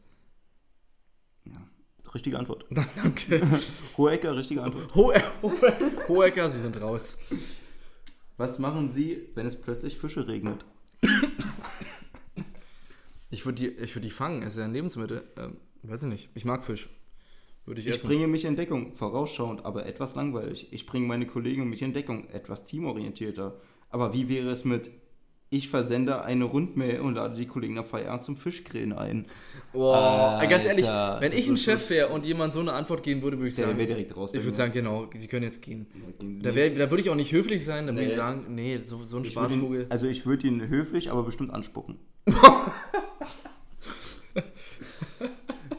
Ja. 1.45 1.67
Richtige 2.13 2.37
Antwort. 2.37 2.65
Danke. 2.95 3.41
Hohecker, 3.97 4.35
richtige 4.37 4.61
Antwort. 4.63 4.93
Ho 4.95 5.11
Ho 5.41 5.51
Hohecker, 6.07 6.49
sie 6.51 6.61
sind 6.61 6.79
raus. 6.79 7.17
Was 8.37 8.59
machen 8.59 8.89
Sie, 8.89 9.29
wenn 9.35 9.47
es 9.47 9.59
plötzlich 9.59 9.97
Fische 9.97 10.27
regnet? 10.27 10.63
Ich 13.29 13.45
würde 13.45 13.55
die, 13.61 13.67
ich 13.69 13.95
würd 13.95 14.05
die 14.05 14.09
fangen, 14.11 14.41
es 14.43 14.53
ist 14.53 14.59
ja 14.59 14.65
ein 14.65 14.73
Lebensmittel. 14.73 15.23
Ähm, 15.37 15.57
weiß 15.83 16.03
ich 16.03 16.09
nicht. 16.09 16.29
Ich 16.35 16.45
mag 16.45 16.63
Fisch. 16.63 16.89
Würde 17.67 17.81
ich, 17.81 17.87
Ich 17.87 17.95
essen. 17.95 18.07
bringe 18.07 18.27
mich 18.27 18.45
in 18.45 18.55
Deckung, 18.55 18.93
vorausschauend, 18.93 19.65
aber 19.65 19.85
etwas 19.85 20.15
langweilig. 20.15 20.67
Ich 20.71 20.85
bringe 20.85 21.05
meine 21.05 21.27
Kollegen 21.27 21.63
und 21.63 21.69
mich 21.69 21.81
in 21.81 21.93
Deckung, 21.93 22.29
etwas 22.29 22.65
teamorientierter. 22.65 23.59
Aber 23.89 24.13
wie 24.13 24.29
wäre 24.29 24.49
es 24.49 24.63
mit, 24.63 24.89
ich 25.49 25.67
versende 25.69 26.23
eine 26.23 26.45
Rundmail 26.45 27.01
und 27.01 27.15
lade 27.15 27.35
die 27.35 27.45
Kollegen 27.45 27.73
nach 27.73 27.85
Feierabend 27.85 28.23
zum 28.23 28.37
Fischgrillen 28.37 28.93
ein? 28.93 29.25
Boah, 29.73 30.41
ganz 30.49 30.65
ehrlich, 30.65 30.85
wenn 30.85 31.33
ich 31.33 31.47
ein 31.49 31.57
Chef 31.57 31.89
wäre 31.89 32.07
und 32.09 32.25
jemand 32.25 32.53
so 32.53 32.61
eine 32.61 32.71
Antwort 32.71 33.03
geben 33.03 33.21
würde, 33.21 33.37
würde 33.37 33.49
ich 33.49 33.55
Der 33.55 33.65
sagen, 33.65 33.77
wäre 33.77 33.87
direkt 33.87 34.15
raus. 34.15 34.29
ich 34.33 34.41
würde 34.43 34.55
sagen, 34.55 34.71
genau, 34.73 35.09
sie 35.17 35.27
können 35.27 35.43
jetzt 35.43 35.61
gehen. 35.61 35.87
Nee. 36.21 36.41
Da, 36.41 36.55
wär, 36.55 36.69
da 36.69 36.89
würde 36.89 37.01
ich 37.03 37.09
auch 37.09 37.15
nicht 37.15 37.33
höflich 37.33 37.65
sein, 37.65 37.85
da 37.87 37.93
würde 37.93 38.03
Nee. 38.05 38.11
ich 38.11 38.15
sagen, 38.15 38.45
nee, 38.55 38.79
so, 38.85 39.03
so 39.03 39.17
ein 39.17 39.23
Ich 39.23 39.31
Spaßvogel. 39.31 39.81
Ihn, 39.81 39.87
also 39.91 40.07
ich 40.07 40.25
würde 40.25 40.47
ihn 40.47 40.69
höflich, 40.69 41.11
aber 41.11 41.23
bestimmt 41.23 41.53
anspucken. 41.53 41.97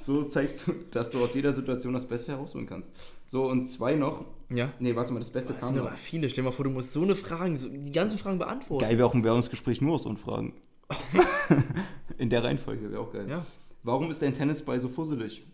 so 0.09 0.25
zeigst 0.25 0.67
du, 0.67 0.73
dass 0.91 1.11
du 1.11 1.23
aus 1.23 1.35
jeder 1.35 1.53
Situation 1.53 1.93
das 1.93 2.07
Beste 2.07 2.33
herausholen 2.33 2.67
kannst. 2.67 2.91
So, 3.27 3.45
und 3.45 3.67
zwei 3.67 3.95
noch. 3.95 4.25
Ja. 4.51 4.73
Nee, 4.81 4.97
warte 4.97 5.13
mal, 5.13 5.19
das 5.19 5.31
Beste 5.31 5.53
Das 5.53 5.61
kam 5.61 5.69
sind 5.69 5.79
noch. 5.79 5.87
aber 5.89 5.97
viele. 5.97 6.29
Stell 6.29 6.43
dir 6.43 6.49
mal 6.49 6.53
vor, 6.53 6.65
du 6.65 6.71
musst 6.71 6.93
so 6.93 7.03
eine 7.03 7.15
Frage, 7.15 7.59
so, 7.59 7.69
die 7.69 7.93
ganzen 7.93 8.19
Fragen 8.19 8.39
beantworten. 8.39 8.85
Geil 8.85 8.97
wäre 8.97 9.07
auch 9.07 9.15
ein 9.15 9.23
Währungsgespräch 9.23 9.81
nur 9.81 9.95
aus 9.95 10.07
Unfragen. 10.07 10.55
In 12.19 12.31
der 12.31 12.43
Reihenfolge 12.43 12.91
wäre 12.91 13.03
auch 13.03 13.13
geil. 13.13 13.27
Ja. 13.29 13.45
Warum 13.83 14.11
ist 14.11 14.23
dein 14.23 14.35
Tennisball 14.35 14.81
so 14.81 14.89
fusselig? 14.89 15.45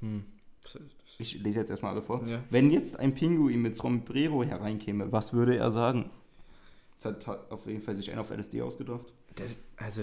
Hm. 0.00 0.24
Ich 1.18 1.40
lese 1.40 1.60
jetzt 1.60 1.70
erstmal 1.70 1.92
alle 1.92 2.02
vor. 2.02 2.24
Ja. 2.26 2.42
Wenn 2.50 2.70
jetzt 2.70 2.98
ein 2.98 3.14
Pinguin 3.14 3.62
mit 3.62 3.76
Sombrero 3.76 4.44
hereinkäme, 4.44 5.10
was 5.10 5.32
würde 5.32 5.56
er 5.56 5.70
sagen? 5.70 6.10
Das 7.00 7.26
hat 7.26 7.50
auf 7.50 7.66
jeden 7.66 7.80
Fall 7.82 7.96
sich 7.96 8.10
einer 8.10 8.20
auf 8.20 8.30
LSD 8.30 8.62
ausgedacht. 8.62 9.12
Das, 9.36 9.50
also, 9.76 10.02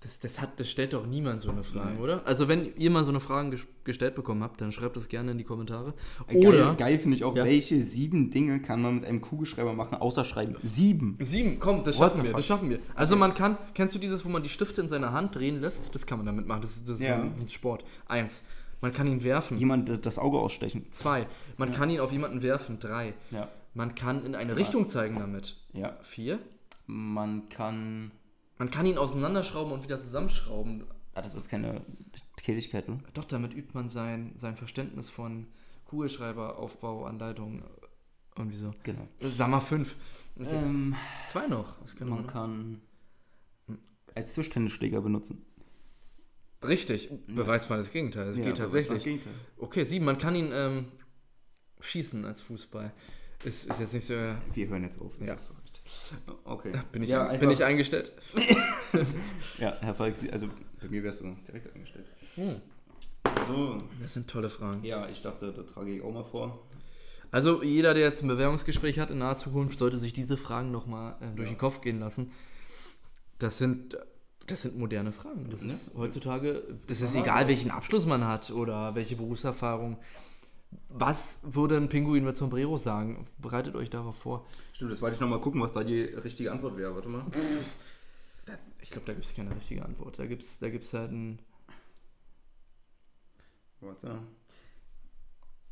das, 0.00 0.20
das, 0.20 0.40
hat, 0.40 0.60
das 0.60 0.70
stellt 0.70 0.92
doch 0.92 1.06
niemand 1.06 1.42
so 1.42 1.50
eine 1.50 1.64
Frage, 1.64 1.90
Nein. 1.94 1.98
oder? 1.98 2.26
Also, 2.26 2.46
wenn 2.48 2.72
ihr 2.76 2.90
mal 2.90 3.04
so 3.04 3.10
eine 3.10 3.18
Frage 3.20 3.50
ges 3.50 3.66
gestellt 3.84 4.14
bekommen 4.14 4.42
habt, 4.44 4.60
dann 4.60 4.70
schreibt 4.70 4.94
das 4.96 5.08
gerne 5.08 5.32
in 5.32 5.38
die 5.38 5.44
Kommentare. 5.44 5.94
Geil, 6.28 6.36
Oder 6.46 6.74
geil 6.74 6.98
finde 6.98 7.16
ich 7.16 7.24
auch, 7.24 7.34
Ja. 7.34 7.44
welche 7.44 7.80
sieben 7.80 8.30
Dinge 8.30 8.60
kann 8.60 8.80
man 8.82 8.96
mit 8.96 9.04
einem 9.06 9.20
Kugelschreiber 9.20 9.72
machen, 9.72 9.96
außer 9.96 10.24
schreiben? 10.24 10.56
Sieben. 10.62 11.16
sieben, 11.20 11.58
komm, 11.58 11.82
das 11.84 11.98
What 11.98 12.10
schaffen 12.10 12.22
wir, 12.22 12.30
fuck? 12.30 12.36
das 12.36 12.46
schaffen 12.46 12.70
wir. 12.70 12.78
Also, 12.94 13.14
Okay. 13.14 13.20
man 13.20 13.34
kann, 13.34 13.56
kennst 13.74 13.94
du 13.94 13.98
dieses, 13.98 14.24
wo 14.24 14.28
man 14.28 14.42
die 14.42 14.50
Stifte 14.50 14.80
in 14.82 14.88
seiner 14.88 15.12
Hand 15.12 15.34
drehen 15.34 15.60
lässt? 15.60 15.94
Das 15.94 16.06
kann 16.06 16.18
man 16.18 16.26
damit 16.26 16.46
machen. 16.46 16.60
Das, 16.62 16.76
ist- 16.76 16.88
das 16.88 16.96
ist 16.98 17.02
Ja. 17.02 17.14
ein, 17.16 17.32
ein 17.40 17.48
Sport. 17.48 17.84
Eins, 18.06 18.42
man 18.80 18.92
kann 18.92 19.06
ihn 19.08 19.24
werfen. 19.24 19.58
Jemand 19.58 20.04
das 20.06 20.18
Auge 20.18 20.38
ausstechen. 20.38 20.86
Zwei, 20.90 21.26
man 21.56 21.72
kann 21.72 21.90
ihn 21.90 21.98
auf 22.00 22.12
jemanden 22.12 22.42
werfen. 22.42 22.78
Drei, 22.78 23.14
Ja. 23.32 23.48
man 23.74 23.94
kann 23.96 24.24
in 24.24 24.34
eine. 24.36 24.54
Richtung 24.56 24.88
zeigen 24.88 25.16
damit. 25.18 25.56
Ja. 25.72 25.96
Vier, 26.02 26.38
Man 26.86 27.48
kann. 27.50 28.12
Man 28.58 28.70
kann 28.70 28.86
ihn 28.86 28.98
auseinanderschrauben 28.98 29.72
und 29.72 29.84
wieder 29.84 29.98
zusammenschrauben. 29.98 30.84
Ah, 31.14 31.22
das 31.22 31.34
ist 31.34 31.48
keine 31.48 31.80
Tätigkeit, 32.36 32.88
ne? 32.88 32.98
Doch, 33.14 33.24
damit 33.24 33.54
übt 33.54 33.70
man 33.74 33.88
sein, 33.88 34.32
sein 34.36 34.56
Verständnis 34.56 35.10
von 35.10 35.48
Kugelschreiberaufbau, 35.84 37.06
Anleitung 37.06 37.62
und 38.36 38.50
wieso. 38.50 38.72
Genau. 38.82 39.08
Sag 39.20 39.48
mal 39.48 39.60
fünf. 39.60 39.96
Okay. 40.36 40.48
Ähm, 40.52 40.94
Zwei 41.26 41.46
noch. 41.48 41.76
Man 41.98 42.22
noch? 42.22 42.26
kann 42.26 42.80
als 44.14 44.34
Tischtennisschläger 44.34 45.00
benutzen. 45.00 45.44
Richtig, 46.62 47.08
beweist 47.28 47.70
mal 47.70 47.78
das 47.78 47.90
Gegenteil. 47.92 48.28
Es 48.28 48.38
Ja, 48.38 48.44
geht 48.44 48.56
tatsächlich. 48.56 48.94
Das 48.98 49.04
Gegenteil. 49.04 49.32
Okay, 49.58 49.84
sieben, 49.84 50.04
man 50.04 50.18
kann 50.18 50.34
ihn 50.34 50.50
ähm, 50.52 50.86
schießen 51.80 52.24
als 52.24 52.40
Fußball. 52.42 52.92
Ist, 53.44 53.66
ist 53.70 53.78
jetzt 53.78 53.92
nicht 53.92 54.06
so. 54.06 54.14
Wir 54.14 54.68
hören 54.68 54.82
jetzt 54.82 55.00
auf. 55.00 55.12
Ja. 55.20 55.36
Okay. 56.44 56.72
Bin 56.92 57.02
ich, 57.02 57.10
ja, 57.10 57.26
ein, 57.26 57.38
bin 57.40 57.50
ich 57.50 57.64
eingestellt? 57.64 58.12
Ja, 59.58 59.76
Herr 59.80 59.94
Falk, 59.94 60.14
also 60.32 60.48
bei 60.80 60.88
mir 60.88 61.02
wärst 61.02 61.20
du 61.20 61.36
direkt 61.46 61.74
eingestellt. 61.74 62.06
Hm. 62.36 62.56
So. 63.46 63.82
Das 64.00 64.12
sind 64.14 64.28
tolle 64.28 64.48
Fragen. 64.48 64.82
Ja, 64.84 65.06
ich 65.08 65.20
dachte, 65.20 65.52
da 65.52 65.62
trage 65.62 65.94
ich 65.94 66.02
auch 66.02 66.12
mal 66.12 66.24
vor. 66.24 66.62
Also, 67.30 67.62
jeder, 67.62 67.92
der 67.92 68.04
jetzt 68.04 68.22
ein 68.22 68.28
Bewerbungsgespräch 68.28 68.98
hat 68.98 69.10
in 69.10 69.18
naher 69.18 69.36
Zukunft, 69.36 69.78
sollte 69.78 69.98
sich 69.98 70.12
diese 70.14 70.36
Fragen 70.38 70.70
nochmal 70.70 71.16
äh, 71.20 71.26
durch 71.36 71.48
Ja. 71.48 71.54
den 71.54 71.58
Kopf 71.58 71.80
gehen 71.82 72.00
lassen. 72.00 72.32
Das 73.38 73.58
sind. 73.58 73.98
Das 74.46 74.62
sind 74.62 74.78
moderne 74.78 75.12
Fragen. 75.12 75.50
Das 75.50 75.62
Ja. 75.62 75.68
ist 75.68 75.90
heutzutage, 75.94 76.62
das 76.86 77.02
ist 77.02 77.14
egal, 77.14 77.48
welchen 77.48 77.70
Abschluss 77.70 78.06
man 78.06 78.26
hat 78.26 78.50
oder 78.50 78.94
welche 78.94 79.16
Berufserfahrung. 79.16 79.98
Was 80.88 81.40
würde 81.42 81.76
ein 81.76 81.88
Pinguin 81.88 82.24
mit 82.24 82.36
Sombrero 82.36 82.76
sagen? 82.76 83.26
Bereitet 83.38 83.74
euch 83.74 83.90
darauf 83.90 84.16
vor. 84.16 84.46
Stimmt, 84.72 84.92
das 84.92 85.00
wollte 85.00 85.14
ich 85.14 85.20
nochmal 85.20 85.40
gucken, 85.40 85.60
was 85.60 85.72
da 85.72 85.84
die 85.84 86.02
richtige 86.02 86.52
Antwort 86.52 86.76
wäre. 86.76 86.94
Warte 86.94 87.08
mal. 87.08 87.24
Ich 88.80 88.90
glaube, 88.90 89.06
da 89.06 89.12
gibt 89.12 89.26
es 89.26 89.34
keine 89.34 89.54
richtige 89.54 89.84
Antwort. 89.84 90.18
Da 90.18 90.26
gibt 90.26 90.42
es 90.42 90.58
da 90.58 90.70
gibt's 90.70 90.92
halt 90.94 91.10
ein. 91.10 91.38
Warte. 93.80 94.20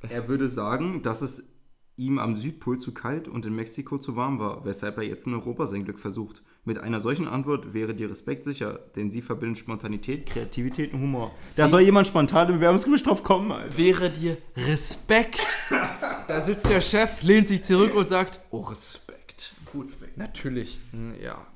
Er 0.09 0.29
würde 0.29 0.49
sagen, 0.49 1.03
dass 1.03 1.23
es 1.23 1.49
ihm 1.97 2.19
am 2.19 2.37
Südpol 2.37 2.79
zu 2.79 2.93
kalt 2.93 3.27
und 3.27 3.47
in 3.47 3.55
Mexiko 3.55 3.97
zu 3.99 4.17
warm 4.17 4.39
war, 4.39 4.65
weshalb 4.65 4.99
er 4.99 5.05
jetzt 5.05 5.27
in 5.27 5.33
Europa 5.35 5.67
sein 5.67 5.85
Glück 5.85 5.99
versucht. 5.99 6.43
Mit 6.65 6.79
einer 6.79 7.01
solchen 7.01 7.27
Antwort 7.27 7.73
wäre 7.75 7.95
dir 7.95 8.11
Respekt 8.11 8.45
sicher, 8.45 8.81
denn 8.97 9.11
sie 9.11 9.23
verbinden 9.23 9.55
Spontanität, 9.55 10.27
Kreativität 10.27 10.93
und 10.93 11.01
Humor. 11.01 11.31
Da 11.55 11.69
soll 11.69 11.81
jemand 11.83 12.07
spontan 12.07 12.49
im 12.49 12.57
Bewerbungsgespräch 12.57 13.03
drauf 13.05 13.23
kommen, 13.23 13.51
Alter. 13.53 13.79
Wäre 13.79 14.11
dir 14.11 14.37
Respekt. 14.57 15.41
da 16.29 16.41
sitzt 16.43 16.69
der 16.69 16.81
Chef, 16.81 17.23
lehnt 17.23 17.49
sich 17.49 17.63
zurück 17.63 17.95
und 17.95 18.09
sagt: 18.09 18.41
Oh, 18.51 18.61
Respekt. 18.61 19.55
Gut, 19.73 19.87
Natürlich. 20.17 20.81
Hm, 20.93 21.15
Ja. 21.23 21.47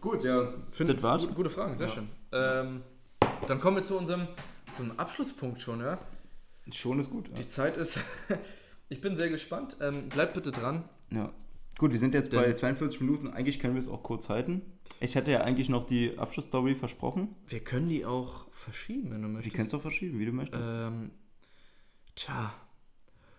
Gut 0.00 0.22
ja. 0.24 0.52
Finde 0.72 0.94
Das 0.94 1.02
war's? 1.02 1.26
gute, 1.34 1.50
Fragen, 1.50 1.76
sehr 1.78 1.86
Ja. 1.88 1.92
schön. 1.92 2.08
Ähm, 2.32 2.82
dann 3.48 3.60
kommen 3.60 3.76
wir 3.78 3.82
zu 3.84 3.96
unserem 3.96 4.28
zum 4.72 4.98
Abschlusspunkt 4.98 5.60
schon, 5.60 5.80
ja. 5.80 5.98
Schon 6.70 6.98
ist 7.00 7.10
gut. 7.10 7.30
Die 7.38 7.46
Zeit 7.46 7.76
ist. 7.76 8.00
ich 8.88 9.00
bin 9.00 9.16
sehr 9.16 9.28
gespannt. 9.28 9.76
Ähm, 9.80 10.08
bleibt 10.08 10.34
bitte 10.34 10.52
dran. 10.52 10.84
Ja. 11.10 11.32
Gut, 11.78 11.92
wir 11.92 11.98
sind 11.98 12.14
jetzt 12.14 12.30
bei 12.30 12.42
Denn- 12.42 12.56
42 12.56 13.00
Minuten. 13.02 13.28
Eigentlich 13.28 13.58
können 13.60 13.74
wir 13.74 13.80
es 13.80 13.88
auch 13.88 14.02
kurz 14.02 14.28
halten. 14.30 14.62
Ich 15.00 15.16
hatte 15.16 15.30
ja 15.30 15.42
eigentlich 15.42 15.68
noch 15.68 15.84
die 15.86 16.16
Abschlussstory 16.18 16.74
versprochen. 16.74 17.34
Wir 17.48 17.60
können 17.60 17.88
die 17.90 18.06
auch 18.06 18.46
verschieben, 18.50 19.10
wenn 19.10 19.20
du 19.22 19.28
Die 19.28 19.34
möchtest. 19.34 19.56
kannst 19.56 19.72
du 19.72 19.76
auch 19.76 19.82
verschieben, 19.82 20.18
wie 20.18 20.24
du 20.24 20.32
möchtest. 20.32 20.64
Ähm, 20.72 21.10
tja, 22.14 22.54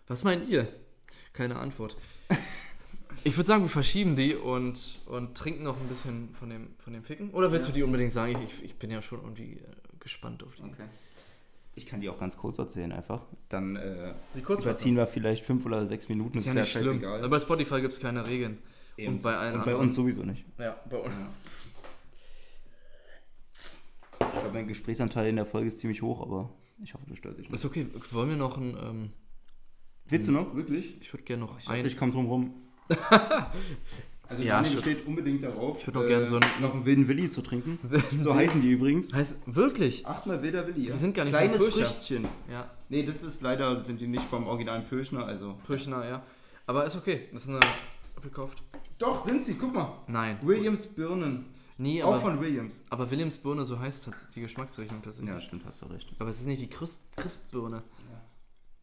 was 0.08 0.24
meint 0.24 0.48
ihr? 0.48 0.68
Keine 1.34 1.58
Antwort. 1.58 1.98
Ich 3.24 3.36
würde 3.36 3.48
sagen, 3.48 3.64
wir 3.64 3.70
verschieben 3.70 4.16
die 4.16 4.36
und, 4.36 5.00
und 5.08 5.36
trinken 5.36 5.64
noch 5.64 5.78
ein 5.82 5.88
bisschen 5.88 6.34
von 6.36 6.50
dem, 6.50 6.76
von 6.78 6.94
dem 6.94 7.04
Ficken. 7.04 7.32
Oder 7.32 7.52
willst 7.52 7.68
Ja. 7.68 7.74
du 7.74 7.80
die 7.80 7.84
unbedingt 7.84 8.14
sagen? 8.14 8.38
Ich, 8.46 8.54
ich, 8.60 8.64
ich 8.66 8.76
bin 8.76 8.90
ja 8.90 9.02
schon 9.02 9.20
irgendwie 9.20 9.54
äh, 9.54 9.64
gespannt 10.00 10.44
auf 10.44 10.56
die. 10.56 10.62
Okay. 10.62 10.86
Ich 11.78 11.86
kann 11.86 12.02
die 12.02 12.10
auch 12.10 12.20
ganz 12.20 12.36
kurz 12.38 12.58
erzählen 12.58 12.92
einfach. 12.92 13.22
Dann 13.50 13.76
äh, 13.76 14.14
überziehen 14.36 14.96
wir 14.96 15.06
vielleicht 15.06 15.46
fünf 15.46 15.64
oder 15.64 15.86
sechs 15.86 16.10
Minuten. 16.10 16.40
Ist 16.40 16.48
ja 16.48 16.56
nicht 16.56 16.72
schlimm. 16.72 17.04
Aber 17.06 17.30
bei 17.30 17.40
Spotify 17.40 17.82
gibt 17.82 17.94
es 17.94 18.00
keine 18.00 18.28
Regeln. 18.28 18.58
Eben. 18.98 19.14
Und 19.14 19.22
bei 19.22 19.36
allen 19.38 19.54
Und 19.54 19.60
bei 19.60 19.66
anderen. 19.72 19.82
uns 19.88 19.94
sowieso 19.96 20.24
nicht. 20.24 20.44
Ja, 20.58 20.76
bei 20.90 20.98
uns. 20.98 21.14
Ich 24.20 24.32
glaube, 24.32 24.50
mein 24.54 24.68
Gesprächsanteil 24.68 25.28
in 25.30 25.36
der 25.36 25.46
Folge 25.46 25.68
ist 25.68 25.78
ziemlich 25.80 26.02
hoch, 26.02 26.20
aber 26.22 26.50
ich 26.82 26.96
hoffe, 26.96 27.06
du 27.08 27.16
störst 27.16 27.38
dich 27.38 27.48
nicht. 27.50 27.56
Ist 27.56 27.66
okay. 27.66 27.88
Wollen 28.12 28.30
wir 28.30 28.38
noch 28.38 28.58
ein. 28.58 28.76
Ähm, 28.82 29.10
Willst 30.10 30.28
du 30.28 30.32
noch? 30.32 30.56
Wirklich? 30.56 31.00
ich 31.00 31.14
würde 31.14 31.24
gerne 31.26 31.44
noch 31.44 31.60
Ich, 31.60 31.68
ein. 31.70 31.76
dachte, 31.78 31.88
ich 31.90 31.98
komme 31.98 32.12
drum 32.12 32.26
rum. 32.26 32.54
also 34.30 34.44
Ja, 34.44 34.62
Daniel 34.62 34.80
steht 34.80 35.06
unbedingt 35.08 35.44
darauf, 35.44 35.78
Ich 35.80 35.88
würd 35.88 35.96
noch 35.96 36.06
gern 36.06 36.28
so 36.28 36.36
ein- 36.38 36.62
noch 36.62 36.74
einen 36.74 36.86
wilden 36.86 37.08
Willi 37.08 37.30
zu 37.30 37.42
trinken. 37.42 37.80
So 38.20 38.34
heißen 38.36 38.62
die 38.62 38.72
übrigens. 38.72 39.14
heißt 39.14 39.36
wirklich? 39.46 40.06
Achtmal 40.06 40.42
wilder 40.42 40.66
Willi. 40.68 40.88
Ja? 40.88 40.94
Die 40.94 41.00
sind 41.00 41.16
gar 41.16 41.24
nicht 41.24 41.34
Kleines 41.34 41.58
vom 41.58 41.68
Pircher. 41.72 41.86
Früchtchen. 41.86 42.28
Ja, 42.52 42.70
Nee, 42.90 43.04
das 43.04 43.24
ist 43.24 43.42
leider, 43.42 43.80
sind 43.82 44.00
die 44.02 44.08
nicht 44.08 44.24
vom 44.26 44.48
originalen 44.48 44.86
Pirchner, 44.88 45.26
also. 45.26 45.58
Pürchner, 45.66 46.06
ja. 46.08 46.24
Aber 46.66 46.86
ist 46.86 46.96
okay. 46.96 47.28
Das 47.34 47.44
ist 47.44 47.50
eine. 47.50 47.60
Gekauft. 48.22 48.64
Doch, 48.98 49.24
sind 49.24 49.46
sie, 49.46 49.54
guck 49.56 49.74
mal. 49.76 50.00
Nein. 50.08 50.38
Williams 50.42 50.86
Birnen. 50.88 51.46
Nee, 51.78 52.02
Auch 52.02 52.14
aber, 52.14 52.22
von 52.22 52.42
Williams. 52.42 52.84
aber 52.90 53.12
Williams 53.12 53.38
Birne, 53.38 53.64
so 53.64 53.78
heißt 53.80 54.08
tats- 54.08 54.32
die 54.34 54.42
Geschmacksrichtung 54.42 55.00
tatsächlich. 55.04 55.32
Ja, 55.36 55.40
stimmt, 55.40 55.64
hast 55.66 55.84
du 55.84 55.86
recht. 55.86 56.08
Aber 56.18 56.30
es 56.32 56.40
ist 56.40 56.48
nicht 56.48 56.60
die 56.60 56.68
Christ 56.68 57.04
Christbirne. 57.16 57.84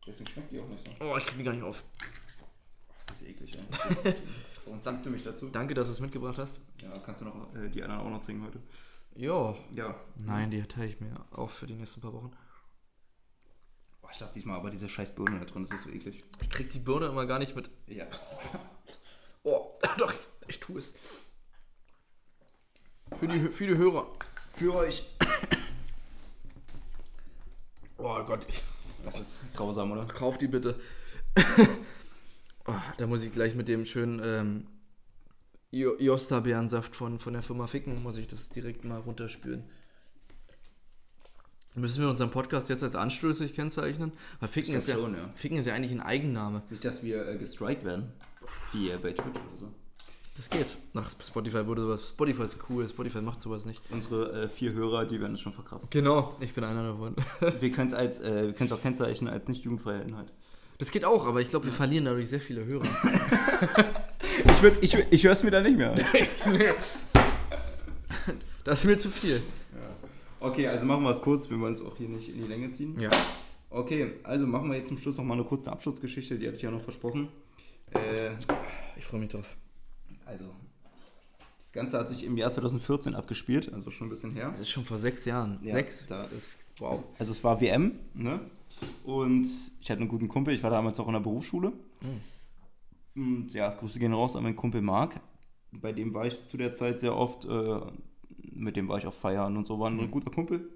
Deswegen 0.07 0.31
schmeckt 0.31 0.53
die 0.53 0.61
auch 0.61 0.69
nicht 0.69 0.87
so. 0.87 1.05
Oh, 1.05 1.17
ich 1.19 1.25
krieg 1.27 1.39
die 1.39 1.43
gar 1.45 1.53
nicht 1.55 1.65
auf. 1.65 1.83
Das 3.07 3.21
ist 3.21 3.29
eklig, 3.29 3.53
ey. 4.05 4.15
Warum 4.65 4.81
zwangst 4.81 5.05
du 5.07 5.11
mich 5.11 5.23
dazu? 5.23 5.49
Danke, 5.51 5.75
dass 5.75 5.87
du 5.89 5.93
es 5.93 6.01
mitgebracht 6.01 6.39
hast. 6.39 6.61
Ja, 6.83 6.91
kannst 7.05 7.21
du 7.21 7.27
noch 7.27 7.55
äh, 7.55 7.69
die 7.69 7.83
anderen 7.83 8.01
auch 8.03 8.11
noch 8.11 8.25
trinken 8.25 8.45
heute? 8.45 8.61
Jo. 9.15 9.57
Ja. 9.75 9.95
Nein, 10.17 10.51
die 10.51 10.63
teile 10.63 10.87
ich 10.87 11.01
mir 11.01 11.15
auf 11.31 11.53
für 11.53 11.67
die 11.67 11.75
nächsten 11.75 12.01
paar 12.01 12.13
Wochen. 12.13 12.33
Oh, 14.03 14.09
ich 14.13 14.19
lasse 14.21 14.35
diesmal 14.35 14.57
aber 14.59 14.71
diese 14.71 14.89
scheiß 14.89 15.15
Birne 15.15 15.39
da 15.39 15.45
drin, 15.45 15.63
das 15.65 15.73
ist 15.73 15.85
so 15.85 15.91
eklig. 15.91 16.25
Ich 16.41 16.51
krieg 16.51 16.69
die 16.71 16.79
Birne 16.81 17.07
immer 17.07 17.27
gar 17.27 17.39
nicht 17.39 17.55
mit. 17.57 17.71
Ja. 17.87 18.07
Oh, 19.47 19.79
doch, 19.99 20.11
ich, 20.11 20.19
ich 20.49 20.61
tue 20.61 20.79
es. 20.79 20.95
Für 23.13 23.29
die, 23.29 23.49
für 23.51 23.67
die 23.67 23.77
Hörer. 23.77 24.11
Für 24.55 24.75
euch. 24.75 25.03
Oh 27.99 28.25
Gott, 28.25 28.47
ich 28.49 28.63
Das 29.05 29.21
ist 29.21 29.45
grausam, 29.55 29.93
oder? 29.93 30.07
kauf 30.07 30.39
die 30.39 30.47
bitte. 30.49 30.81
oh, 32.67 32.73
da 32.99 33.07
muss 33.07 33.23
ich 33.23 33.33
gleich 33.33 33.55
mit 33.55 33.69
dem 33.69 33.85
schönen 33.85 34.21
ähm, 34.25 34.67
Jo- 35.71 35.97
Josta-Beerensaft 35.99 36.95
von, 36.95 37.19
von 37.19 37.33
der 37.33 37.43
Firma 37.43 37.67
Ficken, 37.67 38.03
muss 38.03 38.17
ich 38.17 38.29
das 38.29 38.49
direkt 38.51 38.85
mal 38.85 39.01
runterspülen. 39.01 39.65
Müssen 41.77 42.03
wir 42.03 42.09
unseren 42.09 42.31
Podcast 42.31 42.69
jetzt 42.69 42.85
als 42.85 42.95
anstößig 42.95 43.53
kennzeichnen? 43.53 44.13
Weil 44.39 44.49
Ficken, 44.49 44.75
ist 44.77 44.87
ja, 44.87 44.95
schon, 44.95 45.15
ja. 45.15 45.29
Ficken 45.35 45.59
ist 45.59 45.67
ja 45.67 45.75
eigentlich 45.75 45.91
ein 45.91 46.01
Eigenname. 46.01 46.63
Nicht, 46.71 46.85
dass 46.85 47.03
wir 47.03 47.27
äh, 47.27 47.37
gestrikt 47.37 47.85
werden. 47.85 48.13
Wie 48.73 48.91
äh, 48.91 48.97
bei 48.97 49.13
Twitch 49.13 49.31
oder 49.31 49.59
so. 49.59 49.69
Das 50.37 50.51
geht. 50.51 50.77
Nach 50.93 51.11
Spotify 51.11 51.67
wurde 51.67 51.83
sowas. 51.83 52.09
Spotify 52.09 52.43
ist 52.45 52.59
cool, 52.69 52.89
Spotify 52.89 53.21
macht 53.21 53.41
sowas 53.41 53.65
nicht. 53.65 53.81
Unsere 53.91 54.45
äh, 54.45 54.49
vier 54.49 54.73
Hörer, 54.73 55.05
die 55.05 55.21
werden 55.21 55.35
es 55.35 55.41
schon 55.41 55.53
verkraften. 55.53 55.89
Genau, 55.91 56.37
ich 56.41 56.55
bin 56.55 56.63
einer 56.63 56.93
davon. 56.93 57.17
wir 57.61 57.73
können 57.73 57.89
es 57.89 57.95
als, 57.95 58.21
äh, 58.21 58.47
wir 58.47 58.53
können 58.53 58.67
es 58.67 58.73
auch 58.73 58.83
kennzeichnen 58.83 59.33
als 59.33 59.49
nicht 59.49 59.65
jugendfreier 59.65 60.03
Inhalt. 60.03 60.33
Das 60.85 60.91
geht 60.91 61.07
auch, 61.07 61.27
aber 61.27 61.41
ich 61.41 61.49
glaube, 61.49 61.65
wir 61.65 61.73
verlieren 61.73 62.05
dadurch 62.05 62.29
sehr 62.29 62.43
viele 62.43 62.63
Hörer. 62.67 62.85
Ich, 64.47 64.63
würd, 64.63 64.83
ich, 64.83 64.95
ich 65.11 65.25
höre 65.25 65.33
es 65.33 65.43
mir 65.43 65.51
da 65.51 65.63
nicht 65.63 65.77
mehr 65.79 65.93
an. 65.93 66.05
Das 68.65 68.81
ist 68.81 68.85
mir 68.85 68.99
zu 68.99 69.11
viel. 69.11 69.41
Okay, 70.41 70.69
also 70.69 70.85
machen 70.85 71.03
wir 71.05 71.11
es 71.11 71.23
kurz, 71.23 71.49
wir 71.49 71.59
wollen 71.59 71.73
es 71.73 71.81
auch 71.81 71.97
hier 71.97 72.09
nicht 72.11 72.29
in 72.29 72.43
die 72.43 72.47
Länge 72.49 72.71
ziehen. 72.71 72.99
Ja. 73.01 73.09
Okay, 73.71 74.13
also 74.23 74.47
machen 74.47 74.71
wir 74.71 74.77
jetzt 74.77 74.89
zum 74.89 74.99
Schluss 74.99 75.17
noch 75.17 75.25
mal 75.25 75.35
eine 75.35 75.45
kurze 75.45 75.73
Abschlussgeschichte, 75.73 76.39
die 76.39 76.47
hatte 76.47 76.57
ich 76.57 76.63
ja 76.63 76.71
noch 76.71 76.83
versprochen. 76.83 77.29
Äh, 77.93 78.33
Ich 78.99 79.07
freue 79.07 79.21
mich 79.21 79.31
drauf. 79.31 79.57
also, 80.27 80.45
das 81.63 81.73
Ganze 81.73 81.99
hat 81.99 82.11
sich 82.11 82.25
im 82.25 82.37
Jahr 82.37 82.51
2014 82.51 83.15
abgespielt, 83.15 83.73
also 83.73 83.91
schon 83.91 84.09
ein 84.09 84.11
bisschen 84.11 84.33
her. 84.33 84.51
Das 84.51 84.61
ist 84.61 84.71
schon 84.71 84.85
vor 84.85 84.99
sechs 84.99 85.25
Jahren. 85.25 85.59
Ja, 85.63 85.73
Sechs? 85.73 86.07
Da 86.07 86.25
ist, 86.25 86.59
wow. 86.79 87.03
Also 87.19 87.33
es 87.33 87.43
war 87.43 87.61
WM, 87.63 87.93
ne? 88.13 88.41
Und 89.05 89.47
ich 89.81 89.91
hatte 89.91 90.01
einen 90.01 90.09
guten 90.09 90.29
Kumpel, 90.29 90.55
ich 90.55 90.63
war 90.63 90.71
damals 90.71 90.99
auch 91.01 91.07
in 91.07 91.13
der 91.15 91.21
Berufsschule. 91.21 91.73
Und 93.15 93.53
ja, 93.55 93.71
Grüße 93.71 93.99
gehen 93.99 94.13
raus 94.13 94.35
an 94.37 94.43
meinen 94.43 94.57
Kumpel 94.57 94.83
Marc. 94.83 95.21
Bei 95.73 95.93
dem 95.93 96.15
war 96.15 96.27
ich 96.27 96.47
zu 96.47 96.57
der 96.57 96.75
Zeit 96.75 97.01
sehr 97.01 97.17
oft, 97.17 97.45
äh, 97.45 97.81
mit 98.53 98.77
dem 98.77 98.89
war 98.89 98.99
ich 98.99 99.07
auf 99.07 99.15
Feiern 99.15 99.57
und 99.57 99.67
so, 99.67 99.79
war 99.79 99.91
ein 99.91 100.11
guter 100.11 100.31
Kumpel. 100.31 100.69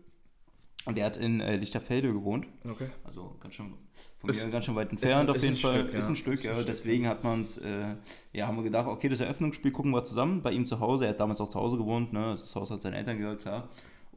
Und 0.85 0.97
der 0.97 1.05
hat 1.07 1.17
in 1.17 1.41
äh, 1.41 1.57
Lichterfelde 1.57 2.13
gewohnt. 2.13 2.47
Okay. 2.69 2.89
Also 3.05 3.37
ganz 3.41 3.55
schön 3.55 3.75
von 4.21 4.31
Ist- 4.31 4.45
mir 4.45 4.51
ganz 4.51 4.65
schön 4.65 4.75
weit 4.75 4.91
entfernt 4.91 5.29
ist- 5.29 5.37
auf 5.37 5.43
jeden 5.43 5.57
Fall. 5.57 5.81
Stück, 5.81 5.93
ja. 5.93 5.99
Ist 5.99 6.07
ein 6.07 6.17
Stück, 6.17 6.35
Ist 6.35 6.45
ja. 6.45 6.51
ein 6.53 6.57
Stück, 6.57 6.67
Deswegen 6.67 7.07
hat 7.07 7.23
man 7.25 7.41
uns, 7.41 7.59
äh, 7.59 7.95
ja, 8.33 8.47
haben 8.47 8.57
wir 8.57 8.63
gedacht, 8.65 8.87
okay, 8.87 9.09
das 9.09 9.21
Eröffnungsspiel 9.21 9.71
gucken 9.71 9.91
wir 9.91 10.03
zusammen 10.05 10.41
bei 10.43 10.53
ihm 10.53 10.65
zu 10.67 10.81
Hause. 10.81 11.05
Er 11.05 11.11
hat 11.11 11.21
damals 11.21 11.41
auch 11.41 11.49
zu 11.49 11.59
Hause 11.59 11.77
gewohnt, 11.77 12.13
ne? 12.13 12.37
Das 12.41 12.55
Haus 12.55 12.71
hat 12.71 12.81
seinen 12.81 12.95
Eltern 12.95 13.19
gehört, 13.19 13.43
klar. 13.43 13.69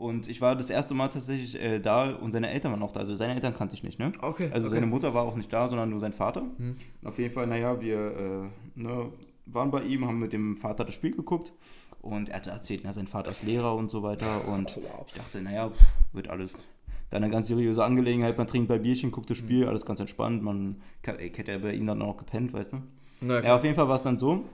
Und 0.01 0.27
ich 0.27 0.41
war 0.41 0.55
das 0.55 0.71
erste 0.71 0.95
Mal 0.95 1.09
tatsächlich 1.09 1.61
äh, 1.61 1.79
da 1.79 2.09
und 2.09 2.31
seine 2.31 2.49
Eltern 2.49 2.71
waren 2.71 2.81
auch 2.81 2.91
da. 2.91 3.01
Also 3.01 3.15
seine 3.15 3.35
Eltern 3.35 3.53
kannte 3.53 3.75
ich 3.75 3.83
nicht, 3.83 3.99
ne? 3.99 4.11
Okay. 4.19 4.49
Also 4.51 4.67
okay. 4.67 4.77
seine 4.77 4.87
Mutter 4.87 5.13
war 5.13 5.23
auch 5.23 5.35
nicht 5.35 5.53
da, 5.53 5.69
sondern 5.69 5.91
nur 5.91 5.99
sein 5.99 6.11
Vater. 6.11 6.41
Hm. 6.57 6.75
Und 7.01 7.07
auf 7.07 7.19
jeden 7.19 7.31
Fall, 7.31 7.45
naja, 7.45 7.79
wir 7.79 8.51
äh, 8.75 8.79
ne, 8.79 9.11
waren 9.45 9.69
bei 9.69 9.83
ihm, 9.83 10.07
haben 10.07 10.17
mit 10.17 10.33
dem 10.33 10.57
Vater 10.57 10.85
das 10.85 10.95
Spiel 10.95 11.11
geguckt 11.11 11.53
und 12.01 12.29
er 12.29 12.37
hat 12.37 12.47
erzählt, 12.47 12.81
na, 12.83 12.93
sein 12.93 13.05
Vater 13.05 13.29
ist 13.29 13.43
Lehrer 13.43 13.75
und 13.75 13.91
so 13.91 14.01
weiter. 14.01 14.47
Und 14.47 14.75
ich 15.05 15.13
dachte, 15.13 15.39
naja, 15.39 15.71
wird 16.13 16.29
alles 16.29 16.57
dann 17.11 17.23
eine 17.23 17.31
ganz 17.31 17.47
seriöse 17.47 17.83
Angelegenheit. 17.83 18.39
Man 18.39 18.47
trinkt 18.47 18.69
bei 18.69 18.79
Bierchen, 18.79 19.11
guckt 19.11 19.29
das 19.29 19.37
Spiel, 19.37 19.67
alles 19.67 19.85
ganz 19.85 19.99
entspannt. 19.99 20.41
Man 20.41 20.77
ich 21.19 21.37
hätte 21.37 21.51
ja 21.51 21.59
bei 21.59 21.73
ihm 21.73 21.85
dann 21.85 22.01
auch 22.01 22.17
gepennt, 22.17 22.53
weißt 22.53 22.73
du? 22.73 22.77
Na, 23.21 23.43
Ja, 23.43 23.55
auf 23.55 23.63
jeden 23.63 23.75
Fall 23.75 23.87
war 23.87 23.97
es 23.97 24.03
dann 24.03 24.17
so. 24.17 24.45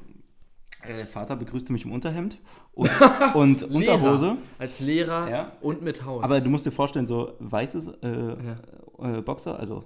äh, 0.84 1.06
Vater 1.06 1.38
begrüßte 1.38 1.72
mich 1.72 1.86
im 1.86 1.94
Unterhemd 1.94 2.38
und, 2.78 2.90
und 3.34 3.64
Unterhose. 3.64 4.26
Lehrer. 4.26 4.38
Als 4.60 4.80
Lehrer 4.80 5.30
Ja. 5.30 5.52
und 5.62 5.82
mit 5.82 6.06
Haus. 6.06 6.24
Aber 6.24 6.40
du 6.40 6.50
musst 6.50 6.66
dir 6.66 6.72
vorstellen, 6.72 7.08
so 7.08 7.34
weißes 7.40 7.88
äh, 8.02 9.18
äh, 9.18 9.22
Boxer, 9.22 9.60
also 9.60 9.84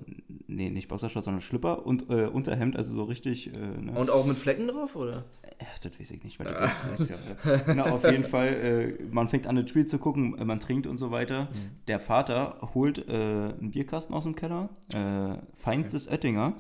nee, 0.47 0.69
nicht 0.69 0.87
Boxershorts, 0.87 1.25
sondern 1.25 1.41
Schlipper 1.41 1.85
und 1.85 2.09
äh, 2.09 2.25
Unterhemd, 2.27 2.75
also 2.77 2.93
so 2.93 3.03
richtig. 3.03 3.47
Äh, 3.53 3.57
ne? 3.81 3.93
Und 3.95 4.09
auch 4.09 4.25
mit 4.25 4.37
Flecken 4.37 4.67
drauf, 4.67 4.95
oder? 4.95 5.23
Ja, 5.59 5.67
das 5.83 5.99
weiß 5.99 6.09
ich 6.11 6.23
nicht, 6.23 6.39
weil 6.39 6.47
das 6.47 6.87
ist 6.99 7.09
ja, 7.11 7.15
ja. 7.67 7.73
Na, 7.75 7.83
auf 7.91 8.03
jeden 8.03 8.23
Fall, 8.23 8.47
äh, 8.47 9.03
man 9.11 9.29
fängt 9.29 9.45
an, 9.45 9.55
das 9.55 9.69
Spiel 9.69 9.85
zu 9.85 9.99
gucken, 9.99 10.35
äh, 10.39 10.43
man 10.43 10.59
trinkt 10.59 10.87
und 10.87 10.97
so 10.97 11.11
weiter. 11.11 11.49
Der 11.87 11.99
Vater 11.99 12.57
holt 12.73 13.07
einen 13.07 13.69
Bierkasten 13.71 14.15
aus 14.15 14.23
dem 14.23 14.35
Keller, 14.35 14.69
äh, 14.91 15.35
feinstes 15.57 16.07
Oettinger, 16.07 16.53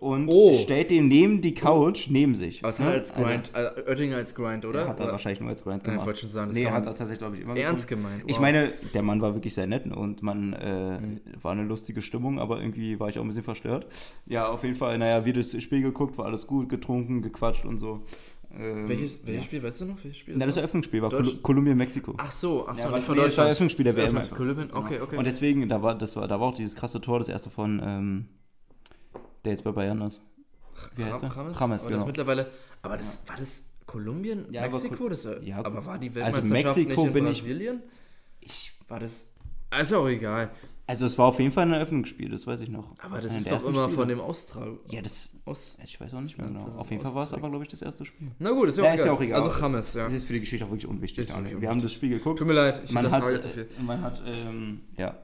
und 0.00 0.28
Oh. 0.28 0.52
stellt 0.54 0.90
den 0.90 1.08
neben 1.08 1.40
die 1.42 1.54
Couch 1.54 2.08
neben 2.10 2.34
sich. 2.34 2.62
Was 2.62 2.78
ne? 2.78 2.86
hat 2.86 2.92
er 2.94 2.98
als 3.00 3.10
Also, 3.12 3.22
Grind? 3.22 3.52
äh, 3.54 3.90
Oettinger 3.90 4.16
als 4.16 4.34
Grind, 4.34 4.64
oder? 4.64 4.88
hat 4.88 4.98
er 4.98 5.04
Oder- 5.04 5.12
wahrscheinlich 5.12 5.40
nur 5.40 5.50
als 5.50 5.62
Grind 5.62 5.82
Ja, 5.82 5.88
ich 5.88 5.92
gemacht. 5.92 6.06
wollte 6.06 6.20
schon 6.20 6.30
sagen, 6.30 6.48
das 6.48 6.56
nee, 6.56 6.66
hat 6.66 6.86
er 6.86 6.94
tatsächlich, 6.94 7.18
glaube 7.18 7.36
ich, 7.36 7.42
immer 7.42 7.56
Ernst 7.56 7.86
getrunken. 7.86 8.08
gemeint. 8.10 8.24
Ich 8.26 8.36
wow. 8.36 8.40
meine, 8.42 8.72
der 8.94 9.02
Mann 9.02 9.20
war 9.20 9.34
wirklich 9.34 9.54
sehr 9.54 9.66
nett 9.66 9.86
und 9.86 10.22
man 10.22 10.54
äh, 10.54 10.98
war 11.42 11.52
eine 11.52 11.64
lustige 11.64 12.02
Stimmung, 12.02 12.38
aber 12.38 12.60
irgendwie 12.60 12.98
war 12.98 13.08
ich 13.10 13.18
auch 13.18 13.22
ein 13.22 13.28
bisschen 13.28 13.44
verstört. 13.44 13.86
Ja, 14.26 14.48
auf 14.48 14.64
jeden 14.64 14.74
Fall, 14.76 14.98
naja, 14.98 15.24
wir 15.24 15.32
das 15.34 15.50
Spiel 15.62 15.82
geguckt, 15.82 16.16
war 16.18 16.24
alles 16.26 16.46
gut, 16.46 16.68
getrunken, 16.68 17.22
gequatscht 17.22 17.64
und 17.66 17.78
so. 17.78 18.02
Ähm, 18.58 18.88
Welches, 18.88 19.20
welches 19.24 19.42
ja. 19.42 19.46
Spiel, 19.46 19.62
weißt 19.62 19.80
du 19.82 19.84
noch? 19.84 19.96
Welches 20.02 20.18
Spiel? 20.18 20.34
Na, 20.36 20.44
das? 20.44 20.56
Eröffnungsspiel 20.56 21.02
war 21.02 21.08
Deutsch- 21.10 21.40
Kolumbien, 21.40 21.76
Mexiko. 21.76 22.14
Ach 22.16 22.32
so, 22.32 22.66
ach 22.66 22.74
so, 22.74 22.88
Ja, 22.88 22.96
nicht 22.96 23.04
von 23.04 23.14
nee, 23.16 23.22
das 23.22 23.36
war 23.38 23.44
Deutschland. 23.44 23.46
Eröffnungsspiel 23.48 23.84
der 23.84 23.96
WM. 23.96 24.20
Kolumbien, 24.34 24.70
okay, 24.72 24.98
okay. 25.00 25.16
Und 25.18 25.24
deswegen, 25.24 25.68
da 25.68 25.82
war, 25.82 25.94
das 25.96 26.16
war, 26.16 26.26
da 26.26 26.40
war 26.40 26.48
auch 26.48 26.54
dieses 26.54 26.74
krasse 26.74 27.00
Tor, 27.00 27.18
das 27.20 27.28
erste 27.28 27.48
von, 27.50 27.80
ähm, 27.84 28.24
der 29.44 29.52
jetzt 29.52 29.64
bei 29.64 29.72
Bayern 29.72 30.00
ist. 30.02 30.20
Wie 30.96 31.04
heißt 31.04 31.22
der? 31.22 31.36
Rames? 31.36 31.60
Rames, 31.60 31.80
aber 31.82 31.88
genau. 31.90 32.00
das 32.00 32.06
mittlerweile, 32.06 32.50
aber 32.82 32.96
das, 32.96 33.22
war 33.26 33.36
das 33.36 33.62
Kolumbien, 33.86 34.46
Ja, 34.52 34.64
aber 34.64 34.74
Mexiko? 34.78 34.94
Kol- 34.96 35.10
Das, 35.10 35.26
ja, 35.42 35.58
aber 35.58 35.84
war 35.84 35.98
die 35.98 36.08
also 36.08 36.16
Weltmeisterschaft 36.38 36.76
Mexiko 36.76 36.88
nicht 37.02 37.06
in 37.08 37.12
bin 37.12 37.26
ich- 37.26 37.40
Brasilien? 37.42 37.82
Ich, 38.40 38.72
War 38.88 39.00
das... 39.00 39.30
Ah, 39.70 39.80
Ist 39.80 39.90
ja 39.92 39.98
auch 39.98 40.08
egal. 40.08 40.50
also 40.86 41.06
es 41.06 41.16
war 41.18 41.26
auf 41.26 41.38
jeden 41.38 41.52
Fall 41.52 41.64
ein 41.66 41.72
Eröffnungsspiel, 41.72 42.28
das 42.30 42.46
weiß 42.46 42.60
ich 42.60 42.68
noch. 42.68 42.94
Aber 43.00 43.20
das 43.20 43.30
Einer 43.32 43.40
ist 43.40 43.50
doch 43.52 43.64
immer 43.66 43.84
Spiele. 43.84 43.88
von 43.98 44.08
dem 44.08 44.20
Austrag... 44.20 44.78
Ja, 44.88 45.02
das, 45.02 45.30
Aus 45.44 45.76
ich 45.84 46.00
weiß 46.00 46.14
auch 46.14 46.20
nicht 46.22 46.38
mehr 46.38 46.46
genau. 46.48 46.66
ist 46.66 46.76
Auf 46.76 46.90
jeden 46.90 47.02
Fall 47.02 47.14
war 47.14 47.24
es 47.24 47.32
aber, 47.32 47.48
glaube 47.50 47.64
ich, 47.64 47.70
das 47.70 47.82
erste 47.82 48.04
Spiel. 48.06 48.30
Na 48.38 48.50
gut, 48.50 48.68
ist 48.68 48.78
ja, 48.78 48.84
Ja, 48.84 48.90
auch, 48.90 48.94
ist 48.94 49.00
egal. 49.00 49.06
ja 49.06 49.12
auch 49.12 49.20
egal. 49.20 49.42
Also 49.42 49.50
Chames, 49.58 49.94
ja. 49.94 50.04
Das 50.04 50.14
ist 50.14 50.24
für 50.24 50.32
die 50.32 50.40
Geschichte 50.40 50.64
auch 50.64 50.70
wirklich 50.70 50.88
unwichtig. 50.88 51.28
Ist 51.28 51.36
wirklich 51.36 51.60
wir 51.60 51.68
haben 51.68 51.80
das 51.82 51.92
Spiel 51.92 52.08
geguckt. 52.10 52.38
Tut 52.38 52.48
mir 52.48 52.54
leid, 52.54 52.80
ich 52.84 52.90
man 52.92 53.08
hat, 53.10 53.26
zu 53.42 53.48
viel. 53.48 53.62
äh, 53.62 53.82
man 53.82 54.00
hat 54.02 54.20
ähm, 54.26 54.80
ja, 54.96 55.16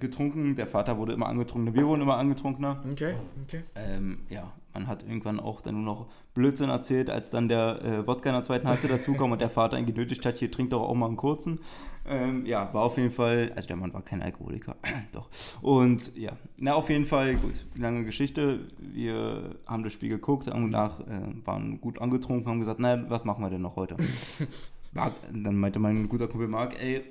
getrunken, 0.00 0.56
der 0.56 0.66
Vater 0.66 0.98
wurde 0.98 1.12
immer 1.12 1.28
angetrunkener, 1.28 1.74
wir 1.74 1.86
wurden 1.86 2.02
immer 2.02 2.16
angetrunkener. 2.16 2.82
Okay, 2.90 3.14
okay. 3.44 3.62
Ähm, 3.74 4.20
ja, 4.28 4.52
man 4.72 4.88
hat 4.88 5.04
irgendwann 5.04 5.38
auch 5.38 5.60
dann 5.60 5.74
nur 5.76 5.84
noch 5.84 6.06
Blödsinn 6.34 6.68
erzählt, 6.68 7.08
als 7.08 7.30
dann 7.30 7.48
der 7.48 7.80
äh, 7.82 8.06
Wodka 8.06 8.30
in 8.30 8.34
der 8.34 8.42
zweiten 8.42 8.66
Halbzeit 8.66 8.90
dazukam 8.90 9.30
und 9.30 9.40
der 9.40 9.50
Vater 9.50 9.78
ihn 9.78 9.86
genötigt 9.86 10.26
hat, 10.26 10.38
hier 10.38 10.50
trinkt 10.50 10.72
doch 10.72 10.82
auch 10.82 10.94
mal 10.94 11.06
einen 11.06 11.16
kurzen. 11.16 11.60
Ähm, 12.06 12.44
ja, 12.44 12.74
war 12.74 12.82
auf 12.82 12.98
jeden 12.98 13.12
Fall, 13.12 13.52
also 13.54 13.68
der 13.68 13.76
Mann 13.76 13.94
war 13.94 14.02
kein 14.02 14.20
Alkoholiker, 14.20 14.76
doch. 15.12 15.28
Und 15.62 16.14
ja, 16.16 16.32
na 16.56 16.74
auf 16.74 16.90
jeden 16.90 17.06
Fall, 17.06 17.36
gut, 17.36 17.64
lange 17.76 18.04
Geschichte. 18.04 18.60
Wir 18.78 19.54
haben 19.66 19.84
das 19.84 19.92
Spiel 19.92 20.08
geguckt 20.08 20.48
und 20.48 20.70
nach 20.70 21.00
äh, 21.00 21.20
waren 21.44 21.80
gut 21.80 22.00
angetrunken, 22.00 22.50
haben 22.50 22.60
gesagt, 22.60 22.80
na, 22.80 23.08
was 23.08 23.24
machen 23.24 23.42
wir 23.42 23.50
denn 23.50 23.62
noch 23.62 23.76
heute? 23.76 23.96
Dann 25.32 25.56
meinte 25.56 25.78
mein 25.78 26.08
guter 26.08 26.28
Kumpel 26.28 26.46
Marc, 26.46 26.80
ey, 26.80 27.02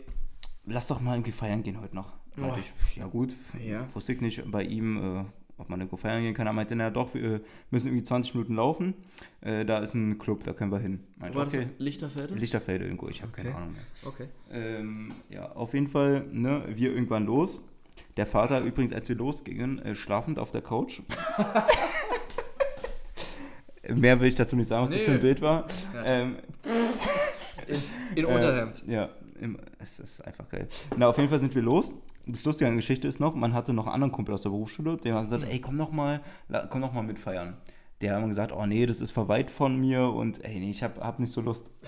lass 0.65 0.87
doch 0.87 1.01
mal 1.01 1.15
irgendwie 1.15 1.31
feiern 1.31 1.63
gehen 1.63 1.79
heute 1.81 1.95
noch. 1.95 2.13
Meinte 2.35 2.59
ich, 2.61 2.95
ja 2.97 3.05
gut, 3.07 3.33
Ja. 3.63 3.87
wusste 3.93 4.13
ich 4.13 4.21
nicht 4.21 4.43
bei 4.51 4.63
ihm, 4.63 4.97
äh, 4.97 5.23
ob 5.57 5.69
man 5.69 5.79
irgendwo 5.79 5.97
feiern 5.97 6.21
gehen 6.23 6.33
kann. 6.33 6.47
Er 6.47 6.53
meinte, 6.53 6.75
na 6.75 6.89
doch, 6.89 7.13
wir 7.13 7.41
müssen 7.69 7.87
irgendwie 7.87 8.03
20 8.03 8.33
Minuten 8.33 8.55
laufen. 8.55 8.95
Äh, 9.41 9.65
da 9.65 9.77
ist 9.77 9.93
ein 9.93 10.17
Club, 10.17 10.43
da 10.43 10.53
können 10.53 10.71
wir 10.71 10.79
hin. 10.79 10.99
Meinte, 11.17 11.37
War 11.37 11.45
okay. 11.47 11.67
das 11.69 11.79
Lichterfelde? 11.79 12.33
Lichterfelde 12.35 12.85
irgendwo, 12.85 13.07
ich 13.07 13.21
habe 13.21 13.31
keine 13.31 13.49
Okay. 13.49 13.57
Ahnung 13.57 13.73
mehr. 13.73 13.83
Okay. 14.03 14.27
Ähm, 14.51 15.11
ja, 15.29 15.51
auf 15.51 15.73
jeden 15.75 15.87
Fall, 15.89 16.25
ne, 16.31 16.63
wir 16.69 16.91
irgendwann 16.93 17.25
los. 17.25 17.61
Der 18.17 18.25
Vater 18.25 18.61
übrigens, 18.61 18.93
als 18.93 19.07
wir 19.09 19.15
losgingen, 19.15 19.79
äh, 19.79 19.93
schlafend 19.95 20.39
auf 20.39 20.49
der 20.51 20.61
Couch. 20.61 21.01
Mehr 23.99 24.19
will 24.19 24.27
ich 24.29 24.35
dazu 24.35 24.55
nicht 24.55 24.67
sagen, 24.69 24.83
was 24.83 24.89
das 24.91 24.99
Nee. 24.99 25.05
für 25.05 25.11
ein 25.13 25.21
Bild 25.21 25.41
war. 25.41 25.67
Ja. 25.93 26.05
Ähm, 26.05 26.37
In 28.15 28.25
Unterhemd. 28.25 28.83
äh, 28.87 28.91
ja, 28.93 29.09
im, 29.41 29.57
es 29.79 29.99
ist 29.99 30.21
einfach 30.25 30.47
geil. 30.49 30.67
Na, 30.97 31.07
auf 31.09 31.17
jeden 31.17 31.29
Fall 31.29 31.39
sind 31.39 31.53
wir 31.53 31.61
los. 31.61 31.93
Das 32.25 32.45
Lustige 32.45 32.67
an 32.67 32.73
der 32.73 32.77
Geschichte 32.77 33.07
ist 33.07 33.19
noch, 33.19 33.35
man 33.35 33.53
hatte 33.53 33.73
noch 33.73 33.85
einen 33.87 33.95
anderen 33.95 34.11
Kumpel 34.13 34.33
aus 34.33 34.43
der 34.43 34.49
Berufsschule, 34.49 34.97
der 34.97 35.15
hat 35.15 35.25
gesagt, 35.25 35.43
ey, 35.49 35.59
komm 35.59 35.75
noch 35.75 35.91
mal, 35.91 36.21
komm 36.69 36.81
noch 36.81 36.93
mal 36.93 37.01
mit 37.03 37.19
feiern. 37.19 37.57
Der 38.01 38.15
hat 38.15 38.27
gesagt, 38.27 38.51
oh 38.51 38.65
nee, 38.65 38.85
das 38.85 39.01
ist 39.01 39.11
verweit 39.11 39.49
von 39.51 39.79
mir 39.79 40.09
und 40.09 40.43
ey, 40.43 40.59
nee, 40.59 40.69
ich 40.71 40.83
hab, 40.83 40.99
hab 40.99 41.19
nicht 41.19 41.31
so 41.33 41.41
Lust. 41.41 41.69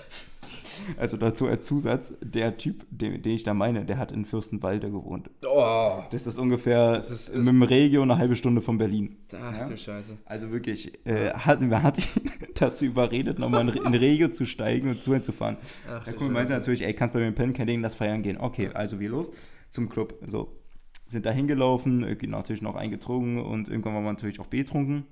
Also 0.98 1.16
dazu 1.16 1.46
als 1.46 1.64
Zusatz, 1.64 2.12
der 2.20 2.58
Typ, 2.58 2.84
den, 2.90 3.22
den 3.22 3.32
ich 3.34 3.44
da 3.44 3.54
meine, 3.54 3.86
der 3.86 3.96
hat 3.96 4.12
in 4.12 4.26
Fürstenwalde 4.26 4.90
gewohnt. 4.90 5.30
Oh, 5.46 6.00
Das 6.10 6.26
ist 6.26 6.38
ungefähr 6.38 6.92
Das 6.96 7.10
ist- 7.10 7.34
mit 7.34 7.46
dem 7.46 7.62
Regio 7.62 8.02
eine 8.02 8.18
halbe 8.18 8.36
Stunde 8.36 8.60
von 8.60 8.76
Berlin. 8.76 9.16
ach 9.42 9.56
Ja. 9.60 9.68
du 9.68 9.74
Scheiße. 9.78 10.18
Also 10.26 10.50
wirklich, 10.52 10.92
äh, 11.06 11.30
hat, 11.32 11.62
man 11.62 11.82
hat 11.82 11.98
ihn 11.98 12.30
dazu 12.56 12.84
überredet, 12.84 13.38
nochmal 13.38 13.66
in, 13.66 13.74
in 13.86 13.94
Regio 13.94 14.28
zu 14.28 14.44
steigen 14.44 14.90
und 14.90 15.02
zu 15.02 15.14
ihm 15.14 15.22
zu 15.22 15.32
fahren. 15.32 15.56
Ach, 15.90 16.04
Der 16.04 16.12
Kumpel 16.12 16.34
meinte 16.34 16.52
natürlich, 16.52 16.82
ey, 16.84 16.92
kannst 16.92 17.14
bei 17.14 17.20
mir 17.20 17.32
pennen, 17.32 17.54
kein 17.54 17.66
Ding, 17.68 17.80
lass 17.80 17.94
feiern 17.94 18.22
gehen. 18.22 18.36
Okay, 18.38 18.68
also 18.74 19.00
wir 19.00 19.08
los 19.08 19.30
zum 19.76 19.88
Club. 19.88 20.18
So, 20.26 20.58
sind 21.06 21.24
da 21.24 21.30
hingelaufen, 21.30 22.02
irgendwie 22.02 22.26
natürlich 22.26 22.62
noch 22.62 22.74
eingetrunken 22.74 23.38
und 23.38 23.68
irgendwann 23.68 23.94
waren 23.94 24.04
wir 24.04 24.12
natürlich 24.12 24.40
auch 24.40 24.48
betrunken. 24.48 25.04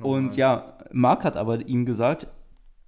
Und 0.00 0.36
ja, 0.36 0.78
Marc 0.92 1.24
hat 1.24 1.36
aber 1.36 1.66
ihm 1.66 1.86
gesagt, 1.86 2.26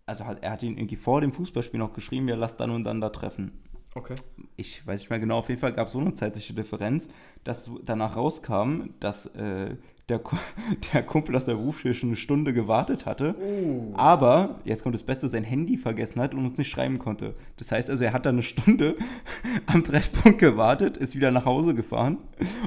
also 0.07 0.25
hat, 0.25 0.43
er 0.43 0.53
hat 0.53 0.63
ihn 0.63 0.77
irgendwie 0.77 0.97
vor 0.97 1.21
dem 1.21 1.33
Fußballspiel 1.33 1.79
noch 1.79 1.93
geschrieben, 1.93 2.29
ja, 2.29 2.37
lass 2.37 2.57
dann 2.57 2.71
und 2.71 2.85
dann 2.85 3.01
da 3.01 3.11
treffen. 3.11 3.53
Okay. 3.95 4.17
Ich 4.57 4.87
weiß 4.87 5.01
nicht 5.01 5.11
mehr 5.11 5.21
genau, 5.21 5.39
auf 5.39 5.49
jeden 5.49 5.61
Fall 5.61 5.73
gab 5.73 5.87
es 5.87 5.93
so 5.93 6.01
eine 6.01 6.15
zeitliche 6.15 6.53
Differenz, 6.53 7.09
dass 7.45 7.71
danach 7.85 8.17
rauskam, 8.17 8.91
dass 9.01 9.27
äh, 9.27 9.77
der, 10.09 10.21
der 10.93 11.03
Kumpel 11.03 11.35
aus 11.35 11.45
der 11.45 11.55
Berufsschule 11.55 11.95
schon 11.95 12.11
eine 12.11 12.17
Stunde 12.17 12.53
gewartet 12.53 13.07
hatte. 13.07 13.35
Oh. 13.41 13.93
Aber, 13.95 14.61
jetzt 14.65 14.83
kommt 14.83 14.95
das 14.95 15.03
Beste, 15.03 15.29
sein 15.29 15.45
Handy 15.45 15.77
vergessen 15.77 16.21
hat 16.21 16.35
und 16.35 16.45
uns 16.45 16.59
nicht 16.59 16.71
schreiben 16.71 16.99
konnte. 16.99 17.35
Das 17.57 17.73
heißt 17.73 17.91
also, 17.91 18.05
er 18.05 18.13
hat 18.13 18.27
dann 18.27 18.37
eine 18.37 18.43
Stunde 18.43 18.97
am 19.67 19.83
Treffpunkt 19.83 20.39
gewartet, 20.39 20.97
ist 20.97 21.17
wieder 21.17 21.31
nach 21.31 21.45
Hause 21.45 21.75
gefahren 21.75 22.19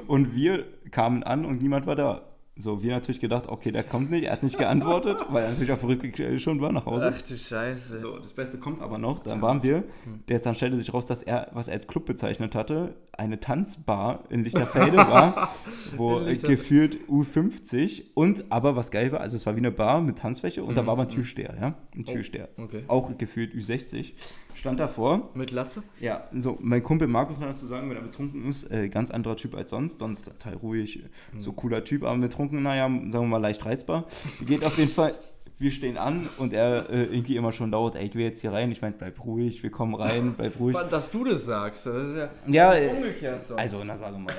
und 0.08 0.36
wir 0.36 0.66
kamen 0.92 1.24
an 1.24 1.46
und 1.46 1.62
niemand 1.62 1.86
war 1.86 1.96
da. 1.96 2.22
So, 2.62 2.84
wir 2.84 2.92
natürlich 2.92 3.22
gedacht, 3.22 3.48
okay, 3.48 3.72
der 3.72 3.84
kommt 3.84 4.12
nicht, 4.12 4.26
er 4.26 4.34
hat 4.34 4.44
nicht 4.44 4.58
geantwortet, 4.58 5.22
weil 5.30 5.44
er 5.46 5.52
natürlich 5.52 5.72
auf 5.72 5.80
dem 5.80 5.90
Rückweg 5.92 6.42
schon 6.42 6.60
war 6.60 6.74
nach 6.74 6.86
Hause. 6.86 7.14
Ach 7.16 7.22
du 7.22 7.38
Scheiße. 7.38 8.00
So, 8.00 8.18
das 8.18 8.34
Beste 8.34 8.58
kommt 8.58 8.82
aber 8.82 8.98
noch. 8.98 9.20
Dann 9.24 9.42
waren 9.42 9.64
wir, 9.64 9.86
der, 10.28 10.40
dann 10.40 10.56
stellte 10.56 10.76
sich 10.78 10.94
raus, 10.94 11.06
dass 11.06 11.24
er, 11.24 11.48
was 11.54 11.70
er 11.70 11.76
als 11.76 11.88
Club 11.88 12.06
bezeichnet 12.06 12.56
hatte, 12.56 12.96
eine 13.14 13.40
Tanzbar 13.40 14.24
in 14.30 14.44
Lichterfelde 14.44 14.98
war, 14.98 15.50
wo 15.96 16.20
äh, 16.20 16.36
gefühlt 16.36 16.98
U50 17.10 18.04
und 18.14 18.46
aber 18.52 18.76
was 18.76 18.92
geil 18.92 19.12
war, 19.14 19.22
also 19.22 19.38
es 19.38 19.46
war 19.46 19.56
wie 19.56 19.60
eine 19.60 19.72
Bar 19.72 20.02
mit 20.02 20.20
Tanzfläche 20.20 20.62
und 20.64 20.76
da 20.76 20.82
Mhm, 20.82 20.88
war 20.88 20.94
aber 20.94 21.02
ein 21.04 21.08
mhm. 21.10 21.14
Türsteher, 21.14 21.56
ja, 21.60 21.68
ein 21.96 22.06
Oh. 22.08 22.12
Türsteher. 22.12 22.50
Okay. 22.58 22.84
Auch 22.88 23.18
gefühlt 23.18 23.54
U60, 23.54 24.12
stand 24.60 24.80
davor. 24.80 25.30
Mit 25.34 25.52
Latze? 25.52 25.82
Ja, 26.00 26.28
so, 26.36 26.58
mein 26.62 26.84
Kumpel 26.84 27.08
Markus 27.08 27.40
noch 27.40 27.48
dazu 27.48 27.66
sagen, 27.68 27.90
wenn 27.90 27.98
er 27.98 28.04
betrunken 28.04 28.48
ist, 28.48 28.70
äh, 28.72 28.90
ganz 28.90 29.10
anderer 29.12 29.36
Typ 29.38 29.56
als 29.56 29.70
sonst, 29.72 30.00
sonst 30.00 30.26
total 30.26 30.56
ruhig, 30.56 31.04
Mhm. 31.34 31.42
so 31.42 31.54
cooler 31.54 31.84
Typ, 31.84 32.04
aber 32.04 32.18
betrunken, 32.20 32.62
naja, 32.64 32.84
sagen 32.88 33.12
wir 33.12 33.22
mal 33.22 33.38
leicht 33.42 33.66
reizbar. 33.66 34.06
Geht 34.46 34.64
auf 34.66 34.78
jeden 34.78 34.92
Fall, 34.92 35.16
wir 35.58 35.72
stehen 35.72 35.98
an 35.98 36.30
und 36.38 36.54
er 36.54 36.90
äh, 36.90 37.04
irgendwie 37.04 37.36
immer 37.36 37.52
schon 37.52 37.72
laut, 37.72 37.96
ey, 37.96 38.06
ich 38.08 38.16
will 38.16 38.24
jetzt 38.24 38.40
hier 38.42 38.54
rein, 38.54 38.72
ich 38.72 38.82
meine, 38.82 38.96
bleib 38.98 39.24
ruhig, 39.26 39.62
wir 39.62 39.72
kommen 39.72 39.94
rein, 39.96 40.34
bleib 40.38 40.58
ruhig. 40.60 40.78
Dass 40.90 41.10
du 41.12 41.24
das 41.26 41.46
sagst. 41.46 41.86
Das 41.86 42.10
ist 42.12 42.16
ja 42.18 42.30
Ja, 42.48 42.74
äh, 42.76 42.88
umgekehrt 42.90 43.44
sonst. 43.44 43.60
also, 43.60 43.78
na 43.86 43.98
sage 43.98 44.18
mal, 44.18 44.32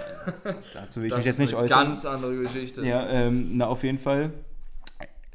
äh, 0.44 0.52
dazu 0.72 1.00
will 1.00 1.06
ich 1.06 1.10
das 1.10 1.18
mich 1.18 1.26
jetzt 1.26 1.34
ist 1.34 1.38
nicht 1.40 1.54
eine 1.54 1.64
äußern. 1.64 1.84
ganz 1.88 2.04
andere 2.06 2.36
Geschichte. 2.36 2.86
Ja, 2.86 3.06
ähm, 3.10 3.50
na 3.56 3.66
auf 3.66 3.82
jeden 3.82 3.98
Fall. 3.98 4.32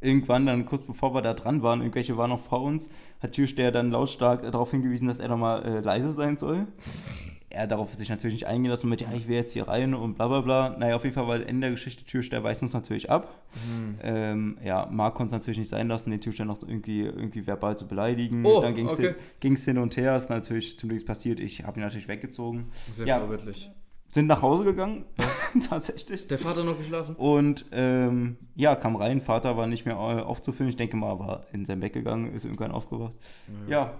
Irgendwann 0.02 0.46
dann, 0.46 0.66
kurz 0.66 0.82
bevor 0.86 1.14
wir 1.14 1.22
da 1.22 1.34
dran 1.34 1.64
waren, 1.64 1.80
irgendwelche 1.82 2.18
waren 2.18 2.30
noch 2.30 2.41
vor 2.41 2.62
uns, 2.62 2.89
hat 3.22 3.32
Türsteher 3.32 3.72
dann 3.72 3.91
lautstark 3.91 4.43
äh, 4.43 4.52
darauf 4.52 4.72
hingewiesen, 4.72 5.08
dass 5.08 5.20
er 5.20 5.30
doch 5.30 5.38
mal 5.38 5.64
äh, 5.64 5.80
leise 5.80 6.12
sein 6.14 6.38
soll. 6.38 6.68
Er 7.50 7.68
darauf 7.68 7.93
sich 7.93 8.10
natürlich 8.10 8.34
nicht 8.34 8.48
eingehen 8.48 8.70
lassen 8.70 8.89
mit, 8.89 9.00
ja, 9.00 9.08
ich 9.16 9.30
will 9.30 9.36
jetzt 9.36 9.54
hier 9.54 9.70
rein 9.70 9.93
und 9.93 10.16
bla 10.16 10.28
bla 10.28 10.41
bla. 10.41 10.76
Naja, 10.78 10.98
auf 10.98 11.06
jeden 11.06 11.16
Fall, 11.16 11.28
weil 11.28 11.43
Ende 11.43 11.68
der 11.68 11.72
Geschichte, 11.72 12.04
Türsteher 12.04 12.43
weist 12.43 12.62
uns 12.62 12.74
natürlich 12.74 13.10
ab. 13.10 13.46
Hm. 13.54 13.96
Ähm, 14.04 14.58
ja, 14.62 14.88
Marc 14.91 15.16
konnte 15.16 15.34
es 15.34 15.39
natürlich 15.39 15.60
nicht 15.60 15.70
sein 15.70 15.88
lassen, 15.88 16.12
den 16.12 16.20
Türsteher 16.20 16.46
noch 16.46 16.62
irgendwie, 16.62 17.04
irgendwie 17.04 17.48
verbal 17.48 17.78
zu 17.78 17.88
beleidigen. 17.88 18.46
Oh, 18.46 18.62
dann 18.62 18.76
ging 18.76 18.88
es 18.88 18.93
okay. 18.93 19.16
hin, 19.41 19.56
hin 19.56 19.78
und 19.78 19.96
her, 19.96 20.18
ist 20.18 20.30
natürlich 20.30 20.78
zum 20.78 20.89
Glück 20.89 21.06
passiert. 21.06 21.39
Ich 21.39 21.64
habe 21.64 21.80
ihn 21.80 21.84
natürlich 21.84 22.10
weggezogen. 22.10 22.72
Sehr 22.91 23.08
Ja. 23.08 23.20
vorbildlich. 23.20 23.72
Sind 24.08 24.28
nach 24.28 24.41
Hause 24.41 24.64
gegangen, 24.64 25.06
tatsächlich. 25.70 26.28
Der 26.28 26.38
Vater 26.39 26.64
noch 26.64 26.78
geschlafen? 26.78 27.16
Und 27.16 27.66
ähm, 27.72 28.38
ja, 28.56 28.76
kam 28.76 28.95
rein, 28.95 29.20
Vater 29.20 29.58
war 29.58 29.68
nicht 29.68 29.86
mehr 29.86 29.95
äh, 29.95 30.22
aufzufinden. 30.22 30.70
Ich 30.70 30.78
denke 30.78 30.95
mal, 30.95 31.10
er 31.14 31.20
war 31.20 31.45
in 31.51 31.66
sein 31.66 31.80
Bett 31.82 31.93
gegangen, 31.93 32.32
ist 32.34 32.45
irgendwann 32.45 32.72
aufgewacht. 32.72 33.18
Ja, 33.68 33.93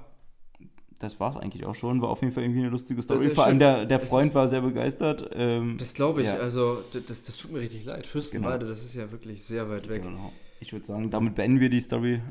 das 1.00 1.20
war 1.20 1.32
es 1.32 1.38
eigentlich 1.38 1.66
auch 1.66 1.76
schon. 1.76 2.02
War 2.02 2.10
auf 2.10 2.22
jeden 2.22 2.34
Fall 2.34 2.44
irgendwie 2.44 2.62
eine 2.62 2.70
lustige 2.70 3.02
Story. 3.02 3.30
Vor 3.32 3.46
allem 3.46 3.60
der, 3.60 3.86
der 3.86 4.00
Freund 4.00 4.30
ist- 4.30 4.36
war 4.36 4.48
sehr 4.48 4.62
begeistert. 4.62 5.30
Ähm, 5.34 5.76
Das 5.78 5.94
glaube 5.94 6.22
ich. 6.22 6.28
Ja. 6.28 6.36
Also, 6.36 6.78
das, 6.94 7.24
das 7.24 7.36
tut 7.38 7.52
mir 7.52 7.60
richtig 7.60 7.84
leid. 7.84 8.06
Fürstenwalde, 8.06 8.60
Genau. 8.66 8.70
das 8.70 8.84
ist 8.86 8.96
ja 8.96 9.12
wirklich 9.12 9.44
sehr 9.44 9.70
weit 9.70 9.90
weg. 9.90 10.04
genau. 10.04 10.32
Ich 10.62 10.72
würde 10.72 10.86
sagen, 10.86 11.12
damit 11.12 11.36
beenden 11.36 11.60
wir 11.60 11.70
die 11.70 11.82
Story. 11.82 12.22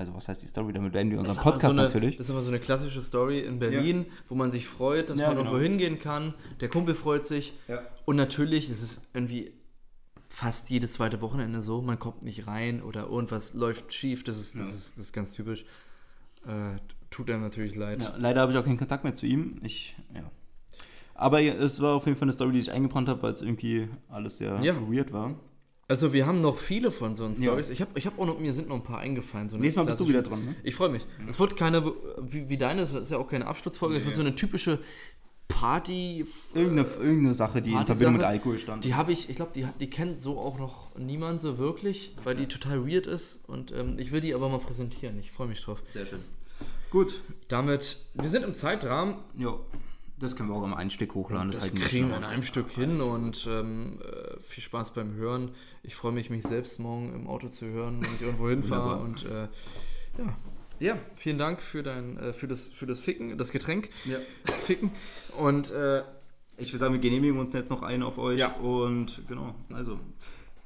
Also, 0.00 0.14
was 0.14 0.28
heißt 0.28 0.42
die 0.42 0.46
Story? 0.46 0.72
Damit 0.72 0.92
beenden 0.92 1.12
wir 1.12 1.18
unseren 1.20 1.36
ist 1.36 1.42
Podcast 1.42 1.74
so 1.74 1.78
eine, 1.80 1.88
natürlich. 1.88 2.16
Das 2.16 2.26
ist 2.26 2.30
aber 2.32 2.40
so 2.42 2.48
eine 2.48 2.58
klassische 2.58 3.02
Story 3.02 3.40
in 3.40 3.58
Berlin, 3.58 4.06
wo 4.28 4.34
man 4.34 4.50
sich 4.50 4.66
freut, 4.66 5.10
dass 5.10 5.18
Ja, 5.20 5.26
man 5.28 5.36
genau. 5.36 5.50
irgendwo 5.50 5.62
hingehen 5.62 5.98
kann. 5.98 6.32
Der 6.60 6.70
Kumpel 6.70 6.94
freut 6.94 7.26
sich. 7.26 7.52
Ja. 7.68 7.82
Und 8.06 8.16
natürlich 8.16 8.70
ist 8.70 8.82
es 8.82 9.02
irgendwie 9.12 9.52
fast 10.30 10.70
jedes 10.70 10.94
zweite 10.94 11.20
Wochenende 11.20 11.60
so, 11.60 11.82
man 11.82 11.98
kommt 11.98 12.22
nicht 12.22 12.46
rein 12.46 12.82
oder 12.82 13.08
irgendwas 13.08 13.52
läuft 13.52 13.92
schief. 13.92 14.24
Das 14.24 14.38
ist, 14.38 14.54
das 14.58 14.68
Ja. 14.68 14.74
ist, 14.74 14.92
das 14.96 15.04
ist 15.04 15.12
ganz 15.12 15.32
typisch. 15.32 15.64
Äh, 16.46 16.76
tut 17.10 17.28
einem 17.30 17.42
natürlich 17.42 17.74
leid. 17.74 18.00
Ja, 18.00 18.14
leider 18.16 18.40
habe 18.40 18.52
ich 18.52 18.58
auch 18.58 18.64
keinen 18.64 18.78
Kontakt 18.78 19.04
mehr 19.04 19.12
zu 19.12 19.26
ihm. 19.26 19.60
Ich, 19.62 19.96
ja. 20.14 20.30
Aber 21.14 21.40
ja, 21.40 21.52
es 21.52 21.78
war 21.80 21.94
auf 21.96 22.06
jeden 22.06 22.16
Fall 22.16 22.24
eine 22.26 22.32
Story, 22.32 22.52
die 22.52 22.60
ich 22.60 22.70
eingebrannt 22.70 23.08
habe, 23.10 23.22
weil 23.22 23.34
es 23.34 23.42
irgendwie 23.42 23.88
alles 24.08 24.38
sehr 24.38 24.58
Ja. 24.62 24.74
weird 24.90 25.12
war. 25.12 25.34
Also 25.90 26.12
wir 26.12 26.24
haben 26.24 26.40
noch 26.40 26.56
viele 26.56 26.92
von 26.92 27.14
so 27.16 27.26
Ja. 27.26 27.34
Stories. 27.34 27.68
Ich 27.68 27.80
habe 27.80 27.90
ich 27.96 28.06
hab 28.06 28.16
auch 28.18 28.26
noch, 28.26 28.38
mir 28.38 28.54
sind 28.54 28.68
noch 28.68 28.76
ein 28.76 28.84
paar 28.84 28.98
eingefallen. 29.00 29.48
So 29.48 29.56
Nächstes 29.56 29.76
Mal 29.76 29.86
bist 29.86 29.98
du 29.98 30.08
wieder 30.08 30.22
dran, 30.22 30.44
ne? 30.44 30.54
Ich 30.62 30.76
freue 30.76 30.88
mich. 30.88 31.04
Es 31.28 31.38
wird 31.40 31.56
keine, 31.56 31.84
wie, 32.20 32.48
wie 32.48 32.56
deine, 32.56 32.82
es 32.82 32.92
ist 32.94 33.10
ja 33.10 33.18
auch 33.18 33.26
keine 33.26 33.46
Absturzfolge, 33.48 33.96
es 33.96 34.04
wird 34.04 34.14
so 34.14 34.20
eine 34.20 34.36
typische 34.36 34.78
Party. 35.48 36.24
Irgendeine, 36.54 36.88
irgendeine 37.00 37.34
Sache, 37.34 37.60
die 37.60 37.70
in 37.70 37.76
Partysache, 37.76 37.96
Verbindung 37.98 38.16
mit 38.18 38.26
Alkohol 38.26 38.58
stand. 38.60 38.84
Die 38.84 38.94
habe 38.94 39.10
ich, 39.12 39.28
ich 39.28 39.34
glaube, 39.36 39.50
die, 39.54 39.66
die 39.80 39.90
kennt 39.90 40.20
so 40.20 40.38
auch 40.38 40.58
noch 40.58 40.96
niemand 40.96 41.40
so 41.40 41.58
wirklich, 41.58 42.14
weil 42.22 42.36
die 42.36 42.46
total 42.46 42.88
weird 42.88 43.08
ist. 43.08 43.40
Und 43.48 43.72
ähm, 43.72 43.98
ich 43.98 44.12
will 44.12 44.20
die 44.20 44.32
aber 44.32 44.48
mal 44.48 44.60
präsentieren. 44.60 45.18
Ich 45.18 45.32
freue 45.32 45.48
mich 45.48 45.60
drauf. 45.60 45.82
Sehr 45.92 46.06
schön. 46.06 46.20
Gut, 46.90 47.22
Damit, 47.48 47.98
wir 48.14 48.28
sind 48.30 48.44
im 48.44 48.54
Zeitrahmen. 48.54 49.16
ja. 49.36 49.58
Das 50.20 50.36
können 50.36 50.50
wir 50.50 50.54
auch 50.56 50.64
im 50.64 50.74
Einstieg 50.74 51.14
hochladen. 51.14 51.50
Das 51.50 51.72
wir 51.74 51.80
kriegen 51.80 52.10
wir 52.10 52.16
in 52.18 52.24
einem 52.24 52.42
Stück 52.42 52.70
hin 52.70 53.00
und 53.00 53.46
ähm, 53.50 53.98
äh, 54.02 54.38
viel 54.40 54.62
Spaß 54.62 54.92
beim 54.92 55.14
Hören. 55.14 55.50
Ich 55.82 55.94
freue 55.94 56.12
mich, 56.12 56.28
mich 56.30 56.44
selbst 56.44 56.78
morgen 56.78 57.14
im 57.14 57.26
Auto 57.26 57.48
zu 57.48 57.66
hören, 57.66 58.00
wenn 58.04 58.14
ich 58.14 58.20
irgendwo 58.22 58.48
hinfahre. 58.48 59.00
Und 59.02 59.24
äh, 59.24 59.48
ja, 60.18 60.36
Ja. 60.78 60.98
vielen 61.16 61.38
Dank 61.38 61.62
für 61.62 61.82
dein, 61.82 62.18
äh, 62.18 62.32
für 62.34 62.46
das, 62.48 62.68
für 62.68 62.86
das 62.86 63.00
Ficken, 63.00 63.38
das 63.38 63.50
Getränk. 63.50 63.88
ja. 64.04 64.18
Ficken. 64.66 64.90
Und 65.38 65.70
äh, 65.70 66.02
Ich 66.58 66.68
würde 66.72 66.78
sagen, 66.78 66.92
wir 66.92 67.00
genehmigen 67.00 67.38
uns 67.38 67.54
jetzt 67.54 67.70
noch 67.70 67.82
einen 67.82 68.02
auf 68.02 68.18
euch. 68.18 68.38
Ja. 68.38 68.52
Und 68.56 69.22
genau, 69.26 69.54
also 69.72 69.98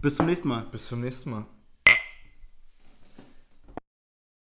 bis 0.00 0.16
zum 0.16 0.26
nächsten 0.26 0.48
Mal. 0.48 0.66
bis 0.72 0.86
zum 0.88 1.00
nächsten 1.00 1.30
Mal. 1.30 1.46